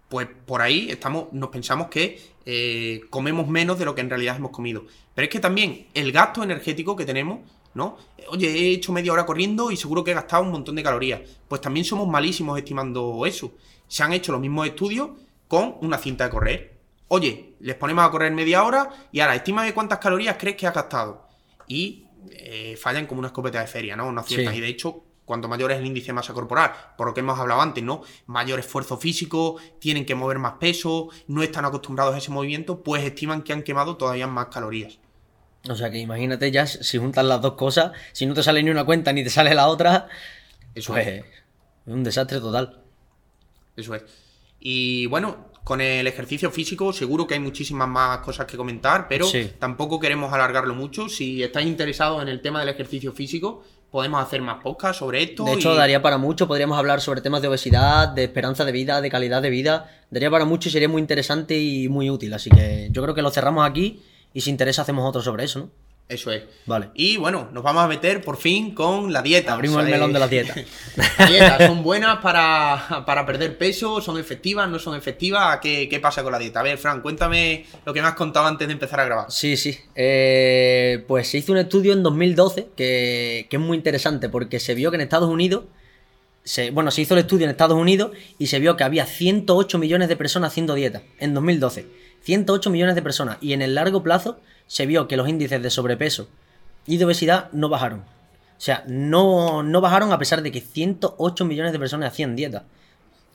pues 0.10 0.28
por 0.46 0.62
ahí 0.62 0.90
estamos, 0.90 1.32
nos 1.32 1.50
pensamos 1.50 1.88
que 1.88 2.20
eh, 2.46 3.02
comemos 3.10 3.48
menos 3.48 3.80
de 3.80 3.86
lo 3.86 3.96
que 3.96 4.02
en 4.02 4.10
realidad 4.10 4.36
hemos 4.36 4.52
comido. 4.52 4.86
Pero 5.16 5.26
es 5.26 5.32
que 5.32 5.40
también 5.40 5.88
el 5.94 6.12
gasto 6.12 6.44
energético 6.44 6.96
que 6.96 7.06
tenemos, 7.06 7.40
¿no? 7.74 7.98
Oye, 8.30 8.50
he 8.50 8.72
hecho 8.72 8.92
media 8.92 9.14
hora 9.14 9.26
corriendo 9.26 9.72
y 9.72 9.78
seguro 9.78 10.04
que 10.04 10.12
he 10.12 10.16
gastado 10.16 10.44
un 10.44 10.52
montón 10.52 10.76
de 10.76 10.84
calorías. 10.84 11.22
Pues 11.48 11.62
también 11.62 11.86
somos 11.86 12.08
malísimos 12.08 12.58
estimando 12.58 13.26
eso. 13.26 13.54
Se 13.88 14.04
han 14.04 14.12
hecho 14.14 14.32
los 14.32 14.42
mismos 14.42 14.68
estudios 14.68 15.12
con 15.48 15.76
una 15.82 15.98
cinta 15.98 16.26
de 16.26 16.30
correr. 16.30 16.79
Oye, 17.10 17.56
les 17.60 17.76
ponemos 17.76 18.06
a 18.06 18.12
correr 18.12 18.32
media 18.32 18.64
hora 18.64 18.90
y 19.12 19.20
ahora, 19.20 19.36
estímame 19.36 19.74
cuántas 19.74 20.00
calorías 20.00 20.38
crees 20.40 20.56
que 20.56 20.68
has 20.68 20.74
gastado. 20.74 21.28
Y 21.68 22.06
eh, 22.32 22.78
fallan 22.78 23.06
como 23.06 23.20
una 23.20 23.28
escopeta 23.28 23.60
de 23.60 23.68
feria, 23.68 23.96
¿no? 23.96 24.12
No 24.12 24.22
aciertan. 24.22 24.54
Sí. 24.54 24.60
Y 24.60 24.62
de 24.62 24.68
hecho, 24.68 25.04
cuanto 25.26 25.48
mayor 25.48 25.72
es 25.72 25.80
el 25.80 25.86
índice 25.86 26.08
de 26.08 26.14
masa 26.14 26.34
corporal, 26.34 26.72
por 26.98 27.08
lo 27.08 27.14
que 27.14 27.20
hemos 27.20 27.38
hablado 27.40 27.62
antes, 27.62 27.84
¿no? 27.84 28.02
Mayor 28.28 28.60
esfuerzo 28.60 28.98
físico, 28.98 29.58
tienen 29.80 30.06
que 30.06 30.16
mover 30.16 30.40
más 30.40 30.54
peso, 30.54 31.10
no 31.28 31.44
están 31.44 31.66
acostumbrados 31.66 32.16
a 32.16 32.18
ese 32.18 32.32
movimiento, 32.32 32.82
pues 32.84 33.04
estiman 33.04 33.44
que 33.44 33.54
han 33.54 33.64
quemado 33.64 33.98
todavía 33.98 34.28
más 34.28 34.48
calorías. 34.48 35.00
O 35.70 35.76
sea 35.76 35.92
que 35.92 35.98
imagínate 35.98 36.52
ya 36.52 36.66
si 36.66 36.98
juntas 36.98 37.26
las 37.26 37.42
dos 37.42 37.54
cosas, 37.54 37.92
si 38.12 38.26
no 38.26 38.34
te 38.34 38.42
sale 38.44 38.64
ni 38.64 38.70
una 38.70 38.86
cuenta 38.86 39.12
ni 39.14 39.24
te 39.24 39.30
sale 39.30 39.54
la 39.54 39.68
otra, 39.68 40.08
Eso 40.74 40.94
pues 40.94 41.08
es. 41.08 41.26
es 41.26 41.94
un 41.94 42.04
desastre 42.04 42.40
total. 42.40 42.82
Eso 43.76 43.96
es. 43.96 44.04
Y 44.60 45.06
bueno, 45.08 45.49
con 45.64 45.82
el 45.82 46.08
ejercicio 46.08 46.50
físico 46.52 46.92
seguro 46.94 47.28
que 47.28 47.36
hay 47.36 47.40
muchísimas 47.40 47.88
más 47.88 48.20
cosas 48.20 48.46
que 48.48 48.58
comentar, 48.58 49.08
pero 49.08 49.26
Sí. 49.26 49.52
tampoco 49.60 50.00
queremos 50.00 50.34
alargarlo 50.34 50.74
mucho. 50.74 51.10
Si 51.10 51.44
estáis 51.44 51.68
interesados 51.68 52.22
en 52.22 52.28
el 52.28 52.42
tema 52.42 52.60
del 52.62 52.70
ejercicio 52.70 53.12
físico, 53.14 53.64
podemos 53.92 54.22
hacer 54.24 54.42
más 54.42 54.62
podcasts 54.64 54.98
sobre 55.00 55.24
esto. 55.24 55.44
De 55.46 55.54
hecho, 55.54 55.74
y- 55.74 55.78
daría 55.78 56.02
para 56.02 56.18
mucho. 56.18 56.48
Podríamos 56.48 56.78
hablar 56.78 57.02
sobre 57.02 57.22
temas 57.22 57.42
de 57.42 57.48
obesidad, 57.48 58.08
de 58.10 58.24
esperanza 58.26 58.66
de 58.66 58.72
vida, 58.72 59.02
de 59.02 59.10
calidad 59.10 59.42
de 59.42 59.50
vida. 59.50 59.90
Daría 60.12 60.30
para 60.32 60.46
mucho 60.46 60.70
y 60.70 60.72
sería 60.72 60.88
muy 60.90 61.02
interesante 61.02 61.58
y 61.60 61.88
muy 61.90 62.10
útil. 62.10 62.34
Así 62.34 62.50
que 62.50 62.90
yo 62.92 63.02
creo 63.04 63.16
que 63.16 63.22
lo 63.22 63.32
cerramos 63.32 63.68
aquí 63.68 64.02
y 64.34 64.42
si 64.42 64.50
interesa 64.52 64.84
hacemos 64.84 65.08
otro 65.08 65.22
sobre 65.22 65.44
eso, 65.46 65.60
¿no? 65.60 65.70
Eso 66.10 66.32
es. 66.32 66.42
Vale. 66.66 66.90
Y 66.96 67.18
bueno, 67.18 67.50
nos 67.54 67.62
vamos 67.62 67.84
a 67.84 67.88
meter 67.88 68.22
por 68.22 68.38
fin 68.38 68.74
con 68.74 69.14
la 69.14 69.22
dieta. 69.22 69.54
Abrimos 69.54 69.86
el 69.86 69.92
melón 69.92 70.12
de 70.12 70.18
las 70.18 70.30
dietas. 70.30 70.58
Las 70.96 71.30
dietas 71.30 71.68
son 71.68 71.84
buenas 71.84 72.18
para, 72.18 73.04
para 73.06 73.28
perder 73.28 73.60
peso, 73.60 74.02
son 74.02 74.18
efectivas, 74.18 74.68
no 74.68 74.80
son 74.80 74.98
efectivas. 74.98 75.60
¿Qué, 75.62 75.88
¿Qué 75.88 76.00
pasa 76.00 76.24
con 76.24 76.32
la 76.32 76.40
dieta? 76.40 76.62
A 76.62 76.64
ver, 76.64 76.80
Fran, 76.80 77.02
cuéntame 77.02 77.68
lo 77.86 77.94
que 77.94 78.02
me 78.02 78.08
has 78.08 78.16
contado 78.16 78.48
antes 78.48 78.68
de 78.68 78.74
empezar 78.74 79.00
a 79.00 79.06
grabar. 79.06 79.26
Sí, 79.30 79.56
sí. 79.56 79.78
Eh, 79.94 81.06
pues 81.08 81.28
se 81.28 81.38
hizo 81.38 81.52
un 81.52 81.60
estudio 81.60 81.94
en 81.94 82.02
2012 82.02 82.70
que, 82.76 83.46
que 83.48 83.58
es 83.58 83.62
muy 83.62 83.78
interesante 83.78 84.30
porque 84.30 84.60
se 84.60 84.74
vio 84.74 84.90
que 84.90 84.96
en 84.96 85.02
Estados 85.02 85.30
Unidos, 85.30 85.66
se, 86.44 86.72
bueno, 86.72 86.90
se 86.90 87.02
hizo 87.02 87.14
el 87.14 87.20
estudio 87.20 87.44
en 87.44 87.52
Estados 87.52 87.78
Unidos 87.78 88.14
y 88.40 88.48
se 88.48 88.58
vio 88.58 88.76
que 88.78 88.84
había 88.84 89.06
108 89.06 89.78
millones 89.78 90.10
de 90.10 90.16
personas 90.16 90.54
haciendo 90.54 90.74
dieta 90.74 91.04
en 91.20 91.36
2012. 91.36 91.86
108 92.24 92.70
millones 92.72 92.96
de 92.96 93.04
personas. 93.04 93.38
Y 93.42 93.54
en 93.54 93.62
el 93.62 93.76
largo 93.76 94.02
plazo 94.02 94.40
se 94.70 94.86
vio 94.86 95.08
que 95.08 95.18
los 95.18 95.28
índices 95.28 95.62
de 95.62 95.70
sobrepeso 95.72 96.30
y 96.86 96.98
de 96.98 97.06
obesidad 97.06 97.52
no 97.52 97.70
bajaron. 97.70 98.02
O 98.02 98.62
sea, 98.62 98.84
no, 98.88 99.64
no 99.64 99.82
bajaron 99.82 100.12
a 100.12 100.20
pesar 100.20 100.44
de 100.44 100.52
que 100.52 100.62
108 100.62 101.44
millones 101.46 101.72
de 101.72 101.80
personas 101.80 102.14
hacían 102.14 102.36
dieta. 102.36 102.66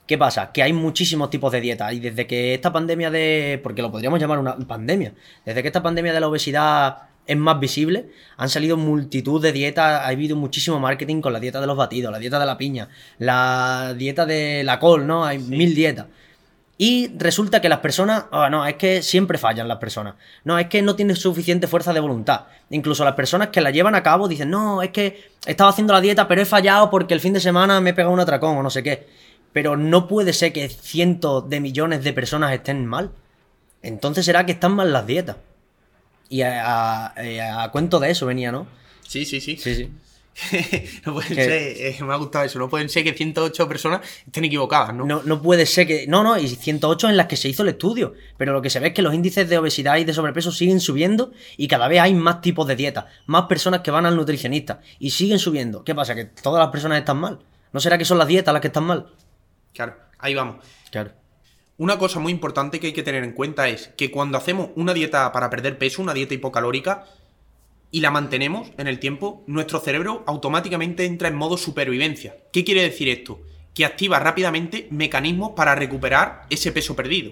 ¿Qué 0.07 0.17
pasa? 0.17 0.53
Que 0.53 0.63
hay 0.63 0.71
muchísimos 0.71 1.29
tipos 1.29 1.51
de 1.51 1.59
dieta 1.59 1.91
y 1.91 1.99
desde 1.99 2.25
que 2.25 2.53
esta 2.53 2.71
pandemia 2.71 3.11
de... 3.11 3.59
porque 3.61 3.81
lo 3.81 3.91
podríamos 3.91 4.19
llamar 4.19 4.39
una 4.39 4.55
pandemia, 4.55 5.13
desde 5.45 5.61
que 5.61 5.67
esta 5.67 5.83
pandemia 5.83 6.13
de 6.13 6.21
la 6.21 6.29
obesidad 6.29 7.09
es 7.27 7.35
más 7.35 7.59
visible, 7.59 8.11
han 8.37 8.47
salido 8.47 8.77
multitud 8.77 9.41
de 9.41 9.51
dietas, 9.51 10.03
ha 10.03 10.07
habido 10.07 10.37
muchísimo 10.37 10.79
marketing 10.79 11.19
con 11.19 11.33
la 11.33 11.39
dieta 11.41 11.59
de 11.59 11.67
los 11.67 11.75
batidos, 11.75 12.13
la 12.13 12.19
dieta 12.19 12.39
de 12.39 12.45
la 12.45 12.57
piña, 12.57 12.87
la 13.17 13.93
dieta 13.97 14.25
de 14.25 14.63
la 14.63 14.79
col, 14.79 15.05
¿no? 15.05 15.25
Hay 15.25 15.39
mil 15.39 15.75
dietas. 15.75 16.05
Y 16.77 17.09
resulta 17.17 17.61
que 17.61 17.69
las 17.69 17.79
personas, 17.79 18.25
ah, 18.31 18.49
no, 18.49 18.65
es 18.65 18.75
que 18.75 19.01
siempre 19.01 19.37
fallan 19.37 19.67
las 19.69 19.77
personas. 19.77 20.15
No, 20.43 20.59
es 20.59 20.67
que 20.67 20.81
no 20.81 20.95
tienen 20.97 21.15
suficiente 21.15 21.67
fuerza 21.67 21.93
de 21.93 22.01
voluntad. 22.01 22.47
Incluso 22.69 23.05
las 23.05 23.13
personas 23.13 23.47
que 23.49 23.61
la 23.61 23.71
llevan 23.71 23.95
a 23.95 24.03
cabo 24.03 24.27
dicen, 24.27 24.49
no, 24.49 24.81
es 24.81 24.89
que 24.89 25.29
estaba 25.45 25.69
haciendo 25.69 25.93
la 25.93 26.01
dieta, 26.01 26.27
pero 26.27 26.41
he 26.41 26.45
fallado 26.45 26.89
porque 26.89 27.13
el 27.13 27.21
fin 27.21 27.31
de 27.31 27.39
semana 27.39 27.79
me 27.79 27.91
he 27.91 27.93
pegado 27.93 28.13
un 28.13 28.19
atracón 28.19 28.57
o 28.57 28.63
no 28.63 28.69
sé 28.69 28.83
qué. 28.83 29.07
Pero 29.53 29.77
no 29.77 30.05
puede 30.09 30.33
ser 30.33 30.51
que 30.51 30.67
cientos 30.67 31.49
de 31.49 31.61
millones 31.61 32.03
de 32.03 32.11
personas 32.11 32.51
estén 32.51 32.85
mal. 32.85 33.11
Entonces 33.81 34.25
será 34.25 34.45
que 34.45 34.51
están 34.51 34.73
mal 34.73 34.91
las 34.91 35.07
dietas. 35.07 35.37
Y 36.27 36.41
a, 36.41 37.05
a- 37.15 37.63
a 37.63 37.71
cuento 37.71 37.99
de 38.01 38.09
eso 38.11 38.25
venía, 38.25 38.51
¿no? 38.51 38.67
Sí, 39.07 39.23
sí, 39.25 39.39
sí. 39.39 39.55
Sí, 39.55 39.75
sí. 39.75 39.91
no 41.05 41.13
pueden 41.13 41.35
¿Qué? 41.35 41.43
ser, 41.43 41.51
eh, 41.51 41.97
me 42.01 42.13
ha 42.13 42.17
gustado 42.17 42.43
eso, 42.43 42.59
no 42.59 42.69
pueden 42.69 42.89
ser 42.89 43.05
que 43.05 43.13
108 43.13 43.67
personas 43.69 44.01
estén 44.25 44.43
equivocadas, 44.43 44.93
¿no? 44.93 45.05
No, 45.05 45.21
no 45.23 45.41
puede 45.41 45.65
ser 45.65 45.87
que. 45.87 46.07
No, 46.07 46.23
no, 46.23 46.37
y 46.37 46.47
108 46.47 47.09
en 47.09 47.17
las 47.17 47.27
que 47.27 47.37
se 47.37 47.47
hizo 47.47 47.63
el 47.63 47.69
estudio. 47.69 48.13
Pero 48.37 48.51
lo 48.51 48.61
que 48.61 48.69
se 48.69 48.79
ve 48.79 48.87
es 48.87 48.93
que 48.93 49.01
los 49.01 49.13
índices 49.13 49.49
de 49.49 49.57
obesidad 49.57 49.97
y 49.97 50.03
de 50.03 50.13
sobrepeso 50.13 50.51
siguen 50.51 50.81
subiendo 50.81 51.31
y 51.55 51.67
cada 51.67 51.87
vez 51.87 52.01
hay 52.01 52.13
más 52.13 52.41
tipos 52.41 52.67
de 52.67 52.75
dieta, 52.75 53.07
más 53.27 53.43
personas 53.43 53.79
que 53.79 53.91
van 53.91 54.05
al 54.05 54.15
nutricionista 54.15 54.81
y 54.99 55.11
siguen 55.11 55.39
subiendo. 55.39 55.83
¿Qué 55.85 55.95
pasa? 55.95 56.15
¿Que 56.15 56.25
todas 56.25 56.59
las 56.59 56.69
personas 56.69 56.99
están 56.99 57.17
mal? 57.17 57.39
¿No 57.71 57.79
será 57.79 57.97
que 57.97 58.05
son 58.05 58.17
las 58.17 58.27
dietas 58.27 58.53
las 58.53 58.61
que 58.61 58.67
están 58.67 58.83
mal? 58.83 59.07
Claro, 59.73 59.95
ahí 60.19 60.33
vamos. 60.33 60.65
Claro. 60.91 61.11
Una 61.77 61.97
cosa 61.97 62.19
muy 62.19 62.31
importante 62.31 62.79
que 62.79 62.87
hay 62.87 62.93
que 62.93 63.03
tener 63.03 63.23
en 63.23 63.33
cuenta 63.33 63.67
es 63.67 63.89
que 63.97 64.11
cuando 64.11 64.37
hacemos 64.37 64.69
una 64.75 64.93
dieta 64.93 65.31
para 65.31 65.49
perder 65.49 65.77
peso, 65.77 66.01
una 66.01 66.13
dieta 66.13 66.33
hipocalórica, 66.33 67.05
y 67.95 68.01
la 68.01 68.11
mantenemos 68.11 68.73
en 68.77 68.89
el 68.89 68.99
tiempo, 68.99 69.45
nuestro 69.47 69.79
cerebro 69.79 70.25
automáticamente 70.27 71.05
entra 71.05 71.29
en 71.29 71.35
modo 71.35 71.55
supervivencia. 71.55 72.35
¿Qué 72.51 72.65
quiere 72.65 72.81
decir 72.81 73.07
esto? 73.07 73.39
Que 73.73 73.85
activa 73.85 74.19
rápidamente 74.19 74.89
mecanismos 74.91 75.51
para 75.55 75.75
recuperar 75.75 76.45
ese 76.49 76.73
peso 76.73 76.93
perdido. 76.93 77.31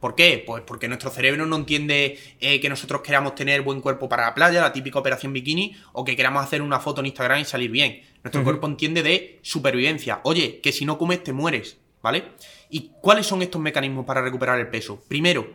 ¿Por 0.00 0.14
qué? 0.14 0.42
Pues 0.46 0.62
porque 0.66 0.88
nuestro 0.88 1.10
cerebro 1.10 1.44
no 1.44 1.56
entiende 1.56 2.18
eh, 2.40 2.58
que 2.58 2.70
nosotros 2.70 3.02
queramos 3.02 3.34
tener 3.34 3.60
buen 3.60 3.82
cuerpo 3.82 4.08
para 4.08 4.24
la 4.24 4.34
playa, 4.34 4.62
la 4.62 4.72
típica 4.72 4.98
operación 4.98 5.34
bikini, 5.34 5.76
o 5.92 6.06
que 6.06 6.16
queramos 6.16 6.42
hacer 6.42 6.62
una 6.62 6.80
foto 6.80 7.02
en 7.02 7.08
Instagram 7.08 7.40
y 7.40 7.44
salir 7.44 7.70
bien. 7.70 8.00
Nuestro 8.24 8.42
cuerpo 8.42 8.66
entiende 8.66 9.02
de 9.02 9.38
supervivencia. 9.42 10.20
Oye, 10.22 10.60
que 10.62 10.72
si 10.72 10.86
no 10.86 10.96
comes 10.96 11.22
te 11.22 11.34
mueres, 11.34 11.76
¿vale? 12.00 12.24
¿Y 12.70 12.92
cuáles 13.02 13.26
son 13.26 13.42
estos 13.42 13.60
mecanismos 13.60 14.06
para 14.06 14.22
recuperar 14.22 14.58
el 14.58 14.68
peso? 14.68 15.04
Primero, 15.06 15.52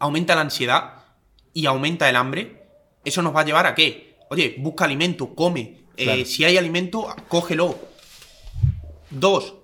aumenta 0.00 0.34
la 0.34 0.40
ansiedad 0.40 1.04
y 1.54 1.66
aumenta 1.66 2.08
el 2.10 2.16
hambre. 2.16 2.59
Eso 3.04 3.22
nos 3.22 3.34
va 3.34 3.40
a 3.40 3.44
llevar 3.44 3.66
a 3.66 3.74
qué? 3.74 4.18
Oye, 4.30 4.56
busca 4.58 4.84
alimento, 4.84 5.34
come. 5.34 5.80
Eh, 5.96 6.24
si 6.24 6.44
hay 6.44 6.56
alimento, 6.56 7.14
cógelo. 7.28 7.76
Dos, 9.10 9.54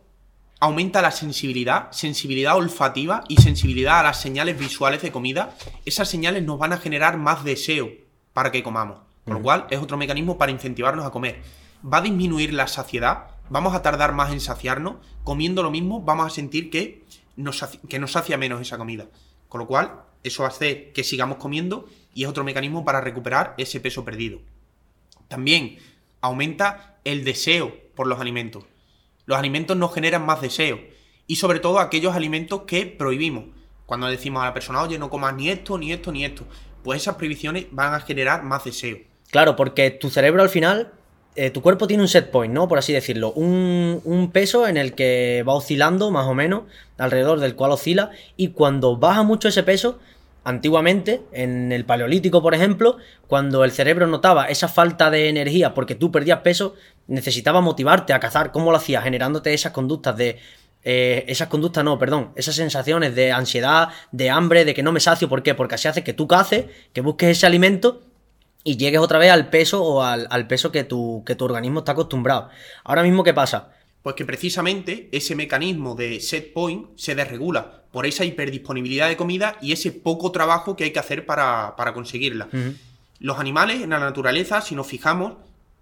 aumenta 0.60 1.02
la 1.02 1.10
sensibilidad, 1.10 1.90
sensibilidad 1.92 2.56
olfativa 2.56 3.24
y 3.28 3.36
sensibilidad 3.36 4.00
a 4.00 4.04
las 4.04 4.20
señales 4.20 4.58
visuales 4.58 5.02
de 5.02 5.12
comida. 5.12 5.56
Esas 5.84 6.08
señales 6.08 6.42
nos 6.42 6.58
van 6.58 6.72
a 6.72 6.78
generar 6.78 7.16
más 7.16 7.44
deseo 7.44 7.90
para 8.32 8.50
que 8.50 8.62
comamos. 8.62 9.00
Con 9.24 9.34
lo 9.34 9.42
cual, 9.42 9.66
es 9.70 9.80
otro 9.80 9.96
mecanismo 9.96 10.38
para 10.38 10.52
incentivarnos 10.52 11.04
a 11.04 11.10
comer. 11.10 11.42
Va 11.84 11.98
a 11.98 12.02
disminuir 12.02 12.52
la 12.52 12.68
saciedad, 12.68 13.28
vamos 13.50 13.74
a 13.74 13.82
tardar 13.82 14.12
más 14.12 14.32
en 14.32 14.40
saciarnos. 14.40 14.96
Comiendo 15.24 15.62
lo 15.62 15.70
mismo, 15.70 16.00
vamos 16.00 16.26
a 16.26 16.30
sentir 16.30 16.70
que 16.70 17.04
nos, 17.34 17.64
que 17.88 17.98
nos 17.98 18.12
sacia 18.12 18.38
menos 18.38 18.60
esa 18.60 18.78
comida. 18.78 19.06
Con 19.48 19.60
lo 19.60 19.66
cual, 19.66 20.05
eso 20.28 20.44
hace 20.44 20.90
que 20.92 21.04
sigamos 21.04 21.38
comiendo 21.38 21.88
y 22.14 22.24
es 22.24 22.28
otro 22.28 22.44
mecanismo 22.44 22.84
para 22.84 23.00
recuperar 23.00 23.54
ese 23.58 23.80
peso 23.80 24.04
perdido. 24.04 24.40
También 25.28 25.78
aumenta 26.20 26.96
el 27.04 27.24
deseo 27.24 27.74
por 27.94 28.06
los 28.06 28.20
alimentos. 28.20 28.64
Los 29.26 29.38
alimentos 29.38 29.76
nos 29.76 29.92
generan 29.92 30.24
más 30.24 30.40
deseo. 30.40 30.78
Y 31.26 31.36
sobre 31.36 31.58
todo 31.58 31.80
aquellos 31.80 32.14
alimentos 32.14 32.62
que 32.62 32.86
prohibimos. 32.86 33.44
Cuando 33.84 34.06
decimos 34.06 34.42
a 34.42 34.46
la 34.46 34.54
persona, 34.54 34.82
oye, 34.82 34.98
no 34.98 35.10
comas 35.10 35.34
ni 35.34 35.48
esto, 35.48 35.78
ni 35.78 35.92
esto, 35.92 36.12
ni 36.12 36.24
esto. 36.24 36.44
Pues 36.82 37.02
esas 37.02 37.16
prohibiciones 37.16 37.66
van 37.70 37.94
a 37.94 38.00
generar 38.00 38.42
más 38.44 38.64
deseo. 38.64 38.98
Claro, 39.30 39.56
porque 39.56 39.90
tu 39.90 40.08
cerebro 40.08 40.42
al 40.42 40.48
final, 40.48 40.92
eh, 41.34 41.50
tu 41.50 41.62
cuerpo 41.62 41.86
tiene 41.86 42.02
un 42.02 42.08
set 42.08 42.30
point, 42.30 42.54
¿no? 42.54 42.68
Por 42.68 42.78
así 42.78 42.92
decirlo. 42.92 43.32
Un, 43.32 44.00
un 44.04 44.30
peso 44.30 44.68
en 44.68 44.76
el 44.76 44.94
que 44.94 45.44
va 45.46 45.54
oscilando 45.54 46.10
más 46.10 46.26
o 46.26 46.34
menos, 46.34 46.62
alrededor 46.96 47.40
del 47.40 47.56
cual 47.56 47.72
oscila. 47.72 48.10
Y 48.36 48.48
cuando 48.48 48.96
baja 48.96 49.24
mucho 49.24 49.48
ese 49.48 49.64
peso, 49.64 49.98
antiguamente, 50.46 51.22
en 51.32 51.72
el 51.72 51.84
paleolítico, 51.84 52.40
por 52.40 52.54
ejemplo, 52.54 52.96
cuando 53.26 53.64
el 53.64 53.72
cerebro 53.72 54.06
notaba 54.06 54.46
esa 54.46 54.68
falta 54.68 55.10
de 55.10 55.28
energía 55.28 55.74
porque 55.74 55.94
tú 55.94 56.10
perdías 56.10 56.40
peso, 56.40 56.74
necesitaba 57.08 57.60
motivarte 57.60 58.12
a 58.14 58.20
cazar. 58.20 58.52
¿Cómo 58.52 58.70
lo 58.70 58.78
hacías? 58.78 59.04
Generándote 59.04 59.52
esas 59.52 59.72
conductas 59.72 60.16
de. 60.16 60.38
eh, 60.84 61.24
esas 61.28 61.48
conductas 61.48 61.84
no, 61.84 61.98
perdón, 61.98 62.32
esas 62.36 62.54
sensaciones 62.54 63.14
de 63.14 63.32
ansiedad, 63.32 63.88
de 64.12 64.30
hambre, 64.30 64.64
de 64.64 64.72
que 64.72 64.82
no 64.84 64.92
me 64.92 65.00
sacio, 65.00 65.28
¿por 65.28 65.42
qué? 65.42 65.54
Porque 65.54 65.74
así 65.74 65.88
hace 65.88 66.04
que 66.04 66.12
tú 66.12 66.28
caces, 66.28 66.66
que 66.92 67.00
busques 67.00 67.28
ese 67.30 67.46
alimento 67.46 68.02
y 68.64 68.76
llegues 68.76 69.00
otra 69.00 69.18
vez 69.18 69.30
al 69.32 69.50
peso 69.50 69.82
o 69.84 70.02
al, 70.02 70.26
al 70.30 70.46
peso 70.46 70.70
que 70.72 70.84
tu, 70.84 71.22
que 71.26 71.34
tu 71.34 71.44
organismo 71.44 71.80
está 71.80 71.92
acostumbrado. 71.92 72.50
Ahora 72.84 73.02
mismo, 73.02 73.24
¿qué 73.24 73.34
pasa? 73.34 73.70
Pues 74.06 74.14
que 74.14 74.24
precisamente 74.24 75.08
ese 75.10 75.34
mecanismo 75.34 75.96
de 75.96 76.20
set 76.20 76.52
point 76.52 76.86
se 76.94 77.16
desregula 77.16 77.82
por 77.90 78.06
esa 78.06 78.24
hiperdisponibilidad 78.24 79.08
de 79.08 79.16
comida 79.16 79.58
y 79.60 79.72
ese 79.72 79.90
poco 79.90 80.30
trabajo 80.30 80.76
que 80.76 80.84
hay 80.84 80.92
que 80.92 81.00
hacer 81.00 81.26
para, 81.26 81.74
para 81.74 81.92
conseguirla. 81.92 82.48
Los 83.18 83.40
animales 83.40 83.82
en 83.82 83.90
la 83.90 83.98
naturaleza, 83.98 84.60
si 84.60 84.76
nos 84.76 84.86
fijamos, 84.86 85.32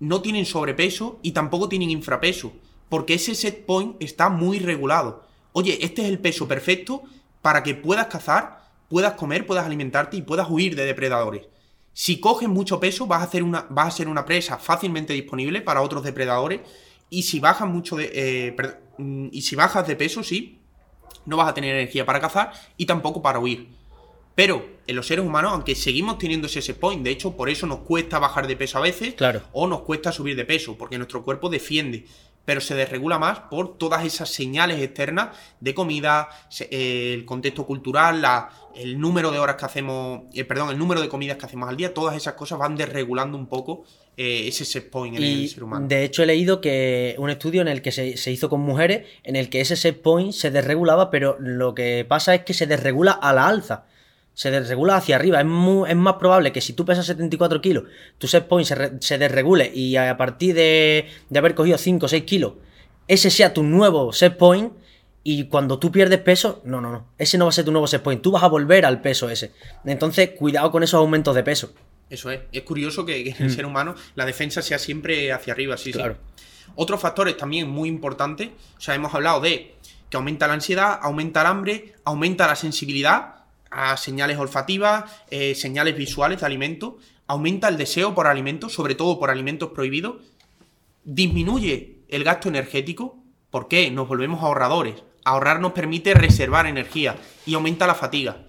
no 0.01 0.23
tienen 0.23 0.47
sobrepeso 0.47 1.19
y 1.21 1.33
tampoco 1.33 1.69
tienen 1.69 1.91
infrapeso, 1.91 2.55
porque 2.89 3.13
ese 3.13 3.35
set 3.35 3.67
point 3.67 3.95
está 4.01 4.31
muy 4.31 4.59
regulado. 4.59 5.27
Oye, 5.53 5.77
este 5.83 6.01
es 6.01 6.09
el 6.09 6.19
peso 6.19 6.49
perfecto 6.49 7.03
para 7.43 7.63
que 7.63 7.75
puedas 7.75 8.07
cazar, 8.07 8.71
puedas 8.89 9.13
comer, 9.13 9.45
puedas 9.45 9.67
alimentarte 9.67 10.17
y 10.17 10.23
puedas 10.23 10.49
huir 10.49 10.77
de 10.77 10.87
depredadores. 10.87 11.43
Si 11.93 12.21
coges 12.21 12.49
mucho 12.49 12.81
peso, 12.81 13.07
vas 13.07 13.21
a, 13.21 13.25
hacer 13.25 13.43
una, 13.43 13.67
vas 13.69 13.89
a 13.89 13.97
ser 13.99 14.09
una 14.09 14.25
presa 14.25 14.57
fácilmente 14.57 15.13
disponible 15.13 15.61
para 15.61 15.83
otros 15.83 16.03
depredadores. 16.03 16.63
Y 17.15 17.23
si 17.23 17.39
bajas 17.41 17.69
mucho 17.69 17.97
de. 17.97 18.11
eh, 18.13 18.57
mm, 18.99 19.29
y 19.33 19.43
si 19.43 19.55
bajas 19.57 19.87
de 19.87 19.97
peso, 19.97 20.23
sí, 20.23 20.59
no 21.27 21.37
vas 21.37 21.49
a 21.49 21.55
tener 21.55 21.75
energía 21.75 22.05
para 22.05 22.21
cazar 22.21 22.53
y 22.77 22.87
tampoco 22.87 23.23
para 23.23 23.39
huir. 23.39 23.69
Pero 24.35 24.67
en 24.89 24.97
los 24.97 25.07
seres 25.07 25.25
humanos, 25.25 25.53
aunque 25.53 25.77
seguimos 25.77 26.19
teniendo 26.19 26.49
ese 26.49 26.61
set 26.61 26.77
point, 26.79 27.05
de 27.05 27.11
hecho, 27.11 27.37
por 27.37 27.49
eso 27.49 27.67
nos 27.69 27.79
cuesta 27.81 28.19
bajar 28.19 28.49
de 28.49 28.57
peso 28.57 28.79
a 28.79 28.81
veces, 28.81 29.15
Claro. 29.15 29.43
o 29.53 29.67
nos 29.69 29.83
cuesta 29.83 30.11
subir 30.11 30.35
de 30.35 30.45
peso, 30.45 30.77
porque 30.77 30.99
nuestro 30.99 31.23
cuerpo 31.25 31.49
defiende. 31.49 32.07
Pero 32.45 32.61
se 32.61 32.75
desregula 32.75 33.19
más 33.19 33.39
por 33.51 33.79
todas 33.79 34.05
esas 34.05 34.29
señales 34.29 34.81
externas 34.81 35.37
de 35.61 35.75
comida, 35.75 36.29
eh, 36.71 37.13
el 37.15 37.25
contexto 37.25 37.65
cultural, 37.67 38.21
la- 38.23 38.51
el 38.75 38.99
número 39.01 39.31
de 39.31 39.39
horas 39.39 39.57
que 39.57 39.65
hacemos, 39.65 40.23
eh, 40.35 40.45
perdón, 40.45 40.71
el 40.71 40.79
número 40.79 41.01
de 41.01 41.09
comidas 41.09 41.37
que 41.39 41.47
hacemos 41.47 41.69
al 41.69 41.77
día, 41.77 41.95
todas 41.95 42.17
esas 42.17 42.35
cosas 42.35 42.59
van 42.59 42.77
desregulando 42.77 43.39
un 43.39 43.47
poco 43.47 43.85
eh, 44.17 44.47
ese 44.47 44.65
set 44.65 44.91
point 44.91 45.17
en 45.17 45.23
Y 45.25 45.43
el 45.45 45.49
ser 45.49 45.65
humano. 45.65 45.89
de 45.89 46.05
hecho 46.05 46.23
he 46.23 46.27
leído 46.27 46.61
que 46.61 47.17
un 47.19 47.31
estudio 47.31 47.63
en 47.63 47.67
el 47.69 47.83
que 47.83 47.91
se, 47.91 48.17
se 48.17 48.31
hizo 48.31 48.49
con 48.49 48.61
mujeres, 48.61 49.07
en 49.25 49.35
el 49.35 49.49
que 49.51 49.61
ese 49.61 49.75
set 49.75 50.01
point 50.03 50.33
se 50.33 50.53
desregulaba, 50.53 51.11
pero 51.11 51.37
lo 51.41 51.75
que 51.75 52.05
pasa 52.09 52.33
es 52.35 52.43
que 52.45 52.55
se 52.55 52.69
desregula 52.69 53.11
a 53.11 53.33
la 53.33 53.49
alza. 53.49 53.87
Se 54.35 54.51
desregula 54.51 54.97
hacia 54.97 55.17
arriba. 55.17 55.41
Es, 55.41 55.47
es 55.89 55.97
más 55.97 56.15
probable 56.15 56.53
que 56.53 56.61
si 56.61 56.73
tú 56.73 56.85
pesas 56.85 57.07
74 57.07 57.61
kilos, 57.61 57.85
tu 58.19 58.27
set 58.27 58.47
point 58.49 58.67
se, 58.67 58.75
re- 58.75 58.93
se 59.01 59.17
desregule 59.17 59.71
y 59.73 59.97
a 59.97 60.17
partir 60.17 60.55
de, 60.55 61.09
de 61.31 61.39
haber 61.39 61.55
cogido 61.55 61.79
5 61.79 62.05
o 62.05 62.09
6 62.09 62.25
kilos, 62.25 62.55
ese 63.09 63.31
sea 63.31 63.55
tu 63.55 63.63
nuevo 63.63 64.13
set 64.13 64.37
point. 64.37 64.73
Y 65.27 65.45
cuando 65.45 65.79
tú 65.79 65.91
pierdes 65.91 66.19
peso, 66.21 66.61
no, 66.65 66.83
no, 66.83 66.93
no. 66.93 67.07
Ese 67.17 67.39
no 67.39 67.47
va 67.47 67.49
a 67.49 67.53
ser 67.53 67.65
tu 67.65 67.73
nuevo 67.73 67.87
set 67.87 68.03
point. 68.03 68.21
Tú 68.21 68.31
vas 68.31 68.43
a 68.43 68.49
volver 68.49 68.85
al 68.85 69.01
peso 69.01 69.31
ese. 69.31 69.53
Entonces, 69.87 70.31
cuidado 70.37 70.71
con 70.71 70.83
esos 70.83 70.99
aumentos 70.99 71.35
de 71.35 71.43
peso. 71.43 71.73
Eso 72.11 72.31
es. 72.31 72.41
Es 72.53 72.63
curioso 72.63 73.07
que, 73.07 73.25
que 73.25 73.31
en 73.31 73.45
el 73.45 73.51
ser 73.51 73.65
humano 73.65 73.95
la 74.17 74.27
defensa 74.27 74.61
sea 74.61 74.79
siempre 74.79 75.33
hacia 75.33 75.55
arriba, 75.55 75.79
sí, 75.79 75.85
sí. 75.85 75.99
Mm. 75.99 76.03
Claro. 76.03 76.17
Otros 76.77 77.01
factores 77.01 77.37
también 77.39 77.71
muy 77.71 77.89
importantes, 77.89 78.51
o 78.77 78.81
sea, 78.81 78.95
hemos 78.95 79.15
hablado 79.15 79.41
de 79.41 79.75
que 80.11 80.17
aumenta 80.19 80.47
la 80.47 80.55
ansiedad, 80.55 80.99
aumenta 81.01 81.41
el 81.41 81.47
hambre, 81.47 81.95
aumenta 82.05 82.47
la 82.47 82.57
sensibilidad 82.57 83.44
a 83.75 83.97
señales 83.97 84.39
olfativas, 84.39 85.05
eh, 85.31 85.55
señales 85.55 85.97
visuales 85.97 86.41
de 86.41 86.47
alimentos, 86.47 86.95
aumenta 87.27 87.69
el 87.69 87.77
deseo 87.77 88.15
por 88.15 88.27
alimentos, 88.27 88.73
sobre 88.73 88.95
todo 88.95 89.19
por 89.19 89.31
alimentos 89.31 89.71
prohibidos, 89.71 90.23
disminuye 91.05 91.99
el 92.09 92.25
gasto 92.25 92.49
energético, 92.49 93.19
¿por 93.51 93.69
qué? 93.69 93.91
Nos 93.91 94.09
volvemos 94.09 94.43
ahorradores. 94.43 95.03
Ahorrar 95.25 95.61
nos 95.61 95.73
permite 95.73 96.15
reservar 96.15 96.67
energía 96.67 97.17
y 97.47 97.55
aumenta 97.55 97.87
la 97.87 97.95
fatiga, 97.95 98.47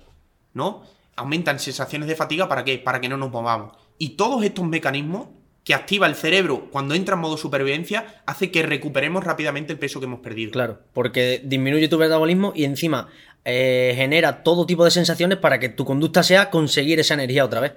¿no? 0.54 0.84
Aumentan 1.16 1.60
sensaciones 1.60 2.08
de 2.08 2.16
fatiga 2.16 2.48
para 2.48 2.64
qué? 2.64 2.78
Para 2.78 3.00
que 3.00 3.10
no 3.10 3.18
nos 3.18 3.32
movamos. 3.32 3.76
Y 3.98 4.10
todos 4.10 4.44
estos 4.44 4.66
mecanismos 4.66 5.28
que 5.64 5.74
activa 5.74 6.06
el 6.06 6.16
cerebro 6.16 6.68
cuando 6.72 6.94
entra 6.94 7.16
en 7.16 7.22
modo 7.22 7.38
supervivencia 7.38 8.22
hace 8.26 8.52
que 8.52 8.62
recuperemos 8.62 9.24
rápidamente 9.24 9.74
el 9.74 9.80
peso 9.80 10.00
que 10.00 10.06
hemos 10.06 10.20
perdido. 10.20 10.52
Claro, 10.52 10.80
porque 10.94 11.42
disminuye 11.44 11.88
tu 11.88 11.98
metabolismo 11.98 12.54
y 12.56 12.66
encima 12.66 13.08
eh, 13.46 13.94
genera 13.96 14.44
todo 14.44 14.66
tipo 14.66 14.84
de 14.84 14.92
sensaciones 14.92 15.38
para 15.38 15.60
que 15.60 15.70
tu 15.70 15.86
conducta 15.86 16.24
sea 16.24 16.50
conseguir 16.50 17.00
esa 17.00 17.14
energía 17.14 17.46
otra 17.46 17.60
vez. 17.60 17.74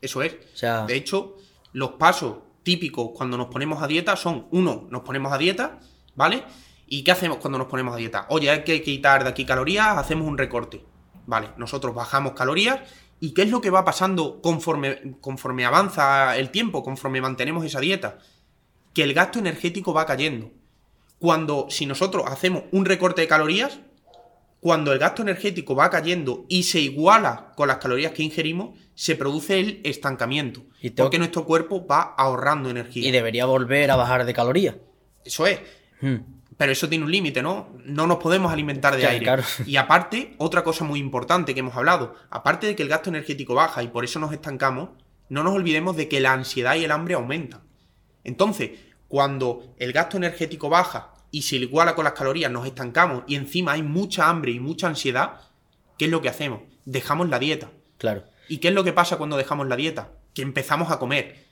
Eso 0.00 0.22
es. 0.22 0.32
O 0.32 0.56
sea, 0.56 0.86
De 0.86 0.96
hecho, 0.96 1.36
los 1.72 1.92
pasos 1.92 2.36
típicos 2.62 3.10
cuando 3.14 3.36
nos 3.36 3.48
ponemos 3.48 3.82
a 3.82 3.86
dieta 3.86 4.16
son, 4.16 4.46
uno, 4.50 4.88
nos 4.90 5.02
ponemos 5.02 5.30
a 5.32 5.38
dieta, 5.38 5.78
¿vale? 6.14 6.42
¿Y 6.86 7.04
qué 7.04 7.12
hacemos 7.12 7.36
cuando 7.36 7.58
nos 7.58 7.68
ponemos 7.68 7.94
a 7.94 7.98
dieta? 7.98 8.26
Oye, 8.30 8.50
hay 8.50 8.64
que 8.64 8.82
quitar 8.82 9.24
de 9.24 9.30
aquí 9.30 9.44
calorías, 9.44 9.98
hacemos 9.98 10.26
un 10.26 10.38
recorte. 10.38 10.82
Vale, 11.26 11.50
nosotros 11.58 11.94
bajamos 11.94 12.32
calorías. 12.32 12.80
¿Y 13.20 13.32
qué 13.32 13.42
es 13.42 13.50
lo 13.50 13.60
que 13.60 13.70
va 13.70 13.84
pasando 13.84 14.40
conforme, 14.40 15.16
conforme 15.20 15.64
avanza 15.64 16.36
el 16.36 16.50
tiempo, 16.50 16.82
conforme 16.82 17.20
mantenemos 17.20 17.64
esa 17.64 17.80
dieta? 17.80 18.18
Que 18.92 19.02
el 19.02 19.14
gasto 19.14 19.38
energético 19.38 19.92
va 19.92 20.06
cayendo. 20.06 20.50
Cuando, 21.18 21.66
si 21.70 21.86
nosotros 21.86 22.24
hacemos 22.26 22.64
un 22.72 22.84
recorte 22.84 23.22
de 23.22 23.28
calorías, 23.28 23.80
cuando 24.64 24.94
el 24.94 24.98
gasto 24.98 25.20
energético 25.20 25.74
va 25.74 25.90
cayendo 25.90 26.46
y 26.48 26.62
se 26.62 26.80
iguala 26.80 27.52
con 27.54 27.68
las 27.68 27.76
calorías 27.76 28.12
que 28.12 28.22
ingerimos, 28.22 28.70
se 28.94 29.14
produce 29.14 29.60
el 29.60 29.80
estancamiento. 29.84 30.62
Y 30.80 30.88
tengo- 30.88 31.04
Porque 31.04 31.18
nuestro 31.18 31.44
cuerpo 31.44 31.86
va 31.86 32.14
ahorrando 32.16 32.70
energía. 32.70 33.06
y 33.06 33.10
debería 33.10 33.44
volver 33.44 33.90
a 33.90 33.96
bajar 33.96 34.24
de 34.24 34.32
calorías. 34.32 34.76
Eso 35.22 35.46
es. 35.46 35.60
Hmm. 36.00 36.16
Pero 36.56 36.72
eso 36.72 36.88
tiene 36.88 37.04
un 37.04 37.10
límite, 37.12 37.42
¿no? 37.42 37.76
No 37.84 38.06
nos 38.06 38.16
podemos 38.16 38.50
alimentar 38.50 38.94
de 38.94 39.00
Claro, 39.00 39.12
aire. 39.12 39.24
claro. 39.26 39.42
Y 39.66 39.76
aparte, 39.76 40.34
otra 40.38 40.64
cosa 40.64 40.82
muy 40.84 40.98
importante 40.98 41.52
que 41.52 41.60
hemos 41.60 41.76
hablado, 41.76 42.14
aparte 42.30 42.66
de 42.66 42.74
que 42.74 42.82
el 42.84 42.88
gasto 42.88 43.10
energético 43.10 43.54
baja 43.54 43.82
y 43.82 43.88
por 43.88 44.02
eso 44.04 44.18
nos 44.18 44.32
estancamos, 44.32 44.88
no 45.28 45.42
nos 45.44 45.52
olvidemos 45.52 45.94
de 45.94 46.08
que 46.08 46.20
la 46.20 46.32
ansiedad 46.32 46.76
y 46.76 46.84
el 46.84 46.90
hambre 46.90 47.12
aumentan. 47.16 47.60
Entonces, 48.22 48.70
cuando 49.08 49.74
el 49.78 49.92
gasto 49.92 50.16
energético 50.16 50.70
baja 50.70 51.12
y 51.36 51.42
se 51.42 51.56
iguala 51.56 51.94
con 51.94 52.04
las 52.04 52.12
calorías, 52.14 52.50
nos 52.50 52.66
estancamos 52.66 53.24
y 53.26 53.34
encima 53.34 53.72
hay 53.72 53.82
mucha 53.82 54.28
hambre 54.28 54.52
y 54.52 54.60
mucha 54.60 54.86
ansiedad, 54.86 55.40
¿qué 55.98 56.04
es 56.06 56.10
lo 56.10 56.22
que 56.22 56.28
hacemos? 56.28 56.60
Dejamos 56.84 57.28
la 57.28 57.38
dieta. 57.38 57.70
Claro. 57.98 58.22
¿Y 58.48 58.58
qué 58.58 58.68
es 58.68 58.74
lo 58.74 58.84
que 58.84 58.92
pasa 58.92 59.16
cuando 59.16 59.36
dejamos 59.36 59.66
la 59.66 59.76
dieta? 59.76 60.10
Que 60.34 60.42
empezamos 60.42 60.90
a 60.92 60.98
comer. 60.98 61.44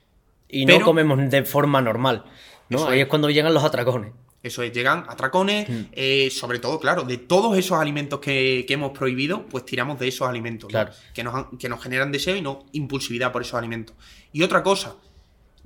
Y 0.47 0.65
Pero- 0.65 0.79
no 0.79 0.85
comemos 0.85 1.19
de 1.29 1.43
forma 1.43 1.81
normal. 1.81 2.23
¿no? 2.69 2.87
Ahí 2.87 2.99
es. 2.99 3.03
es 3.03 3.09
cuando 3.09 3.29
llegan 3.29 3.53
los 3.53 3.63
atracones. 3.63 4.13
Eso 4.41 4.61
es, 4.61 4.71
llegan 4.73 5.05
atracones, 5.07 5.69
Mm. 5.69 5.81
eh, 5.93 6.29
sobre 6.31 6.59
todo, 6.59 6.79
claro, 6.79 7.03
de 7.03 7.17
todos 7.17 7.57
esos 7.57 7.77
alimentos 7.77 8.19
que, 8.19 8.65
que 8.67 8.73
hemos 8.73 8.91
prohibido, 8.97 9.45
pues 9.47 9.65
tiramos 9.65 9.97
de 9.99 10.07
esos 10.09 10.27
alimentos, 10.27 10.67
¿no? 10.67 10.71
Claro. 10.71 10.91
que, 11.13 11.23
nos, 11.23 11.45
que 11.59 11.69
nos 11.69 11.81
generan 11.81 12.11
deseo 12.11 12.35
y 12.35 12.41
no 12.41 12.65
impulsividad 12.73 13.31
por 13.31 13.41
esos 13.41 13.55
alimentos. 13.55 13.95
Y 14.33 14.43
otra 14.43 14.61
cosa, 14.63 14.95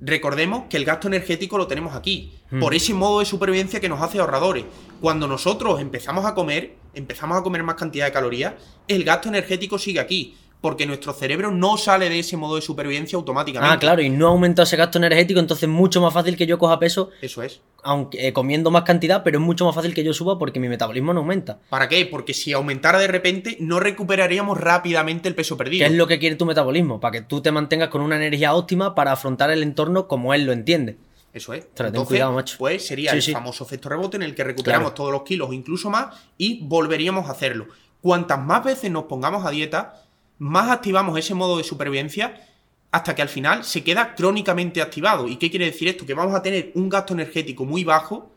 recordemos 0.00 0.64
que 0.70 0.76
el 0.76 0.84
gasto 0.84 1.08
energético 1.08 1.58
lo 1.58 1.66
tenemos 1.66 1.94
aquí, 1.94 2.32
Mm. 2.50 2.60
por 2.60 2.74
ese 2.74 2.94
modo 2.94 3.18
de 3.20 3.26
supervivencia 3.26 3.78
que 3.80 3.88
nos 3.88 4.00
hace 4.00 4.18
ahorradores. 4.18 4.64
Cuando 5.00 5.26
nosotros 5.26 5.80
empezamos 5.80 6.24
a 6.24 6.34
comer, 6.34 6.76
empezamos 6.94 7.36
a 7.36 7.42
comer 7.42 7.62
más 7.62 7.74
cantidad 7.74 8.06
de 8.06 8.12
calorías, 8.12 8.54
el 8.86 9.04
gasto 9.04 9.28
energético 9.28 9.78
sigue 9.78 10.00
aquí, 10.00 10.34
porque 10.60 10.86
nuestro 10.86 11.12
cerebro 11.12 11.50
no 11.52 11.76
sale 11.76 12.08
de 12.10 12.18
ese 12.18 12.36
modo 12.36 12.56
de 12.56 12.62
supervivencia 12.62 13.16
automáticamente. 13.16 13.74
Ah, 13.74 13.78
claro, 13.78 14.02
y 14.02 14.10
no 14.10 14.28
aumenta 14.28 14.64
ese 14.64 14.76
gasto 14.76 14.98
energético, 14.98 15.38
entonces 15.40 15.62
es 15.64 15.68
mucho 15.68 16.00
más 16.00 16.12
fácil 16.12 16.36
que 16.36 16.46
yo 16.46 16.58
coja 16.58 16.78
peso, 16.80 17.10
Eso 17.22 17.42
es. 17.42 17.60
aunque 17.84 18.26
eh, 18.26 18.32
comiendo 18.32 18.70
más 18.72 18.82
cantidad, 18.82 19.22
pero 19.22 19.38
es 19.38 19.44
mucho 19.44 19.64
más 19.66 19.74
fácil 19.74 19.94
que 19.94 20.02
yo 20.02 20.12
suba 20.12 20.36
porque 20.38 20.58
mi 20.58 20.68
metabolismo 20.68 21.12
no 21.14 21.20
aumenta. 21.20 21.58
¿Para 21.70 21.88
qué? 21.88 22.04
Porque 22.06 22.34
si 22.34 22.52
aumentara 22.52 22.98
de 22.98 23.06
repente, 23.06 23.56
no 23.60 23.78
recuperaríamos 23.78 24.58
rápidamente 24.58 25.28
el 25.28 25.34
peso 25.36 25.56
perdido. 25.56 25.86
¿Qué 25.86 25.92
es 25.92 25.96
lo 25.96 26.06
que 26.08 26.18
quiere 26.18 26.34
tu 26.36 26.44
metabolismo? 26.44 26.98
Para 26.98 27.12
que 27.12 27.22
tú 27.22 27.40
te 27.40 27.52
mantengas 27.52 27.88
con 27.88 28.00
una 28.00 28.16
energía 28.16 28.54
óptima 28.54 28.94
para 28.96 29.12
afrontar 29.12 29.50
el 29.52 29.62
entorno 29.62 30.08
como 30.08 30.34
él 30.34 30.44
lo 30.44 30.52
entiende. 30.52 30.96
Eso 31.32 31.52
es. 31.52 31.60
Ostras, 31.60 31.76
ten 31.76 31.86
Entonces, 31.88 32.08
cuidado, 32.08 32.32
macho. 32.32 32.56
pues 32.58 32.84
sería 32.84 33.10
Sí, 33.12 33.16
el 33.18 33.22
sí. 33.22 33.32
famoso 33.32 33.62
efecto 33.62 33.88
rebote 33.90 34.16
en 34.16 34.24
el 34.24 34.34
que 34.34 34.42
recuperamos 34.42 34.86
Claro. 34.88 34.94
todos 34.96 35.12
los 35.12 35.22
kilos 35.22 35.50
o 35.50 35.52
incluso 35.52 35.88
más 35.88 36.16
y 36.36 36.64
volveríamos 36.64 37.28
a 37.28 37.32
hacerlo. 37.32 37.66
Cuantas 38.00 38.40
más 38.40 38.64
veces 38.64 38.90
nos 38.90 39.04
pongamos 39.04 39.44
a 39.44 39.50
dieta, 39.50 40.02
más 40.38 40.70
activamos 40.70 41.18
ese 41.18 41.34
modo 41.34 41.58
de 41.58 41.64
supervivencia 41.64 42.44
hasta 42.90 43.14
que 43.14 43.22
al 43.22 43.28
final 43.28 43.64
se 43.64 43.84
queda 43.84 44.14
crónicamente 44.14 44.80
activado. 44.80 45.28
¿Y 45.28 45.36
qué 45.36 45.50
quiere 45.50 45.66
decir 45.66 45.88
esto? 45.88 46.06
Que 46.06 46.14
vamos 46.14 46.34
a 46.34 46.42
tener 46.42 46.72
un 46.74 46.88
gasto 46.88 47.12
energético 47.12 47.64
muy 47.64 47.84
bajo 47.84 48.30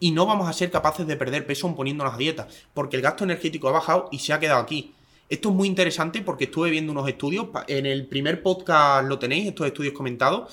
y 0.00 0.10
no 0.10 0.26
vamos 0.26 0.48
a 0.48 0.52
ser 0.52 0.70
capaces 0.70 1.06
de 1.06 1.16
perder 1.16 1.46
peso 1.46 1.74
poniéndonos 1.74 2.14
a 2.14 2.16
dieta, 2.16 2.48
porque 2.74 2.96
el 2.96 3.02
gasto 3.02 3.24
energético 3.24 3.68
ha 3.68 3.72
bajado 3.72 4.08
y 4.12 4.18
se 4.20 4.32
ha 4.32 4.40
quedado 4.40 4.60
aquí. 4.60 4.94
Esto 5.28 5.50
es 5.50 5.54
muy 5.54 5.68
interesante 5.68 6.22
porque 6.22 6.44
estuve 6.44 6.70
viendo 6.70 6.92
unos 6.92 7.08
estudios, 7.08 7.48
en 7.66 7.84
el 7.84 8.06
primer 8.06 8.42
podcast 8.42 9.06
lo 9.06 9.18
tenéis, 9.18 9.48
estos 9.48 9.66
estudios 9.66 9.92
comentados, 9.92 10.52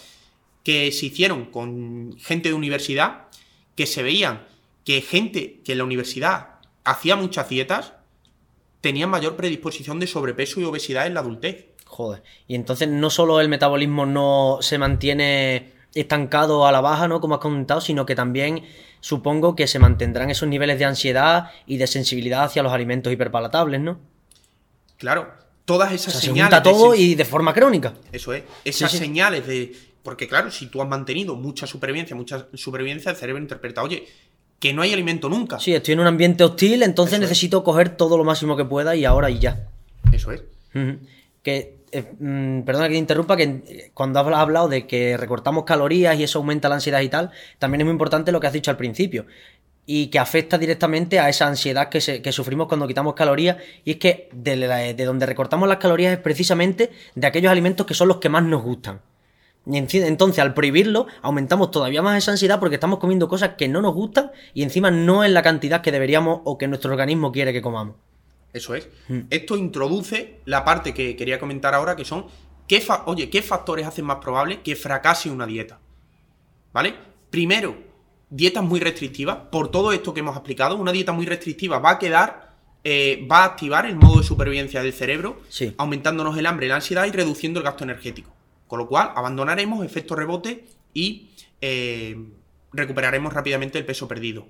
que 0.63 0.91
se 0.91 1.05
hicieron 1.05 1.45
con 1.45 2.15
gente 2.17 2.49
de 2.49 2.55
universidad, 2.55 3.27
que 3.75 3.85
se 3.85 4.03
veían 4.03 4.45
que 4.83 5.01
gente 5.01 5.61
que 5.63 5.73
en 5.73 5.77
la 5.77 5.83
universidad 5.83 6.59
hacía 6.83 7.15
muchas 7.15 7.47
dietas, 7.49 7.93
tenían 8.85 9.09
mayor 9.09 9.35
predisposición 9.35 9.99
de 9.99 10.05
sobrepeso 10.07 10.61
y 10.61 10.63
obesidad 10.63 11.07
en 11.07 11.15
la 11.15 11.21
adultez. 11.21 11.65
Joder. 11.85 12.21
Y 12.47 12.53
entonces 12.55 12.87
no 12.87 13.09
solo 13.09 13.39
el 13.41 13.49
metabolismo 13.49 14.05
no 14.05 14.59
se 14.61 14.77
mantiene 14.77 15.73
estancado 15.95 16.67
a 16.67 16.71
la 16.71 16.81
baja, 16.81 17.07
¿no? 17.07 17.19
Como 17.21 17.35
has 17.35 17.41
comentado, 17.41 17.81
sino 17.81 18.05
que 18.05 18.15
también 18.15 18.63
supongo 18.99 19.55
que 19.55 19.65
se 19.67 19.79
mantendrán 19.79 20.29
esos 20.29 20.47
niveles 20.47 20.77
de 20.77 20.85
ansiedad 20.85 21.49
y 21.65 21.77
de 21.77 21.87
sensibilidad 21.87 22.43
hacia 22.43 22.61
los 22.63 22.71
alimentos 22.73 23.11
hiperpalatables, 23.11 23.81
¿no? 23.81 23.99
Claro, 24.97 25.33
todas 25.65 25.91
O 25.91 25.95
esas 25.95 26.13
sea, 26.13 26.21
se 26.21 26.27
señales... 26.27 26.53
junta 26.53 26.69
de 26.69 26.75
todo 26.75 26.93
sen- 26.93 26.99
y 26.99 27.15
de 27.15 27.25
forma 27.25 27.53
crónica. 27.53 27.93
Eso 28.11 28.33
es. 28.33 28.43
Esas 28.63 28.91
Sí, 28.91 28.97
sí. 28.97 29.03
señales 29.05 29.47
de. 29.47 29.75
Porque, 30.03 30.27
claro, 30.27 30.51
si 30.51 30.67
tú 30.67 30.81
has 30.83 30.87
mantenido 30.87 31.35
mucha 31.35 31.65
supervivencia, 31.65 32.15
mucha 32.15 32.47
supervivencia, 32.53 33.09
el 33.09 33.17
cerebro 33.17 33.41
interpreta, 33.41 33.81
oye, 33.81 34.05
que 34.67 34.73
no 34.73 34.81
hay 34.81 34.93
alimento 34.93 35.29
nunca. 35.29 35.59
Sí, 35.59 35.73
estoy 35.73 35.93
en 35.93 35.99
un 36.01 36.07
ambiente 36.07 36.43
hostil, 36.43 36.83
entonces 36.83 37.13
Eso 37.13 37.23
es. 37.23 37.29
necesito 37.29 37.63
coger 37.63 37.89
todo 37.97 38.17
lo 38.17 38.23
máximo 38.23 38.55
que 38.57 38.65
pueda 38.65 38.95
y 38.95 39.05
ahora 39.05 39.29
y 39.29 39.39
ya. 39.39 39.67
Eso 40.11 40.31
es. 40.31 40.43
Que, 41.43 41.77
eh, 41.91 42.03
mm, 42.19 42.61
perdona 42.61 42.87
que 42.87 42.93
te 42.93 42.97
interrumpa, 42.99 43.37
que 43.37 43.43
eh, 43.43 43.91
cuando 43.93 44.19
has 44.19 44.27
hablado 44.27 44.67
de 44.67 44.87
que 44.87 45.15
recortamos 45.17 45.63
calorías 45.65 46.17
y 46.19 46.23
eso 46.23 46.39
aumenta 46.39 46.67
la 46.69 46.75
ansiedad 46.75 47.01
y 47.01 47.09
tal, 47.09 47.31
también 47.59 47.81
es 47.81 47.85
muy 47.85 47.91
importante 47.93 48.31
lo 48.31 48.39
que 48.39 48.47
has 48.47 48.53
dicho 48.53 48.71
al 48.71 48.77
principio. 48.77 49.25
Y 49.87 50.07
que 50.07 50.17
afecta 50.17 50.57
directamente 50.57 51.19
a 51.19 51.29
esa 51.29 51.45
ansiedad 51.47 51.89
que, 51.89 52.01
se- 52.01 52.21
que 52.23 52.31
sufrimos 52.31 52.67
cuando 52.67 52.87
quitamos 52.87 53.13
calorías. 53.13 53.57
Y 53.83 53.91
es 53.91 53.97
que 53.97 54.29
de, 54.33 54.55
la- 54.55 54.77
de 54.93 55.05
donde 55.05 55.27
recortamos 55.27 55.69
las 55.69 55.77
calorías 55.77 56.11
es 56.13 56.19
precisamente 56.19 56.89
de 57.13 57.27
aquellos 57.27 57.51
alimentos 57.51 57.85
que 57.85 57.93
son 57.93 58.07
los 58.07 58.17
que 58.17 58.29
más 58.29 58.41
nos 58.43 58.63
gustan. 58.63 58.99
Entonces, 59.65 60.39
al 60.39 60.53
prohibirlo, 60.53 61.07
aumentamos 61.21 61.71
todavía 61.71 62.01
más 62.01 62.17
esa 62.17 62.31
ansiedad 62.31 62.59
porque 62.59 62.75
estamos 62.75 62.99
comiendo 62.99 63.27
cosas 63.27 63.51
que 63.57 63.67
no 63.67 63.81
nos 63.81 63.93
gustan 63.93 64.31
y 64.53 64.63
encima 64.63 64.91
no 64.91 65.23
en 65.23 65.33
la 65.33 65.41
cantidad 65.41 65.81
que 65.81 65.91
deberíamos 65.91 66.41
o 66.43 66.57
que 66.57 66.67
nuestro 66.67 66.91
organismo 66.91 67.31
quiere 67.31 67.51
que 67.53 67.61
comamos. 67.61 67.95
Eso 68.53 68.75
es. 68.75 68.87
Mm. 69.09 69.19
Esto 69.29 69.57
introduce 69.57 70.39
la 70.45 70.63
parte 70.63 70.93
que 70.93 71.15
quería 71.15 71.39
comentar 71.39 71.73
ahora, 71.73 71.95
que 71.95 72.05
son, 72.05 72.25
¿qué 72.67 72.79
fa- 72.79 73.03
oye, 73.07 73.29
¿qué 73.29 73.41
factores 73.41 73.85
hacen 73.87 74.05
más 74.05 74.17
probable 74.17 74.61
que 74.61 74.75
fracase 74.75 75.29
una 75.29 75.45
dieta? 75.45 75.79
¿Vale? 76.71 76.93
Primero, 77.29 77.75
dietas 78.29 78.63
muy 78.63 78.79
restrictivas, 78.79 79.37
por 79.51 79.71
todo 79.71 79.91
esto 79.91 80.13
que 80.13 80.19
hemos 80.21 80.35
explicado, 80.35 80.75
una 80.77 80.91
dieta 80.91 81.11
muy 81.11 81.25
restrictiva 81.25 81.79
va 81.79 81.91
a 81.91 81.99
quedar, 81.99 82.53
eh, 82.83 83.27
va 83.29 83.39
a 83.39 83.45
activar 83.45 83.85
el 83.87 83.95
modo 83.95 84.19
de 84.19 84.23
supervivencia 84.27 84.81
del 84.83 84.93
cerebro, 84.93 85.41
Sí. 85.49 85.73
aumentándonos 85.77 86.37
el 86.37 86.45
hambre, 86.45 86.67
la 86.67 86.75
ansiedad 86.75 87.05
y 87.05 87.11
reduciendo 87.11 87.59
el 87.59 87.65
gasto 87.65 87.83
energético. 87.83 88.31
Con 88.67 88.79
lo 88.79 88.87
cual, 88.87 89.11
abandonaremos 89.15 89.85
efecto 89.85 90.15
rebote 90.15 90.65
y 90.93 91.29
eh, 91.61 92.17
recuperaremos 92.73 93.33
rápidamente 93.33 93.77
el 93.77 93.85
peso 93.85 94.07
perdido. 94.07 94.47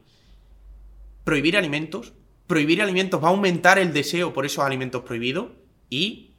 Prohibir 1.24 1.58
alimentos. 1.58 2.14
Prohibir 2.48 2.82
alimentos 2.82 3.24
va 3.24 3.30
a 3.30 3.32
aumentar 3.32 3.80
el 3.80 3.92
deseo 3.92 4.32
por 4.32 4.46
esos 4.46 4.64
alimentos 4.64 5.02
prohibidos 5.02 5.48
y 5.90 6.32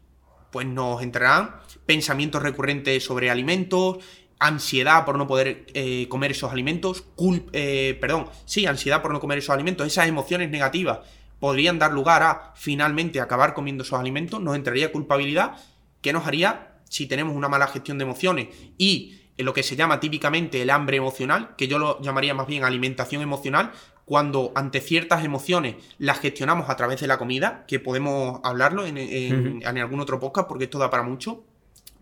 pues 0.52 0.66
nos 0.66 1.02
entrarán 1.02 1.56
pensamientos 1.84 2.42
recurrentes 2.42 3.04
sobre 3.04 3.28
alimentos, 3.28 3.98
ansiedad 4.38 5.04
por 5.04 5.18
no 5.18 5.26
poder 5.26 5.66
eh, 5.74 6.06
comer 6.08 6.30
esos 6.30 6.52
alimentos, 6.52 7.04
cul- 7.16 7.48
eh, 7.52 7.98
perdón, 8.00 8.26
sí, 8.44 8.66
ansiedad 8.66 9.02
por 9.02 9.12
no 9.12 9.18
comer 9.18 9.38
esos 9.38 9.50
alimentos, 9.50 9.86
esas 9.86 10.06
emociones 10.06 10.48
negativas 10.48 11.00
podrían 11.40 11.78
dar 11.80 11.92
lugar 11.92 12.22
a 12.22 12.52
finalmente 12.54 13.20
acabar 13.20 13.52
comiendo 13.52 13.82
esos 13.82 13.98
alimentos, 13.98 14.40
nos 14.40 14.54
entraría 14.54 14.92
culpabilidad 14.92 15.56
que 16.00 16.12
nos 16.12 16.26
haría 16.26 16.75
si 16.88 17.06
tenemos 17.06 17.34
una 17.36 17.48
mala 17.48 17.66
gestión 17.66 17.98
de 17.98 18.04
emociones 18.04 18.48
y 18.78 19.20
lo 19.38 19.52
que 19.52 19.62
se 19.62 19.76
llama 19.76 20.00
típicamente 20.00 20.62
el 20.62 20.70
hambre 20.70 20.96
emocional, 20.96 21.54
que 21.56 21.68
yo 21.68 21.78
lo 21.78 22.00
llamaría 22.00 22.32
más 22.34 22.46
bien 22.46 22.64
alimentación 22.64 23.20
emocional, 23.22 23.72
cuando 24.06 24.52
ante 24.54 24.80
ciertas 24.80 25.24
emociones 25.24 25.74
las 25.98 26.20
gestionamos 26.20 26.70
a 26.70 26.76
través 26.76 27.00
de 27.00 27.06
la 27.06 27.18
comida, 27.18 27.64
que 27.68 27.78
podemos 27.80 28.40
hablarlo 28.44 28.86
en, 28.86 28.96
en- 28.96 29.62
en 29.62 29.78
algún 29.78 30.00
otro 30.00 30.18
podcast 30.20 30.48
porque 30.48 30.64
esto 30.64 30.78
da 30.78 30.88
para 30.90 31.02
mucho. 31.02 31.44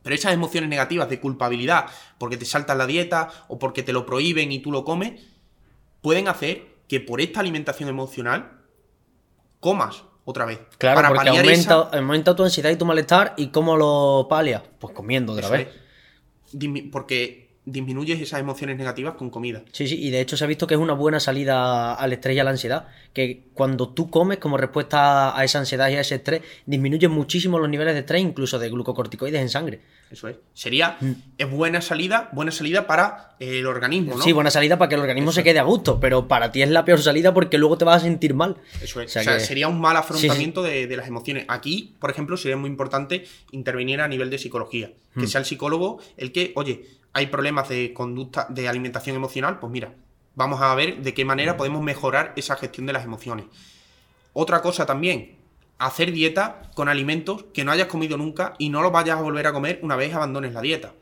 Pero 0.03 0.15
esas 0.15 0.35
emociones 0.35 0.69
negativas 0.69 1.09
de 1.09 1.19
culpabilidad, 1.19 1.87
porque 2.19 2.37
te 2.37 2.45
saltas 2.45 2.77
la 2.77 2.87
dieta 2.87 3.31
o 3.49 3.59
porque 3.59 3.83
te 3.83 3.95
lo 3.95 4.05
prohíben 4.05 4.53
y 4.53 4.59
tú 4.59 4.71
lo 4.71 4.85
comes, 4.85 5.19
pueden 6.03 6.29
hacer 6.29 6.67
que 6.89 7.01
por 7.01 7.23
esta 7.23 7.41
alimentación 7.41 7.89
emocional 7.89 8.61
comas 9.61 10.05
otra 10.25 10.45
vez. 10.45 10.59
Claro, 10.79 10.97
para 10.97 11.09
porque 11.09 11.29
aumenta, 11.29 11.53
esa- 11.53 11.99
aumenta 11.99 12.35
tu 12.37 12.45
ansiedad 12.45 12.71
y 12.71 12.77
tu 12.77 12.85
malestar. 12.87 13.35
¿Y 13.37 13.49
cómo 13.49 13.77
lo 13.77 14.27
palias? 14.29 14.63
Pues 14.79 14.95
comiendo 14.95 15.33
otra 15.33 15.45
Eso 15.45 15.53
vez. 15.53 15.69
es. 15.69 16.85
Porque 16.93 17.44
disminuyes 17.67 18.21
esas 18.21 18.41
emociones 18.41 18.77
negativas 18.77 19.15
con 19.15 19.31
comida. 19.31 19.63
Sí, 19.73 19.89
sí, 19.89 19.99
y 20.03 20.11
de 20.11 20.21
hecho 20.21 20.37
se 20.37 20.45
ha 20.45 20.47
visto 20.47 20.67
que 20.67 20.75
es 20.75 20.81
una 20.81 20.93
buena 20.93 21.19
salida 21.19 21.95
al 21.95 22.13
estrés 22.13 22.37
y 22.37 22.39
a 22.41 22.45
la 22.45 22.51
ansiedad. 22.51 22.89
Que 23.13 23.45
cuando 23.55 23.89
tú 23.89 24.11
comes 24.11 24.39
como 24.39 24.57
respuesta 24.59 25.37
a 25.39 25.45
esa 25.45 25.61
ansiedad 25.61 25.89
y 25.89 25.95
a 25.95 26.01
ese 26.01 26.17
estrés, 26.17 26.43
disminuyen 26.67 27.11
muchísimo 27.11 27.59
los 27.59 27.69
niveles 27.69 27.95
de 27.95 28.01
estrés, 28.01 28.21
incluso 28.23 28.59
de 28.59 28.69
glucocorticoides 28.69 29.41
en 29.41 29.49
sangre. 29.49 29.81
Eso 30.11 30.29
es. 30.29 30.37
Sería 30.53 30.99
es 31.39 31.51
buena 31.51 31.81
salida, 31.81 32.29
buena 32.33 32.53
salida 32.53 32.87
para 32.87 33.35
eh, 33.41 33.59
el 33.61 33.67
organismo, 33.67 34.17
¿no? 34.17 34.23
Sí, 34.23 34.33
buena 34.33 34.51
salida 34.51 34.77
para 34.79 34.89
que 34.91 34.95
el 34.97 35.01
organismo 35.01 35.31
Eso 35.31 35.37
se 35.41 35.45
quede 35.45 35.59
a 35.59 35.63
gusto, 35.65 35.99
pero 35.99 36.29
para 36.29 36.53
ti 36.53 36.63
es 36.63 36.69
la 36.69 36.85
peor 36.85 37.01
salida 37.01 37.33
porque 37.33 37.57
luego 37.59 37.79
te 37.79 37.85
vas 37.85 37.97
a 38.03 38.05
sentir 38.05 38.35
mal. 38.35 38.57
Eso 38.83 39.01
es. 39.01 39.07
O 39.07 39.13
sea 39.13 39.23
O 39.23 39.25
sea, 39.25 39.35
que- 39.39 39.41
sería 39.45 39.69
un 39.69 39.81
mal 39.81 39.97
afrontamiento 39.97 40.63
De, 40.63 40.87
de 40.87 40.97
las 40.97 41.09
emociones. 41.09 41.47
Aquí, 41.49 41.95
por 41.99 42.11
ejemplo, 42.11 42.37
sería 42.37 42.57
muy 42.57 42.69
importante 42.69 43.25
intervenir 43.53 44.01
a 44.03 44.09
nivel 44.09 44.29
de 44.31 44.39
psicología. 44.39 44.93
Que 45.19 45.29
sea 45.29 45.39
el 45.39 45.47
psicólogo 45.47 46.01
el 46.17 46.33
que, 46.33 46.53
oye, 46.57 46.85
hay 47.15 47.29
problemas 47.29 47.69
de 47.69 47.95
conducta, 47.95 48.47
de 48.51 48.69
alimentación 48.69 49.17
emocional, 49.17 49.61
pues 49.61 49.73
mira, 49.73 49.95
vamos 50.35 50.61
a 50.61 50.75
ver 50.75 51.01
de 51.01 51.15
qué 51.15 51.25
manera 51.25 51.57
podemos 51.57 51.83
mejorar 51.83 52.33
esa 52.37 52.57
gestión 52.57 52.87
de 52.87 52.93
las 52.93 53.05
emociones. 53.05 53.47
Otra 54.33 54.61
cosa 54.61 54.85
también, 54.85 55.39
hacer 55.79 56.11
dieta 56.11 56.71
con 56.75 56.89
alimentos 56.89 57.45
que 57.55 57.65
no 57.65 57.71
hayas 57.71 57.87
comido 57.87 58.17
nunca 58.17 58.55
y 58.59 58.69
no 58.69 58.83
los 58.83 58.91
vayas 58.91 59.19
a 59.19 59.23
volver 59.23 59.47
a 59.47 59.53
comer 59.53 59.79
una 59.83 59.95
vez 59.95 60.13
abandones 60.13 60.53
la 60.53 60.61
dieta. 60.61 60.93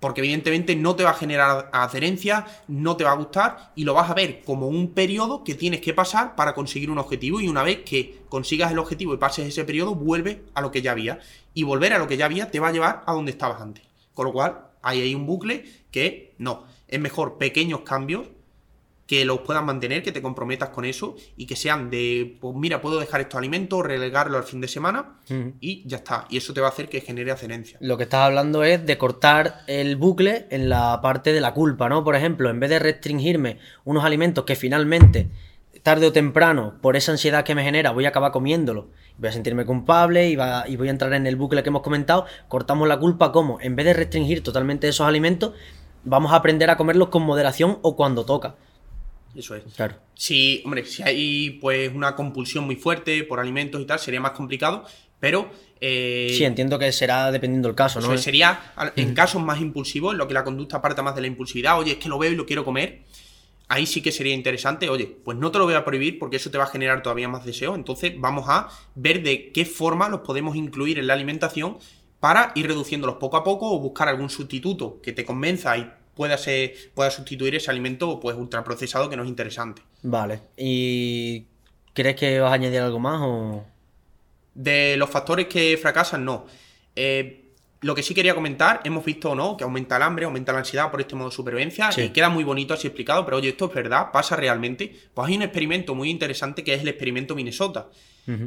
Porque 0.00 0.20
evidentemente 0.20 0.74
no 0.74 0.94
te 0.96 1.04
va 1.04 1.10
a 1.10 1.14
generar 1.14 1.70
adherencia, 1.72 2.44
no 2.66 2.96
te 2.96 3.04
va 3.04 3.12
a 3.12 3.16
gustar 3.16 3.72
y 3.76 3.84
lo 3.84 3.94
vas 3.94 4.10
a 4.10 4.14
ver 4.14 4.42
como 4.44 4.66
un 4.66 4.92
periodo 4.92 5.42
que 5.42 5.54
tienes 5.54 5.80
que 5.80 5.94
pasar 5.94 6.34
para 6.34 6.54
conseguir 6.54 6.90
un 6.90 6.98
objetivo 6.98 7.40
y 7.40 7.48
una 7.48 7.62
vez 7.62 7.82
que 7.84 8.20
consigas 8.28 8.72
el 8.72 8.78
objetivo 8.78 9.14
y 9.14 9.18
pases 9.18 9.46
ese 9.46 9.64
periodo, 9.64 9.94
vuelve 9.94 10.42
a 10.54 10.60
lo 10.60 10.70
que 10.70 10.82
ya 10.82 10.90
había. 10.90 11.20
Y 11.54 11.62
volver 11.62 11.92
a 11.94 11.98
lo 11.98 12.08
que 12.08 12.16
ya 12.16 12.26
había 12.26 12.50
te 12.50 12.60
va 12.60 12.68
a 12.68 12.72
llevar 12.72 13.04
a 13.06 13.12
donde 13.14 13.30
estabas 13.30 13.62
antes. 13.62 13.84
Con 14.12 14.26
lo 14.26 14.32
cual, 14.32 14.66
hay 14.86 15.02
ahí 15.02 15.14
un 15.14 15.26
bucle 15.26 15.64
que 15.90 16.34
no. 16.38 16.64
Es 16.86 17.00
mejor 17.00 17.38
pequeños 17.38 17.80
cambios 17.80 18.28
que 19.06 19.24
los 19.24 19.40
puedas 19.40 19.64
mantener, 19.64 20.02
que 20.02 20.12
te 20.12 20.20
comprometas 20.20 20.70
con 20.70 20.84
eso 20.84 21.16
y 21.36 21.46
que 21.46 21.54
sean 21.54 21.90
de, 21.90 22.36
pues 22.40 22.56
mira, 22.56 22.80
puedo 22.80 22.98
dejar 22.98 23.20
estos 23.20 23.38
alimentos, 23.38 23.84
relegarlo 23.84 24.36
al 24.36 24.44
fin 24.44 24.60
de 24.60 24.68
semana 24.68 25.20
y 25.60 25.86
ya 25.86 25.98
está. 25.98 26.26
Y 26.28 26.36
eso 26.36 26.52
te 26.52 26.60
va 26.60 26.68
a 26.68 26.70
hacer 26.70 26.88
que 26.88 27.00
genere 27.00 27.30
adherencia. 27.30 27.78
Lo 27.80 27.96
que 27.96 28.04
estás 28.04 28.20
hablando 28.20 28.64
es 28.64 28.84
de 28.84 28.98
cortar 28.98 29.60
el 29.68 29.96
bucle 29.96 30.46
en 30.50 30.68
la 30.68 31.00
parte 31.02 31.32
de 31.32 31.40
la 31.40 31.54
culpa, 31.54 31.88
¿no? 31.88 32.02
Por 32.02 32.16
ejemplo, 32.16 32.50
en 32.50 32.58
vez 32.58 32.70
de 32.70 32.78
restringirme 32.80 33.58
unos 33.84 34.04
alimentos 34.04 34.44
que 34.44 34.56
finalmente, 34.56 35.28
tarde 35.86 36.06
o 36.06 36.12
temprano, 36.12 36.74
por 36.82 36.96
esa 36.96 37.12
ansiedad 37.12 37.44
que 37.44 37.54
me 37.54 37.62
genera, 37.62 37.92
voy 37.92 38.06
a 38.06 38.08
acabar 38.08 38.32
comiéndolo, 38.32 38.88
voy 39.18 39.28
a 39.28 39.32
sentirme 39.32 39.64
culpable 39.64 40.28
y, 40.28 40.34
va- 40.34 40.64
y 40.66 40.74
voy 40.74 40.88
a 40.88 40.90
entrar 40.90 41.12
en 41.14 41.28
el 41.28 41.36
bucle 41.36 41.62
que 41.62 41.68
hemos 41.68 41.82
comentado, 41.82 42.26
cortamos 42.48 42.88
la 42.88 42.98
culpa 42.98 43.30
como, 43.30 43.60
en 43.60 43.76
vez 43.76 43.86
de 43.86 43.94
restringir 43.94 44.42
totalmente 44.42 44.88
esos 44.88 45.06
alimentos, 45.06 45.52
vamos 46.02 46.32
a 46.32 46.36
aprender 46.36 46.70
a 46.70 46.76
comerlos 46.76 47.08
con 47.10 47.22
moderación 47.22 47.78
o 47.82 47.94
cuando 47.94 48.24
toca. 48.24 48.56
Eso 49.36 49.54
es. 49.54 49.62
Claro. 49.76 49.94
Si, 50.14 50.60
hombre, 50.64 50.84
si 50.86 51.02
hay 51.04 51.50
pues 51.60 51.94
una 51.94 52.16
compulsión 52.16 52.64
muy 52.64 52.74
fuerte 52.76 53.22
por 53.22 53.38
alimentos 53.38 53.80
y 53.80 53.84
tal, 53.84 54.00
sería 54.00 54.20
más 54.20 54.32
complicado, 54.32 54.84
pero 55.20 55.48
eh, 55.80 56.34
Sí, 56.36 56.42
entiendo 56.44 56.78
que 56.80 56.90
será 56.90 57.30
dependiendo 57.30 57.68
del 57.68 57.76
caso, 57.76 58.00
¿no? 58.00 58.18
sería 58.18 58.72
en 58.96 59.14
casos 59.14 59.40
más 59.40 59.60
impulsivos, 59.60 60.12
en 60.14 60.18
lo 60.18 60.26
que 60.26 60.34
la 60.34 60.42
conducta 60.42 60.82
parta 60.82 61.02
más 61.02 61.14
de 61.14 61.20
la 61.20 61.26
impulsividad, 61.28 61.78
oye, 61.78 61.92
es 61.92 61.98
que 61.98 62.08
lo 62.08 62.18
veo 62.18 62.32
y 62.32 62.34
lo 62.34 62.44
quiero 62.44 62.64
comer, 62.64 63.02
ahí 63.68 63.86
sí 63.86 64.02
que 64.02 64.12
sería 64.12 64.34
interesante, 64.34 64.88
oye, 64.88 65.16
pues 65.24 65.36
no 65.38 65.50
te 65.50 65.58
lo 65.58 65.64
voy 65.64 65.74
a 65.74 65.84
prohibir 65.84 66.18
porque 66.18 66.36
eso 66.36 66.50
te 66.50 66.58
va 66.58 66.64
a 66.64 66.68
generar 66.68 67.02
todavía 67.02 67.28
más 67.28 67.44
deseo, 67.44 67.74
entonces 67.74 68.12
vamos 68.18 68.46
a 68.48 68.68
ver 68.94 69.22
de 69.22 69.50
qué 69.52 69.64
forma 69.64 70.08
los 70.08 70.20
podemos 70.20 70.56
incluir 70.56 70.98
en 70.98 71.06
la 71.06 71.14
alimentación 71.14 71.78
para 72.20 72.52
ir 72.54 72.66
reduciéndolos 72.66 73.16
poco 73.16 73.36
a 73.36 73.44
poco 73.44 73.72
o 73.72 73.78
buscar 73.78 74.08
algún 74.08 74.30
sustituto 74.30 75.00
que 75.02 75.12
te 75.12 75.24
convenza 75.24 75.76
y 75.76 75.90
pueda, 76.14 76.38
ser, 76.38 76.74
pueda 76.94 77.10
sustituir 77.10 77.54
ese 77.54 77.70
alimento 77.70 78.18
pues 78.20 78.36
ultraprocesado 78.36 79.10
que 79.10 79.16
no 79.16 79.22
es 79.22 79.28
interesante. 79.28 79.82
Vale. 80.02 80.40
¿Y 80.56 81.46
crees 81.92 82.16
que 82.16 82.40
vas 82.40 82.50
a 82.50 82.54
añadir 82.54 82.80
algo 82.80 82.98
más 82.98 83.20
o...? 83.22 83.64
De 84.54 84.96
los 84.96 85.10
factores 85.10 85.48
que 85.48 85.76
fracasan, 85.76 86.24
no. 86.24 86.46
Eh, 86.94 87.45
lo 87.86 87.94
que 87.94 88.02
sí 88.02 88.14
quería 88.14 88.34
comentar, 88.34 88.80
hemos 88.84 89.04
visto 89.04 89.34
no 89.34 89.56
que 89.56 89.64
aumenta 89.64 89.96
el 89.96 90.02
hambre, 90.02 90.24
aumenta 90.24 90.52
la 90.52 90.58
ansiedad 90.58 90.90
por 90.90 91.00
este 91.00 91.14
modo 91.14 91.30
de 91.30 91.34
supervivencia 91.36 91.92
Sí. 91.92 92.02
y 92.02 92.08
queda 92.10 92.28
muy 92.28 92.44
bonito 92.44 92.74
así 92.74 92.86
explicado, 92.88 93.24
pero 93.24 93.36
oye, 93.38 93.50
esto 93.50 93.66
es 93.66 93.74
verdad, 93.74 94.10
pasa 94.12 94.36
realmente. 94.36 94.94
Pues 95.14 95.28
hay 95.28 95.36
un 95.36 95.42
experimento 95.42 95.94
muy 95.94 96.10
interesante 96.10 96.64
que 96.64 96.74
es 96.74 96.82
el 96.82 96.88
experimento 96.88 97.34
Minnesota, 97.34 97.86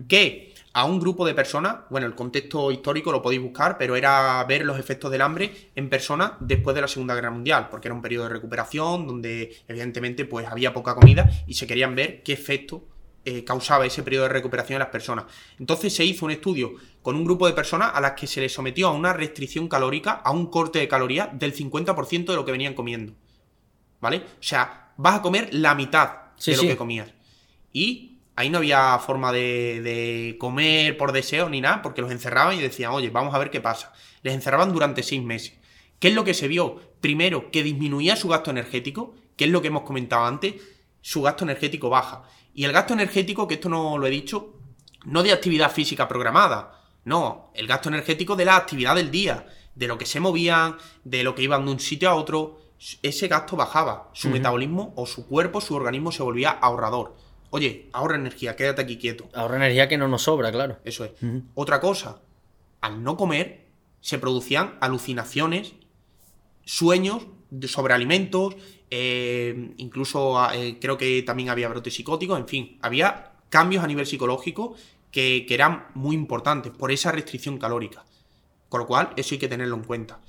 que 0.07 0.53
a 0.73 0.83
un 0.85 0.99
grupo 0.99 1.25
de 1.25 1.33
personas, 1.33 1.77
bueno, 1.89 2.05
el 2.05 2.13
contexto 2.15 2.69
histórico 2.71 3.11
lo 3.11 3.21
podéis 3.21 3.41
buscar, 3.41 3.77
pero 3.77 3.95
era 3.95 4.43
ver 4.43 4.65
los 4.65 4.77
efectos 4.77 5.09
del 5.09 5.21
hambre 5.21 5.51
en 5.75 5.89
personas 5.89 6.33
después 6.41 6.75
de 6.75 6.81
la 6.81 6.87
Segunda 6.87 7.15
Guerra 7.15 7.31
Mundial, 7.31 7.69
porque 7.71 7.87
era 7.87 7.95
un 7.95 8.01
periodo 8.01 8.25
de 8.27 8.33
recuperación 8.33 9.07
donde 9.07 9.55
evidentemente 9.67 10.25
pues 10.25 10.47
había 10.47 10.73
poca 10.73 10.93
comida 10.95 11.29
y 11.47 11.53
se 11.55 11.65
querían 11.65 11.95
ver 11.95 12.21
qué 12.23 12.33
efecto 12.33 12.83
eh, 13.25 13.43
causaba 13.43 13.85
ese 13.85 14.03
periodo 14.03 14.23
de 14.27 14.33
recuperación 14.33 14.75
en 14.77 14.79
las 14.79 14.89
personas. 14.89 15.25
Entonces 15.59 15.93
se 15.93 16.05
hizo 16.05 16.25
un 16.25 16.31
estudio 16.31 16.73
con 17.01 17.15
un 17.15 17.25
grupo 17.25 17.47
de 17.47 17.53
personas 17.53 17.91
a 17.93 18.01
las 18.01 18.13
que 18.13 18.27
se 18.27 18.41
les 18.41 18.53
sometió 18.53 18.87
a 18.87 18.91
una 18.93 19.13
restricción 19.13 19.67
calórica, 19.67 20.11
a 20.11 20.31
un 20.31 20.47
corte 20.47 20.79
de 20.79 20.87
calorías 20.87 21.29
del 21.37 21.53
50% 21.55 22.25
de 22.25 22.35
lo 22.35 22.45
que 22.45 22.51
venían 22.51 22.73
comiendo. 22.73 23.13
¿Vale? 24.01 24.17
O 24.17 24.43
sea, 24.43 24.93
vas 24.97 25.15
a 25.15 25.21
comer 25.21 25.49
la 25.51 25.75
mitad 25.75 26.11
Sí, 26.37 26.51
de 26.51 26.57
lo 26.57 26.63
sí. 26.63 26.67
que 26.69 26.77
comías. 26.77 27.09
Y 27.73 28.19
ahí 28.37 28.49
no 28.49 28.59
había 28.59 28.97
forma 28.99 29.31
de, 29.33 29.81
de 29.81 30.37
comer 30.39 30.95
por 30.97 31.11
deseo 31.11 31.49
ni 31.49 31.59
nada, 31.59 31.81
porque 31.81 32.01
los 32.01 32.11
encerraban 32.11 32.57
y 32.57 32.61
decían, 32.61 32.91
oye, 32.91 33.09
vamos 33.09 33.35
a 33.35 33.39
ver 33.39 33.51
qué 33.51 33.59
pasa. 33.59 33.91
Les 34.23 34.33
encerraban 34.33 34.71
durante 34.71 35.03
seis 35.03 35.21
meses. 35.21 35.53
¿Qué 35.99 36.07
es 36.07 36.13
lo 36.13 36.23
que 36.23 36.33
se 36.33 36.47
vio? 36.47 36.79
Primero, 37.01 37.51
que 37.51 37.61
disminuía 37.63 38.15
su 38.15 38.29
gasto 38.29 38.51
energético, 38.51 39.15
que 39.35 39.45
es 39.45 39.51
lo 39.51 39.61
que 39.61 39.67
hemos 39.67 39.83
comentado 39.83 40.25
antes, 40.25 40.55
su 41.01 41.21
gasto 41.21 41.43
energético 41.43 41.89
baja. 41.89 42.23
Y 42.53 42.65
el 42.65 42.71
gasto 42.71 42.93
energético, 42.93 43.47
que 43.47 43.55
esto 43.55 43.69
no 43.69 43.97
lo 43.97 44.07
he 44.07 44.09
dicho, 44.09 44.55
no 45.05 45.23
de 45.23 45.31
actividad 45.31 45.71
física 45.71 46.07
programada, 46.07 46.81
no, 47.05 47.51
el 47.53 47.67
gasto 47.67 47.89
energético 47.89 48.35
de 48.35 48.45
la 48.45 48.57
actividad 48.57 48.95
del 48.95 49.11
día, 49.11 49.47
de 49.75 49.87
lo 49.87 49.97
que 49.97 50.05
se 50.05 50.19
movían, 50.19 50.77
de 51.03 51.23
lo 51.23 51.35
que 51.35 51.43
iban 51.43 51.65
de 51.65 51.71
un 51.71 51.79
sitio 51.79 52.09
a 52.09 52.15
otro, 52.15 52.59
ese 53.01 53.27
gasto 53.27 53.55
bajaba, 53.55 54.09
su 54.13 54.29
metabolismo 54.29 54.93
o 54.95 55.05
su 55.05 55.27
cuerpo, 55.27 55.61
su 55.61 55.75
organismo 55.75 56.11
se 56.11 56.23
volvía 56.23 56.49
ahorrador. 56.49 57.15
Oye, 57.51 57.89
ahorra 57.93 58.15
energía, 58.15 58.55
quédate 58.55 58.81
aquí 58.81 58.97
quieto. 58.97 59.29
Ahorra 59.33 59.57
energía 59.57 59.87
que 59.87 59.97
no 59.97 60.07
nos 60.07 60.23
sobra, 60.23 60.51
claro. 60.51 60.77
Eso 60.83 61.03
es. 61.05 61.11
Otra 61.55 61.79
cosa, 61.79 62.21
al 62.81 63.03
no 63.03 63.17
comer, 63.17 63.67
se 64.01 64.19
producían 64.19 64.77
alucinaciones, 64.81 65.73
sueños 66.63 67.25
sobre 67.67 67.93
alimentos, 67.93 68.55
eh, 68.91 69.73
incluso 69.77 70.37
eh, 70.53 70.77
creo 70.81 70.97
que 70.97 71.21
también 71.23 71.49
había 71.49 71.67
brotes 71.69 71.93
psicóticos, 71.93 72.39
en 72.39 72.47
fin, 72.47 72.77
había 72.81 73.31
cambios 73.49 73.83
a 73.83 73.87
nivel 73.87 74.05
psicológico 74.05 74.75
que, 75.11 75.45
que 75.47 75.53
eran 75.53 75.87
muy 75.95 76.15
importantes 76.15 76.71
por 76.71 76.91
esa 76.91 77.11
restricción 77.11 77.57
calórica. 77.57 78.03
Con 78.69 78.81
lo 78.81 78.87
cual, 78.87 79.09
eso 79.15 79.33
hay 79.33 79.39
que 79.39 79.47
tenerlo 79.47 79.75
en 79.75 79.83
cuenta. 79.83 80.19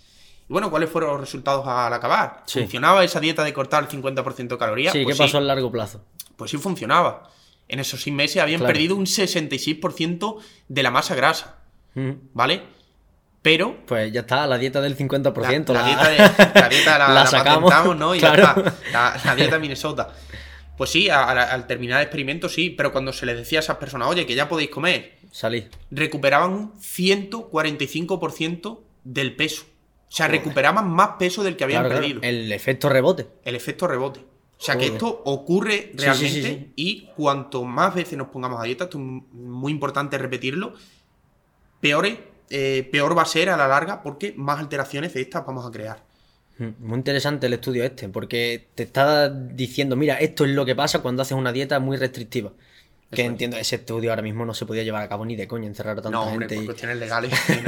Y 0.49 0.53
bueno, 0.53 0.71
¿cuáles 0.71 0.89
fueron 0.91 1.11
los 1.13 1.21
resultados 1.21 1.67
al 1.67 1.93
acabar? 1.93 2.43
Sí. 2.47 2.61
¿Funcionaba 2.61 3.05
esa 3.05 3.21
dieta 3.21 3.45
de 3.45 3.53
cortar 3.53 3.85
el 3.85 3.91
50% 4.03 4.49
de 4.49 4.59
calorías? 4.59 4.93
Sí, 4.93 5.05
Pues 5.05 5.17
¿qué 5.17 5.25
pasó 5.25 5.39
a 5.39 5.41
largo 5.43 5.71
plazo? 5.71 6.03
Pues 6.37 6.51
sí 6.51 6.57
funcionaba. 6.57 7.31
En 7.69 7.79
esos 7.79 8.01
seis 8.03 8.15
meses 8.17 8.43
habían 8.43 8.59
Claro. 8.61 8.73
perdido 8.73 8.97
un 8.97 9.07
66% 9.07 10.39
de 10.69 10.83
la 10.83 10.91
masa 10.91 11.15
grasa. 11.15 11.57
¿vale? 12.33 12.63
Pero 13.43 13.79
Pues 13.87 14.13
ya 14.13 14.21
está, 14.21 14.47
la 14.47 14.59
dieta 14.59 14.81
del 14.83 14.97
50%. 14.97 15.73
la, 15.73 15.81
la- 15.83 15.87
dieta, 15.87 16.09
de- 16.11 16.19
la, 16.61 16.69
dieta 16.69 16.99
la, 16.99 17.09
la 17.09 17.15
la 17.15 17.27
sacamos, 17.27 17.97
¿no? 17.97 18.15
Y 18.15 18.19
claro. 18.19 18.63
ya 18.65 18.69
está. 18.69 19.21
La, 19.25 19.35
dieta 19.35 19.59
Minnesota. 19.59 20.13
Pues 20.77 20.91
sí, 20.91 21.09
a- 21.09 21.25
a- 21.25 21.53
al 21.53 21.67
terminar 21.67 21.99
el 22.01 22.05
experimento 22.05 22.49
sí, 22.49 22.71
pero 22.71 22.93
cuando 22.93 23.13
se 23.13 23.27
les 23.27 23.37
decía 23.39 23.59
a 23.59 23.63
esas 23.63 23.77
personas, 23.79 24.09
oye, 24.09 24.27
que 24.27 24.35
ya 24.35 24.49
podéis 24.49 24.71
comer, 24.71 25.19
Salí. 25.31 25.67
recuperaban 25.91 26.53
un 26.53 26.73
145% 26.81 28.81
del 29.05 29.37
peso. 29.37 29.65
O 30.09 30.13
sea, 30.13 30.27
recuperaban 30.29 30.89
más 30.91 31.11
peso 31.19 31.43
del 31.45 31.57
que 31.57 31.65
habían 31.65 31.83
Claro, 31.83 32.01
claro, 32.01 32.03
perdido. 32.03 32.21
El 32.29 32.51
efecto 32.53 32.89
rebote. 32.89 33.29
El 33.45 33.55
efecto 33.55 33.87
rebote. 33.87 34.21
O 34.21 34.63
sea, 34.63 34.75
que 34.77 34.89
Joder. 34.89 34.93
esto 34.95 35.23
ocurre 35.25 35.91
sí, 35.93 35.97
realmente 35.97 36.43
sí, 36.43 36.45
sí. 36.45 36.73
y 36.77 37.07
cuanto 37.17 37.65
más 37.65 37.95
veces 37.95 38.19
nos 38.19 38.29
pongamos 38.29 38.61
a 38.61 38.65
dieta, 38.65 38.85
esto 38.85 38.99
es 38.99 39.05
muy 39.33 39.73
importante 39.73 40.19
repetirlo, 40.19 40.75
peor, 41.81 42.05
es- 42.07 42.19
eh, 42.51 42.89
peor 42.91 43.17
va 43.17 43.23
a 43.23 43.27
ser 43.27 43.49
a 43.51 43.57
la 43.57 43.67
larga 43.69 44.03
porque 44.03 44.35
más 44.37 44.59
alteraciones 44.59 45.15
de 45.15 45.21
estas 45.23 45.47
vamos 45.47 45.65
a 45.67 45.71
crear. 45.71 46.03
Mm, 46.59 46.69
Muy 46.81 46.97
interesante 46.99 47.47
el 47.47 47.53
estudio 47.55 47.85
este, 47.85 48.09
porque 48.09 48.69
te 48.75 48.83
está 48.83 49.29
diciendo, 49.31 49.97
mira, 49.97 50.17
esto 50.17 50.45
es 50.45 50.51
lo 50.51 50.65
que 50.67 50.75
pasa 50.77 50.99
cuando 51.01 51.23
haces 51.23 51.37
una 51.37 51.53
dieta 51.53 51.79
muy 51.81 51.97
restrictiva. 51.97 52.53
Que 53.11 53.23
Eso 53.23 53.27
es. 53.27 53.29
entiendo, 53.33 53.57
ese 53.57 53.75
estudio 53.77 54.11
ahora 54.11 54.23
mismo 54.23 54.45
no 54.45 54.55
se 54.55 54.67
podía 54.67 54.85
llevar 54.85 55.03
a 55.03 55.09
cabo 55.09 55.25
ni 55.25 55.35
de 55.35 55.49
coña, 55.49 55.67
encerrar 55.67 55.93
a 55.99 56.03
tanta 56.03 56.11
No, 56.11 56.23
hombre, 56.25 56.49
gente. 56.49 56.55
por 56.57 56.63
y- 56.63 56.67
cuestiones 56.67 56.97
legales, 56.99 57.33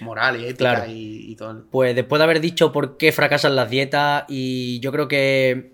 ¿no? 0.00 0.06
morales, 0.06 0.42
éticas 0.42 0.56
Claro. 0.76 0.90
y, 0.90 1.32
y 1.32 1.36
todo. 1.36 1.64
Pues 1.70 1.94
después 1.94 2.18
de 2.18 2.24
haber 2.24 2.40
dicho 2.40 2.72
por 2.72 2.96
qué 2.96 3.12
fracasan 3.12 3.56
las 3.56 3.68
dietas, 3.68 4.24
y 4.28 4.80
yo 4.80 4.90
creo 4.92 5.06
que 5.08 5.72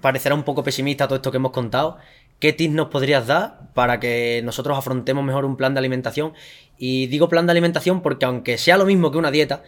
parecerá 0.00 0.34
un 0.34 0.42
poco 0.44 0.62
pesimista 0.64 1.06
todo 1.06 1.16
esto 1.16 1.30
que 1.30 1.36
hemos 1.36 1.52
contado, 1.52 1.98
¿qué 2.38 2.52
tips 2.52 2.74
nos 2.74 2.88
podrías 2.88 3.26
dar 3.26 3.72
para 3.74 4.00
que 4.00 4.40
nosotros 4.44 4.76
afrontemos 4.76 5.24
mejor 5.24 5.44
un 5.44 5.56
plan 5.56 5.74
de 5.74 5.78
alimentación? 5.78 6.32
Y 6.78 7.06
digo 7.06 7.28
plan 7.28 7.46
de 7.46 7.52
alimentación 7.52 8.02
porque 8.02 8.26
aunque 8.26 8.58
sea 8.58 8.76
lo 8.76 8.86
mismo 8.86 9.10
que 9.10 9.18
una 9.18 9.30
dieta, 9.30 9.62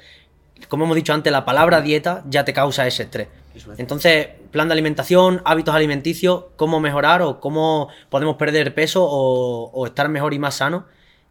como 0.69 0.85
hemos 0.85 0.97
dicho 0.97 1.12
antes, 1.12 1.33
la 1.33 1.45
palabra 1.45 1.81
dieta 1.81 2.25
ya 2.29 2.45
te 2.45 2.53
causa 2.53 2.87
ese 2.87 3.05
estrés. 3.05 3.29
Entonces, 3.77 4.29
plan 4.51 4.69
de 4.69 4.73
alimentación, 4.73 5.43
hábitos 5.45 5.75
alimenticios, 5.75 6.45
cómo 6.57 6.81
mejorar 6.81 7.23
o 7.23 7.41
cómo 7.41 7.89
podemos 8.09 8.37
perder 8.37 8.75
peso 8.75 9.05
o, 9.05 9.71
o 9.73 9.87
estar 9.87 10.09
mejor 10.09 10.35
y 10.35 10.39
más 10.39 10.57
sano 10.57 10.87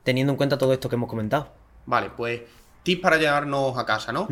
teniendo 0.08 0.32
en 0.32 0.38
cuenta 0.38 0.58
todo 0.58 0.72
esto 0.72 0.88
que 0.88 0.96
hemos 0.96 1.10
comentado. 1.10 1.52
Vale, 1.86 2.12
pues 2.16 2.42
tips 2.84 3.02
para 3.02 3.18
llevarnos 3.18 3.78
a 3.78 3.86
casa, 3.86 4.14
¿no? 4.14 4.30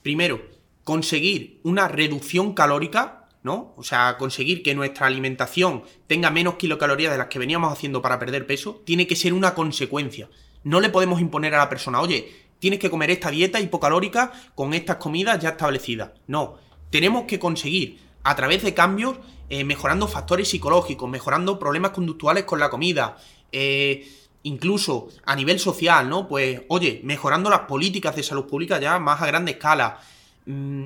Primero, 0.00 0.40
conseguir 0.84 1.58
una 1.64 1.88
reducción 1.88 2.54
calórica, 2.54 3.21
¿no? 3.42 3.74
O 3.76 3.82
sea, 3.82 4.16
conseguir 4.18 4.62
que 4.62 4.74
nuestra 4.74 5.06
alimentación 5.06 5.82
tenga 6.06 6.30
menos 6.30 6.54
kilocalorías 6.54 7.12
de 7.12 7.18
las 7.18 7.26
que 7.26 7.38
veníamos 7.38 7.72
haciendo 7.72 8.00
para 8.00 8.18
perder 8.18 8.46
peso, 8.46 8.82
tiene 8.84 9.06
que 9.06 9.16
ser 9.16 9.32
una 9.34 9.54
consecuencia. 9.54 10.28
No 10.64 10.80
le 10.80 10.90
podemos 10.90 11.20
imponer 11.20 11.54
a 11.54 11.58
la 11.58 11.68
persona, 11.68 12.00
oye, 12.00 12.32
tienes 12.58 12.78
que 12.78 12.90
comer 12.90 13.10
esta 13.10 13.30
dieta 13.30 13.60
hipocalórica 13.60 14.32
con 14.54 14.74
estas 14.74 14.96
comidas 14.96 15.40
ya 15.40 15.50
establecidas. 15.50 16.12
No, 16.28 16.58
tenemos 16.90 17.24
que 17.24 17.40
conseguir 17.40 17.98
a 18.22 18.36
través 18.36 18.62
de 18.62 18.74
cambios, 18.74 19.16
eh, 19.48 19.64
mejorando 19.64 20.06
factores 20.06 20.48
psicológicos, 20.48 21.10
mejorando 21.10 21.58
problemas 21.58 21.90
conductuales 21.90 22.44
con 22.44 22.60
la 22.60 22.70
comida, 22.70 23.16
eh, 23.50 24.08
incluso 24.44 25.08
a 25.24 25.34
nivel 25.34 25.58
social, 25.58 26.08
¿no? 26.08 26.28
Pues, 26.28 26.62
oye, 26.68 27.00
mejorando 27.02 27.50
las 27.50 27.60
políticas 27.60 28.14
de 28.14 28.22
salud 28.22 28.46
pública 28.46 28.80
ya 28.80 28.98
más 28.98 29.20
a 29.20 29.26
grande 29.26 29.52
escala, 29.52 29.98
mm, 30.46 30.84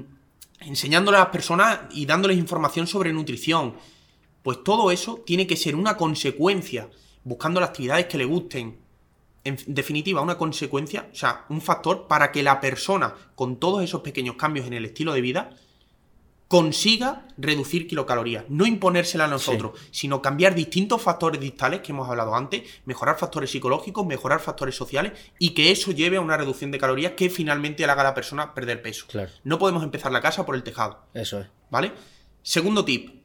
enseñándole 0.61 1.17
a 1.19 1.21
las 1.21 1.29
personas 1.31 1.81
y 1.93 2.07
dándoles 2.07 2.39
información 2.39 2.87
sobre 2.87 3.13
nutrición. 3.13 3.75
Pues 4.43 4.63
todo 4.63 4.91
eso 4.91 5.23
tiene 5.27 5.47
que 5.47 5.57
ser 5.57 5.75
una 5.75 5.97
consecuencia, 5.97 6.89
buscando 7.25 7.61
las 7.61 7.71
actividades 7.71 8.07
que 8.07 8.19
le 8.19 8.25
gusten. 8.25 8.79
En 9.45 9.57
definitiva, 9.67 10.21
una 10.21 10.39
consecuencia, 10.39 11.09
o 11.13 11.15
sea, 11.15 11.45
un 11.49 11.61
factor 11.61 12.07
para 12.09 12.33
que 12.33 12.43
la 12.43 12.61
persona, 12.61 13.15
con 13.35 13.57
todos 13.57 13.83
esos 13.83 14.03
pequeños 14.03 14.37
cambios 14.37 14.67
en 14.67 14.73
el 14.73 14.85
estilo 14.85 15.13
de 15.13 15.21
vida, 15.21 15.51
consiga 16.49 17.27
reducir 17.37 17.89
kilocalorías. 17.89 18.45
No 18.49 18.67
imponérsela 18.67 19.25
a 19.25 19.29
nosotros, 19.29 19.79
sino 19.91 20.23
cambiar 20.23 20.55
distintos 20.55 21.03
factores 21.03 21.41
distales 21.41 21.81
que 21.81 21.93
hemos 21.93 22.09
hablado 22.09 22.35
antes, 22.35 22.63
mejorar 22.85 23.19
factores 23.19 23.51
psicológicos, 23.51 24.07
mejorar 24.07 24.41
factores 24.41 24.77
sociales 24.77 25.13
y 25.39 25.51
que 25.51 25.71
eso 25.71 25.91
lleve 25.91 26.19
a 26.19 26.21
una 26.21 26.37
reducción 26.37 26.71
de 26.71 26.79
calorías 26.79 27.13
que 27.13 27.31
finalmente 27.31 27.85
haga 27.85 28.01
a 28.01 28.05
la 28.05 28.15
persona 28.15 28.55
perder 28.55 28.83
peso. 28.83 29.07
Claro. 29.09 29.31
No 29.45 29.59
podemos 29.59 29.83
empezar 29.83 30.13
la 30.13 30.21
casa 30.21 30.47
por 30.47 30.55
el 30.55 30.63
tejado. 30.63 31.05
Eso 31.15 31.41
es. 31.41 31.49
¿Vale? 31.71 31.93
Segundo 32.43 32.85
tip. 32.85 33.23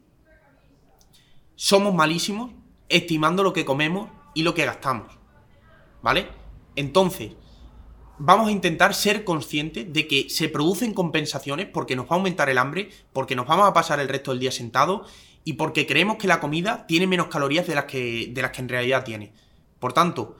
Somos 1.55 1.93
malísimos 1.93 2.51
estimando 2.89 3.43
lo 3.43 3.53
que 3.53 3.65
comemos 3.65 4.09
y 4.33 4.43
lo 4.43 4.55
que 4.55 4.65
gastamos. 4.65 5.13
¿Vale? 6.01 6.27
Entonces, 6.75 7.33
vamos 8.17 8.47
a 8.47 8.51
intentar 8.51 8.93
ser 8.93 9.23
conscientes 9.23 9.91
de 9.91 10.07
que 10.07 10.29
se 10.29 10.49
producen 10.49 10.93
compensaciones 10.93 11.67
porque 11.67 11.95
nos 11.95 12.05
va 12.05 12.11
a 12.11 12.15
aumentar 12.15 12.49
el 12.49 12.57
hambre, 12.57 12.89
porque 13.13 13.35
nos 13.35 13.47
vamos 13.47 13.67
a 13.67 13.73
pasar 13.73 13.99
el 13.99 14.07
resto 14.09 14.31
del 14.31 14.39
día 14.39 14.51
sentados 14.51 15.09
y 15.43 15.53
porque 15.53 15.87
creemos 15.87 16.17
que 16.17 16.27
la 16.27 16.39
comida 16.39 16.85
tiene 16.87 17.07
menos 17.07 17.27
calorías 17.27 17.65
de 17.67 17.75
las 17.75 17.85
que, 17.85 18.29
de 18.31 18.41
las 18.41 18.51
que 18.51 18.61
en 18.61 18.69
realidad 18.69 19.03
tiene. 19.03 19.31
Por 19.79 19.93
tanto, 19.93 20.35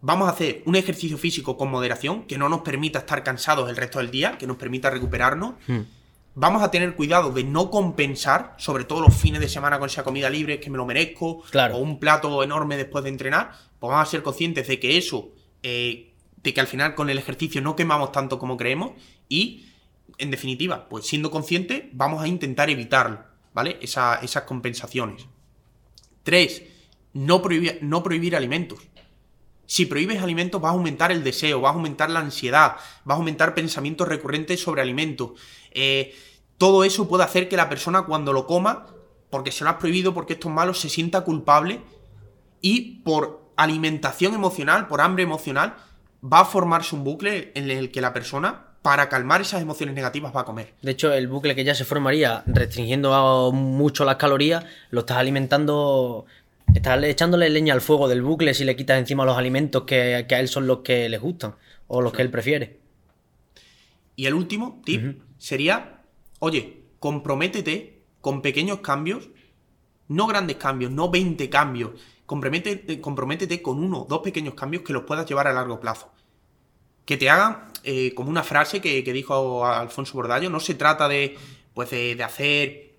vamos 0.00 0.28
a 0.28 0.32
hacer 0.32 0.62
un 0.64 0.76
ejercicio 0.76 1.18
físico 1.18 1.56
con 1.56 1.70
moderación 1.70 2.22
que 2.24 2.38
no 2.38 2.48
nos 2.48 2.60
permita 2.62 3.00
estar 3.00 3.22
cansados 3.22 3.68
el 3.68 3.76
resto 3.76 3.98
del 3.98 4.10
día, 4.10 4.38
que 4.38 4.46
nos 4.46 4.56
permita 4.56 4.88
recuperarnos 4.90 5.54
Mm. 5.66 5.80
vamos 6.40 6.62
a 6.62 6.70
tener 6.70 6.94
cuidado 6.94 7.32
de 7.32 7.42
no 7.42 7.68
compensar, 7.68 8.54
sobre 8.58 8.84
todo 8.84 9.00
los 9.00 9.12
fines 9.14 9.40
de 9.40 9.48
semana 9.48 9.78
con 9.80 9.88
esa 9.88 10.04
comida 10.04 10.30
libre 10.30 10.60
que 10.60 10.70
me 10.70 10.76
lo 10.78 10.86
merezco, 10.86 11.42
Claro. 11.50 11.74
o 11.74 11.78
un 11.80 11.98
plato 11.98 12.42
enorme 12.44 12.76
después 12.76 13.02
de 13.02 13.10
entrenar, 13.10 13.50
pues 13.80 13.90
vamos 13.90 14.06
a 14.06 14.10
ser 14.10 14.22
conscientes 14.22 14.68
de 14.68 14.78
que 14.78 14.96
eso, 14.96 15.30
eh, 15.64 16.07
de 16.42 16.54
que 16.54 16.60
al 16.60 16.66
final 16.66 16.94
con 16.94 17.10
el 17.10 17.18
ejercicio 17.18 17.60
no 17.60 17.76
quemamos 17.76 18.12
tanto 18.12 18.38
como 18.38 18.56
creemos 18.56 18.92
y, 19.28 19.66
en 20.18 20.30
definitiva, 20.30 20.88
pues 20.88 21.06
siendo 21.06 21.30
conscientes, 21.30 21.84
vamos 21.92 22.22
a 22.22 22.28
intentar 22.28 22.70
evitarlo, 22.70 23.24
¿vale? 23.54 23.78
Esa- 23.80 24.16
esas 24.16 24.44
compensaciones. 24.44 25.26
Tres, 26.22 26.62
no 27.12 27.42
prohibir, 27.42 27.78
no 27.82 28.02
prohibir 28.02 28.36
alimentos. 28.36 28.78
Si 29.66 29.84
prohíbes 29.86 30.22
alimentos, 30.22 30.60
vas 30.60 30.70
a 30.70 30.74
aumentar 30.74 31.12
el 31.12 31.22
deseo, 31.24 31.60
vas 31.60 31.72
a 31.72 31.74
aumentar 31.74 32.10
la 32.10 32.20
ansiedad, 32.20 32.76
vas 33.04 33.16
a 33.16 33.18
aumentar 33.18 33.54
pensamientos 33.54 34.08
recurrentes 34.08 34.62
sobre 34.62 34.80
alimentos. 34.80 35.32
Eh, 35.72 36.14
todo 36.56 36.84
eso 36.84 37.08
puede 37.08 37.24
hacer 37.24 37.48
que 37.48 37.56
la 37.56 37.68
persona 37.68 38.02
cuando 38.02 38.32
lo 38.32 38.46
coma, 38.46 38.86
porque 39.30 39.52
se 39.52 39.64
lo 39.64 39.70
has 39.70 39.76
prohibido, 39.76 40.14
porque 40.14 40.34
esto 40.34 40.48
es 40.48 40.54
malo, 40.54 40.72
se 40.72 40.88
sienta 40.88 41.22
culpable 41.22 41.82
y 42.62 43.00
por 43.02 43.52
alimentación 43.56 44.34
emocional, 44.34 44.86
por 44.88 45.00
hambre 45.02 45.22
emocional, 45.24 45.76
va 46.22 46.40
a 46.40 46.44
formarse 46.44 46.94
un 46.94 47.04
bucle 47.04 47.52
en 47.54 47.70
el 47.70 47.90
que 47.90 48.00
la 48.00 48.12
persona, 48.12 48.66
para 48.82 49.08
calmar 49.08 49.40
esas 49.40 49.62
emociones 49.62 49.94
negativas, 49.94 50.34
va 50.34 50.42
a 50.42 50.44
comer. 50.44 50.74
De 50.82 50.92
hecho, 50.92 51.12
el 51.12 51.28
bucle 51.28 51.54
que 51.54 51.64
ya 51.64 51.74
se 51.74 51.84
formaría 51.84 52.42
restringiendo 52.46 53.50
mucho 53.52 54.04
las 54.04 54.16
calorías, 54.16 54.64
lo 54.90 55.00
estás 55.00 55.18
alimentando, 55.18 56.26
estás 56.74 57.02
echándole 57.04 57.50
leña 57.50 57.74
al 57.74 57.80
fuego 57.80 58.08
del 58.08 58.22
bucle 58.22 58.54
si 58.54 58.64
le 58.64 58.76
quitas 58.76 58.98
encima 58.98 59.24
los 59.24 59.36
alimentos 59.36 59.84
que, 59.84 60.26
que 60.28 60.34
a 60.34 60.40
él 60.40 60.48
son 60.48 60.66
los 60.66 60.78
que 60.78 61.08
les 61.08 61.20
gustan 61.20 61.54
o 61.86 62.00
los 62.00 62.12
que 62.12 62.22
él 62.22 62.30
prefiere. 62.30 62.78
Y 64.16 64.26
el 64.26 64.34
último 64.34 64.80
tip 64.84 65.22
sería, 65.38 66.02
oye, 66.40 66.82
comprométete 66.98 68.02
con 68.20 68.42
pequeños 68.42 68.80
cambios, 68.80 69.28
no 70.08 70.26
grandes 70.26 70.56
cambios, 70.56 70.90
no 70.90 71.10
20 71.10 71.48
cambios. 71.50 71.92
Comprométete, 72.28 73.00
comprométete 73.00 73.62
con 73.62 73.82
uno, 73.82 74.04
dos 74.06 74.20
pequeños 74.20 74.52
cambios 74.52 74.82
que 74.82 74.92
los 74.92 75.04
puedas 75.04 75.24
llevar 75.24 75.46
a 75.46 75.52
largo 75.54 75.80
plazo. 75.80 76.12
Que 77.06 77.16
te 77.16 77.30
hagan, 77.30 77.72
eh, 77.84 78.12
como 78.14 78.28
una 78.28 78.42
frase 78.42 78.82
que, 78.82 79.00
dijo 79.14 79.64
Alfonso 79.64 80.12
Bordallo, 80.12 80.50
no 80.50 80.60
se 80.60 80.74
trata 80.74 81.08
de, 81.08 81.38
pues 81.72 81.88
de, 81.88 82.16
de 82.16 82.22
hacer, 82.22 82.96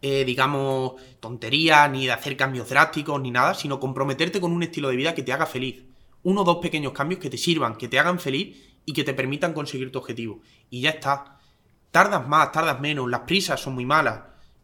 eh, 0.00 0.24
digamos, 0.24 0.92
tonterías, 1.18 1.90
ni 1.90 2.06
de 2.06 2.12
hacer 2.12 2.36
cambios 2.36 2.68
drásticos, 2.68 3.20
ni 3.20 3.32
nada, 3.32 3.52
sino 3.52 3.80
comprometerte 3.80 4.40
con 4.40 4.52
un 4.52 4.62
estilo 4.62 4.90
de 4.90 4.96
vida 4.96 5.12
que 5.12 5.24
te 5.24 5.32
haga 5.32 5.46
feliz. 5.46 5.82
Uno 6.22 6.42
o 6.42 6.44
dos 6.44 6.58
pequeños 6.58 6.92
cambios 6.92 7.20
que 7.20 7.30
te 7.30 7.38
sirvan, 7.38 7.74
que 7.74 7.88
te 7.88 7.98
hagan 7.98 8.20
feliz 8.20 8.56
y 8.84 8.92
que 8.92 9.02
te 9.02 9.12
permitan 9.12 9.54
conseguir 9.54 9.90
tu 9.90 9.98
objetivo. 9.98 10.40
Y 10.70 10.82
ya 10.82 10.90
está. 10.90 11.40
Tardas 11.90 12.28
más, 12.28 12.52
tardas 12.52 12.78
menos, 12.78 13.10
las 13.10 13.22
prisas 13.22 13.60
son 13.60 13.74
muy 13.74 13.86
malas, 13.86 14.20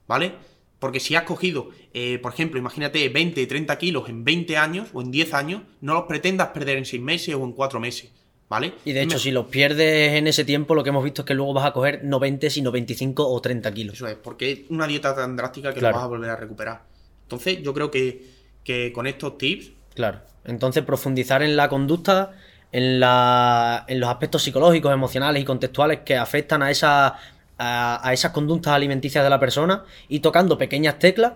¿vale? 0.06 0.51
Porque 0.82 0.98
si 0.98 1.14
has 1.14 1.22
cogido, 1.22 1.68
eh, 1.94 2.18
por 2.20 2.32
ejemplo, 2.32 2.58
imagínate 2.58 3.08
20, 3.08 3.46
30 3.46 3.78
kilos 3.78 4.08
en 4.08 4.24
20 4.24 4.56
años 4.56 4.88
o 4.92 5.00
en 5.00 5.12
10 5.12 5.32
años, 5.32 5.62
no 5.80 5.94
los 5.94 6.02
pretendas 6.06 6.48
perder 6.48 6.76
en 6.76 6.84
6 6.84 7.00
meses 7.00 7.36
o 7.36 7.44
en 7.44 7.52
4 7.52 7.78
meses, 7.78 8.10
¿vale? 8.48 8.74
Y 8.84 8.92
de 8.92 9.02
hecho, 9.02 9.14
Me- 9.14 9.20
si 9.20 9.30
los 9.30 9.46
pierdes 9.46 10.14
en 10.14 10.26
ese 10.26 10.44
tiempo, 10.44 10.74
lo 10.74 10.82
que 10.82 10.88
hemos 10.90 11.04
visto 11.04 11.22
es 11.22 11.26
que 11.26 11.34
luego 11.34 11.54
vas 11.54 11.66
a 11.66 11.72
coger 11.72 12.00
no 12.02 12.18
20, 12.18 12.50
sino 12.50 12.72
25 12.72 13.28
o 13.32 13.40
30 13.40 13.72
kilos. 13.72 13.94
Eso 13.94 14.08
es, 14.08 14.16
porque 14.16 14.50
es 14.50 14.60
una 14.70 14.88
dieta 14.88 15.14
tan 15.14 15.36
drástica 15.36 15.72
que 15.72 15.78
Claro. 15.78 15.92
lo 15.92 15.98
vas 15.98 16.04
a 16.04 16.08
volver 16.08 16.30
a 16.30 16.36
recuperar. 16.36 16.82
Entonces, 17.22 17.62
yo 17.62 17.72
creo 17.72 17.88
que, 17.92 18.26
que 18.64 18.92
con 18.92 19.06
estos 19.06 19.38
tips, 19.38 19.70
Claro. 19.94 20.18
Entonces, 20.44 20.82
profundizar 20.84 21.44
en 21.44 21.54
la 21.54 21.68
conducta, 21.68 22.32
en, 22.72 22.98
la, 22.98 23.84
en 23.86 24.00
los 24.00 24.08
aspectos 24.08 24.42
psicológicos, 24.42 24.92
emocionales 24.92 25.42
y 25.42 25.44
contextuales 25.44 26.00
que 26.04 26.16
afectan 26.16 26.62
a, 26.62 26.70
esa, 26.72 27.14
a, 27.62 28.00
a 28.06 28.12
esas 28.12 28.32
conductas 28.32 28.72
alimenticias 28.74 29.22
de 29.22 29.30
la 29.30 29.38
persona 29.38 29.84
y 30.08 30.20
tocando 30.20 30.58
pequeñas 30.58 30.98
teclas 30.98 31.34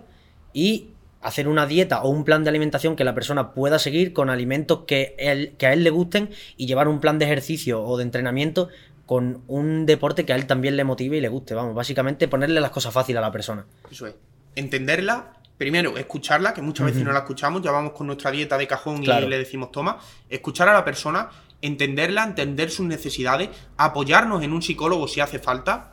y 0.52 0.88
hacer 1.22 1.48
una 1.48 1.66
dieta 1.66 2.02
o 2.02 2.08
un 2.08 2.24
plan 2.24 2.44
de 2.44 2.50
alimentación 2.50 2.96
que 2.96 3.04
la 3.04 3.14
persona 3.14 3.52
pueda 3.52 3.78
seguir 3.78 4.12
con 4.12 4.30
alimentos 4.30 4.80
que, 4.86 5.14
él, 5.18 5.54
que 5.58 5.66
a 5.66 5.72
él 5.72 5.82
le 5.84 5.90
gusten 5.90 6.30
y 6.56 6.66
llevar 6.66 6.88
un 6.88 7.00
plan 7.00 7.18
de 7.18 7.24
ejercicio 7.24 7.82
o 7.82 7.96
de 7.96 8.02
entrenamiento 8.04 8.68
con 9.06 9.42
un 9.46 9.86
deporte 9.86 10.24
que 10.24 10.32
a 10.32 10.36
él 10.36 10.46
también 10.46 10.76
le 10.76 10.84
motive 10.84 11.16
y 11.16 11.20
le 11.20 11.28
guste. 11.28 11.54
Vamos, 11.54 11.74
básicamente 11.74 12.28
ponerle 12.28 12.60
las 12.60 12.70
cosas 12.70 12.92
fáciles 12.92 13.18
a 13.18 13.22
la 13.22 13.32
persona. 13.32 13.64
Eso 13.90 14.06
es. 14.06 14.14
Entenderla, 14.56 15.32
primero 15.58 15.96
escucharla, 15.96 16.54
que 16.54 16.62
muchas 16.62 16.86
veces 16.86 17.02
no 17.02 17.12
la 17.12 17.20
escuchamos, 17.20 17.62
ya 17.62 17.70
vamos 17.70 17.92
con 17.92 18.06
nuestra 18.06 18.30
dieta 18.30 18.56
de 18.58 18.66
cajón 18.66 19.02
Claro. 19.02 19.26
y 19.26 19.30
le 19.30 19.38
decimos 19.38 19.70
toma. 19.72 19.98
Escuchar 20.28 20.68
a 20.68 20.72
la 20.74 20.84
persona, 20.84 21.28
entenderla, 21.60 22.24
entender 22.24 22.70
sus 22.70 22.86
necesidades, 22.86 23.48
apoyarnos 23.76 24.42
en 24.42 24.52
un 24.52 24.62
psicólogo 24.62 25.08
si 25.08 25.20
hace 25.20 25.38
falta 25.38 25.92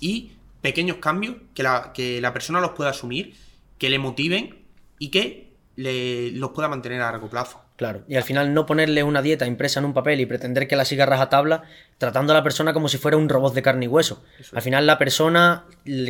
y 0.00 0.32
pequeños 0.60 0.96
cambios 0.98 1.36
que 1.54 1.62
la, 1.62 1.92
que 1.94 2.20
la 2.20 2.32
persona 2.32 2.60
los 2.60 2.72
pueda 2.72 2.90
asumir, 2.90 3.34
que 3.78 3.90
le 3.90 3.98
motiven 3.98 4.56
y 4.98 5.10
que 5.10 5.52
le, 5.76 6.32
los 6.32 6.50
pueda 6.50 6.68
mantener 6.68 7.00
a 7.00 7.12
largo 7.12 7.28
plazo. 7.30 7.60
Claro, 7.76 8.02
y 8.08 8.16
al 8.16 8.24
final 8.24 8.52
no 8.54 8.66
ponerle 8.66 9.04
una 9.04 9.22
dieta 9.22 9.46
impresa 9.46 9.78
en 9.78 9.86
un 9.86 9.94
papel 9.94 10.20
y 10.20 10.26
pretender 10.26 10.66
que 10.66 10.74
la 10.74 10.84
siga 10.84 11.06
rajatabla, 11.06 11.62
tratando 11.96 12.32
a 12.32 12.36
la 12.36 12.42
persona 12.42 12.72
como 12.72 12.88
si 12.88 12.98
fuera 12.98 13.16
un 13.16 13.28
robot 13.28 13.54
de 13.54 13.62
carne 13.62 13.84
y 13.84 13.88
hueso. 13.88 14.24
Al 14.52 14.62
final 14.62 14.84
la 14.84 14.98
persona, 14.98 15.64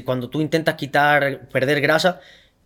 cuando 0.07 0.31
tú 0.31 0.41
intentas 0.41 0.77
quitar, 0.77 1.49
perder 1.51 1.83
grasa, 1.83 2.21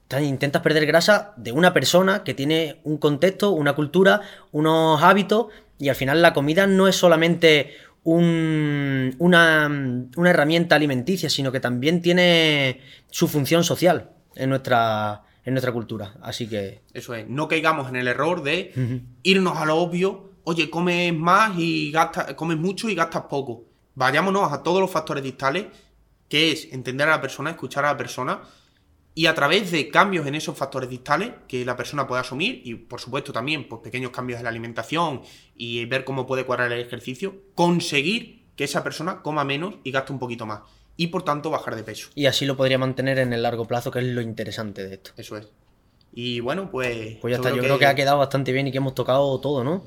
ta- 0.06 0.22
intentas 0.22 0.62
perder 0.62 0.86
grasa 0.86 1.32
de 1.36 1.50
una 1.50 1.74
persona 1.74 2.22
que 2.22 2.34
tiene 2.34 2.78
un 2.84 2.98
contexto, 2.98 3.50
una 3.50 3.72
cultura, 3.72 4.20
unos 4.52 5.02
hábitos, 5.02 5.46
y 5.80 5.88
al 5.88 5.96
final 5.96 6.22
la 6.22 6.32
comida 6.32 6.68
no 6.68 6.86
es 6.86 6.94
solamente 6.94 7.74
un- 8.04 9.14
una, 9.18 9.66
una 10.16 10.30
herramienta 10.30 10.76
alimenticia, 10.76 11.30
sino 11.30 11.52
que 11.52 11.60
también 11.60 12.02
tiene 12.02 12.80
su 13.10 13.28
función 13.28 13.64
social 13.64 14.10
en 14.34 14.50
nuestra, 14.50 15.22
en 15.44 15.54
nuestra 15.54 15.72
cultura. 15.72 16.14
Así 16.22 16.48
que 16.48 16.82
Eso 16.92 17.14
es, 17.14 17.28
no 17.28 17.48
caigamos 17.48 17.88
en 17.88 17.96
el 17.96 18.08
error 18.08 18.42
de 18.42 18.72
irnos 19.22 19.56
a 19.58 19.64
lo 19.64 19.76
obvio, 19.76 20.30
oye, 20.44 20.68
comes 20.70 21.14
más 21.14 21.52
y 21.58 21.90
gastas, 21.92 22.34
comes 22.34 22.56
mucho 22.58 22.88
y 22.88 22.94
gastas 22.94 23.24
poco. 23.30 23.64
Vayámonos 23.94 24.52
a 24.52 24.62
todos 24.62 24.80
los 24.80 24.90
factores 24.90 25.22
distales, 25.22 25.66
que 26.28 26.50
es 26.50 26.68
entender 26.72 27.06
a 27.08 27.12
la 27.12 27.20
persona, 27.20 27.50
escuchar 27.50 27.84
a 27.84 27.92
la 27.92 27.96
persona, 27.98 28.40
y 29.14 29.26
a 29.26 29.34
través 29.34 29.70
de 29.70 29.88
cambios 29.88 30.26
en 30.26 30.34
esos 30.34 30.56
factores 30.56 30.88
distales 30.88 31.32
que 31.46 31.64
la 31.64 31.76
persona 31.76 32.06
puede 32.06 32.20
asumir, 32.20 32.62
y 32.64 32.74
por 32.74 33.00
supuesto 33.00 33.32
también 33.32 33.68
pues, 33.68 33.82
pequeños 33.82 34.10
cambios 34.10 34.38
en 34.38 34.44
la 34.44 34.50
alimentación 34.50 35.22
y 35.56 35.84
ver 35.84 36.04
cómo 36.04 36.26
puede 36.26 36.46
cuadrar 36.46 36.72
el 36.72 36.80
ejercicio, 36.80 37.34
conseguir 37.54 38.46
que 38.56 38.64
esa 38.64 38.82
persona 38.82 39.22
coma 39.22 39.44
menos 39.44 39.74
y 39.84 39.90
gaste 39.90 40.12
un 40.12 40.18
poquito 40.18 40.46
más. 40.46 40.60
Y 40.96 41.08
por 41.08 41.24
tanto 41.24 41.50
bajar 41.50 41.74
de 41.74 41.84
peso. 41.84 42.10
Y 42.14 42.26
así 42.26 42.44
lo 42.44 42.56
podría 42.56 42.78
mantener 42.78 43.18
en 43.18 43.32
el 43.32 43.42
largo 43.42 43.66
plazo, 43.66 43.90
que 43.90 44.00
es 44.00 44.04
lo 44.04 44.20
interesante 44.20 44.86
de 44.86 44.94
esto. 44.94 45.12
Eso 45.16 45.36
es. 45.36 45.48
Y 46.12 46.40
bueno, 46.40 46.70
pues... 46.70 47.16
Pues 47.20 47.32
ya 47.32 47.36
está, 47.36 47.50
yo 47.50 47.62
creo 47.62 47.78
que 47.78 47.86
ha 47.86 47.94
quedado 47.94 48.18
bastante 48.18 48.52
bien 48.52 48.66
y 48.66 48.72
que 48.72 48.78
hemos 48.78 48.94
tocado 48.94 49.40
todo, 49.40 49.64
¿no? 49.64 49.84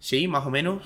Sí, 0.00 0.26
más 0.26 0.44
o 0.46 0.50
menos. 0.50 0.82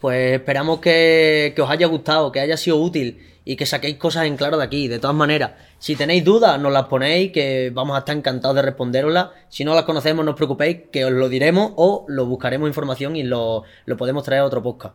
Pues 0.00 0.32
esperamos 0.40 0.80
que, 0.80 1.54
os 1.60 1.70
haya 1.70 1.86
gustado, 1.86 2.32
que 2.32 2.40
haya 2.40 2.56
sido 2.56 2.78
útil 2.78 3.26
y 3.44 3.56
que 3.56 3.66
saquéis 3.66 3.98
cosas 3.98 4.24
en 4.24 4.38
claro 4.38 4.56
de 4.56 4.64
aquí. 4.64 4.88
De 4.88 4.98
todas 4.98 5.14
maneras, 5.14 5.52
si 5.78 5.94
tenéis 5.94 6.24
dudas, 6.24 6.58
nos 6.58 6.72
las 6.72 6.86
ponéis, 6.86 7.32
que 7.32 7.70
vamos 7.72 7.94
a 7.94 7.98
estar 7.98 8.16
encantados 8.16 8.56
de 8.56 8.62
responderoslas. 8.62 9.28
Si 9.50 9.62
no 9.62 9.74
las 9.74 9.84
conocemos, 9.84 10.24
no 10.24 10.30
os 10.30 10.36
preocupéis, 10.38 10.78
que 10.90 11.04
os 11.04 11.12
lo 11.12 11.28
diremos 11.28 11.72
o 11.76 12.06
lo 12.08 12.24
buscaremos 12.24 12.66
información 12.66 13.14
y 13.14 13.24
lo, 13.24 13.64
lo 13.84 13.96
podemos 13.98 14.24
traer 14.24 14.40
a 14.40 14.46
otro 14.46 14.62
podcast. 14.62 14.94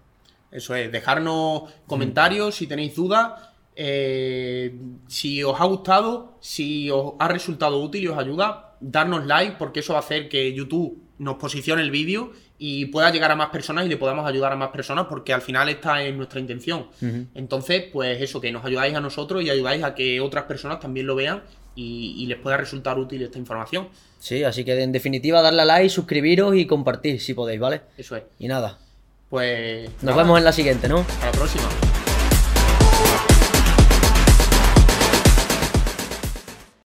Eso 0.52 0.74
es, 0.74 0.92
dejarnos 0.92 1.64
comentarios 1.86 2.56
si 2.56 2.66
tenéis 2.66 2.96
dudas, 2.96 3.34
eh, 3.76 4.74
si 5.08 5.44
os 5.44 5.60
ha 5.60 5.66
gustado, 5.66 6.38
si 6.40 6.90
os 6.90 7.14
ha 7.20 7.28
resultado 7.28 7.80
útil 7.80 8.04
y 8.04 8.08
os 8.08 8.18
ayuda, 8.18 8.76
darnos 8.80 9.26
like 9.28 9.58
porque 9.60 9.82
eso 9.82 9.94
va 9.94 10.00
a 10.00 10.02
hacer 10.02 10.30
que 10.30 10.54
YouTube 10.54 10.98
nos 11.18 11.36
posicione 11.36 11.82
el 11.82 11.92
vídeo 11.92 12.32
y 12.58 12.86
pueda 12.86 13.12
llegar 13.12 13.32
a 13.32 13.36
más 13.36 13.50
personas 13.50 13.86
y 13.86 13.90
le 13.90 13.98
podamos 13.98 14.26
ayudar 14.28 14.54
a 14.54 14.56
más 14.56 14.70
personas 14.70 15.08
porque 15.10 15.34
al 15.34 15.42
final 15.42 15.68
esta 15.70 16.02
es 16.04 16.16
nuestra 16.16 16.40
intención. 16.40 16.88
Entonces, 17.36 17.86
pues 17.92 18.22
eso, 18.22 18.40
que 18.40 18.52
nos 18.52 18.64
ayudáis 18.66 18.96
a 18.96 19.02
nosotros 19.02 19.44
y 19.44 19.50
ayudáis 19.50 19.84
a 19.84 19.94
que 19.94 20.22
otras 20.22 20.46
personas 20.46 20.80
también 20.80 21.06
lo 21.08 21.16
vean 21.16 21.44
y, 21.76 22.16
y 22.18 22.26
les 22.28 22.38
pueda 22.40 22.56
resultar 22.58 22.98
útil 22.98 23.22
esta 23.24 23.38
información. 23.38 23.90
Sí, 24.20 24.44
así 24.44 24.64
que 24.64 24.82
en 24.82 24.92
definitiva, 24.94 25.42
darle 25.42 25.64
a 25.64 25.66
like, 25.66 25.90
suscribiros 25.90 26.56
y 26.56 26.66
compartir 26.66 27.20
si 27.20 27.34
podéis, 27.34 27.60
¿vale? 27.60 27.82
Eso 27.98 28.16
es. 28.16 28.24
Y 28.40 28.48
nada, 28.48 28.78
Pues 29.30 29.90
nos 29.96 30.04
nada, 30.04 30.24
vemos 30.24 30.38
en 30.38 30.46
la 30.46 30.52
siguiente, 30.54 30.88
¿no? 30.88 31.00
Hasta 31.00 31.26
la 31.26 31.32
próxima. 31.34 31.64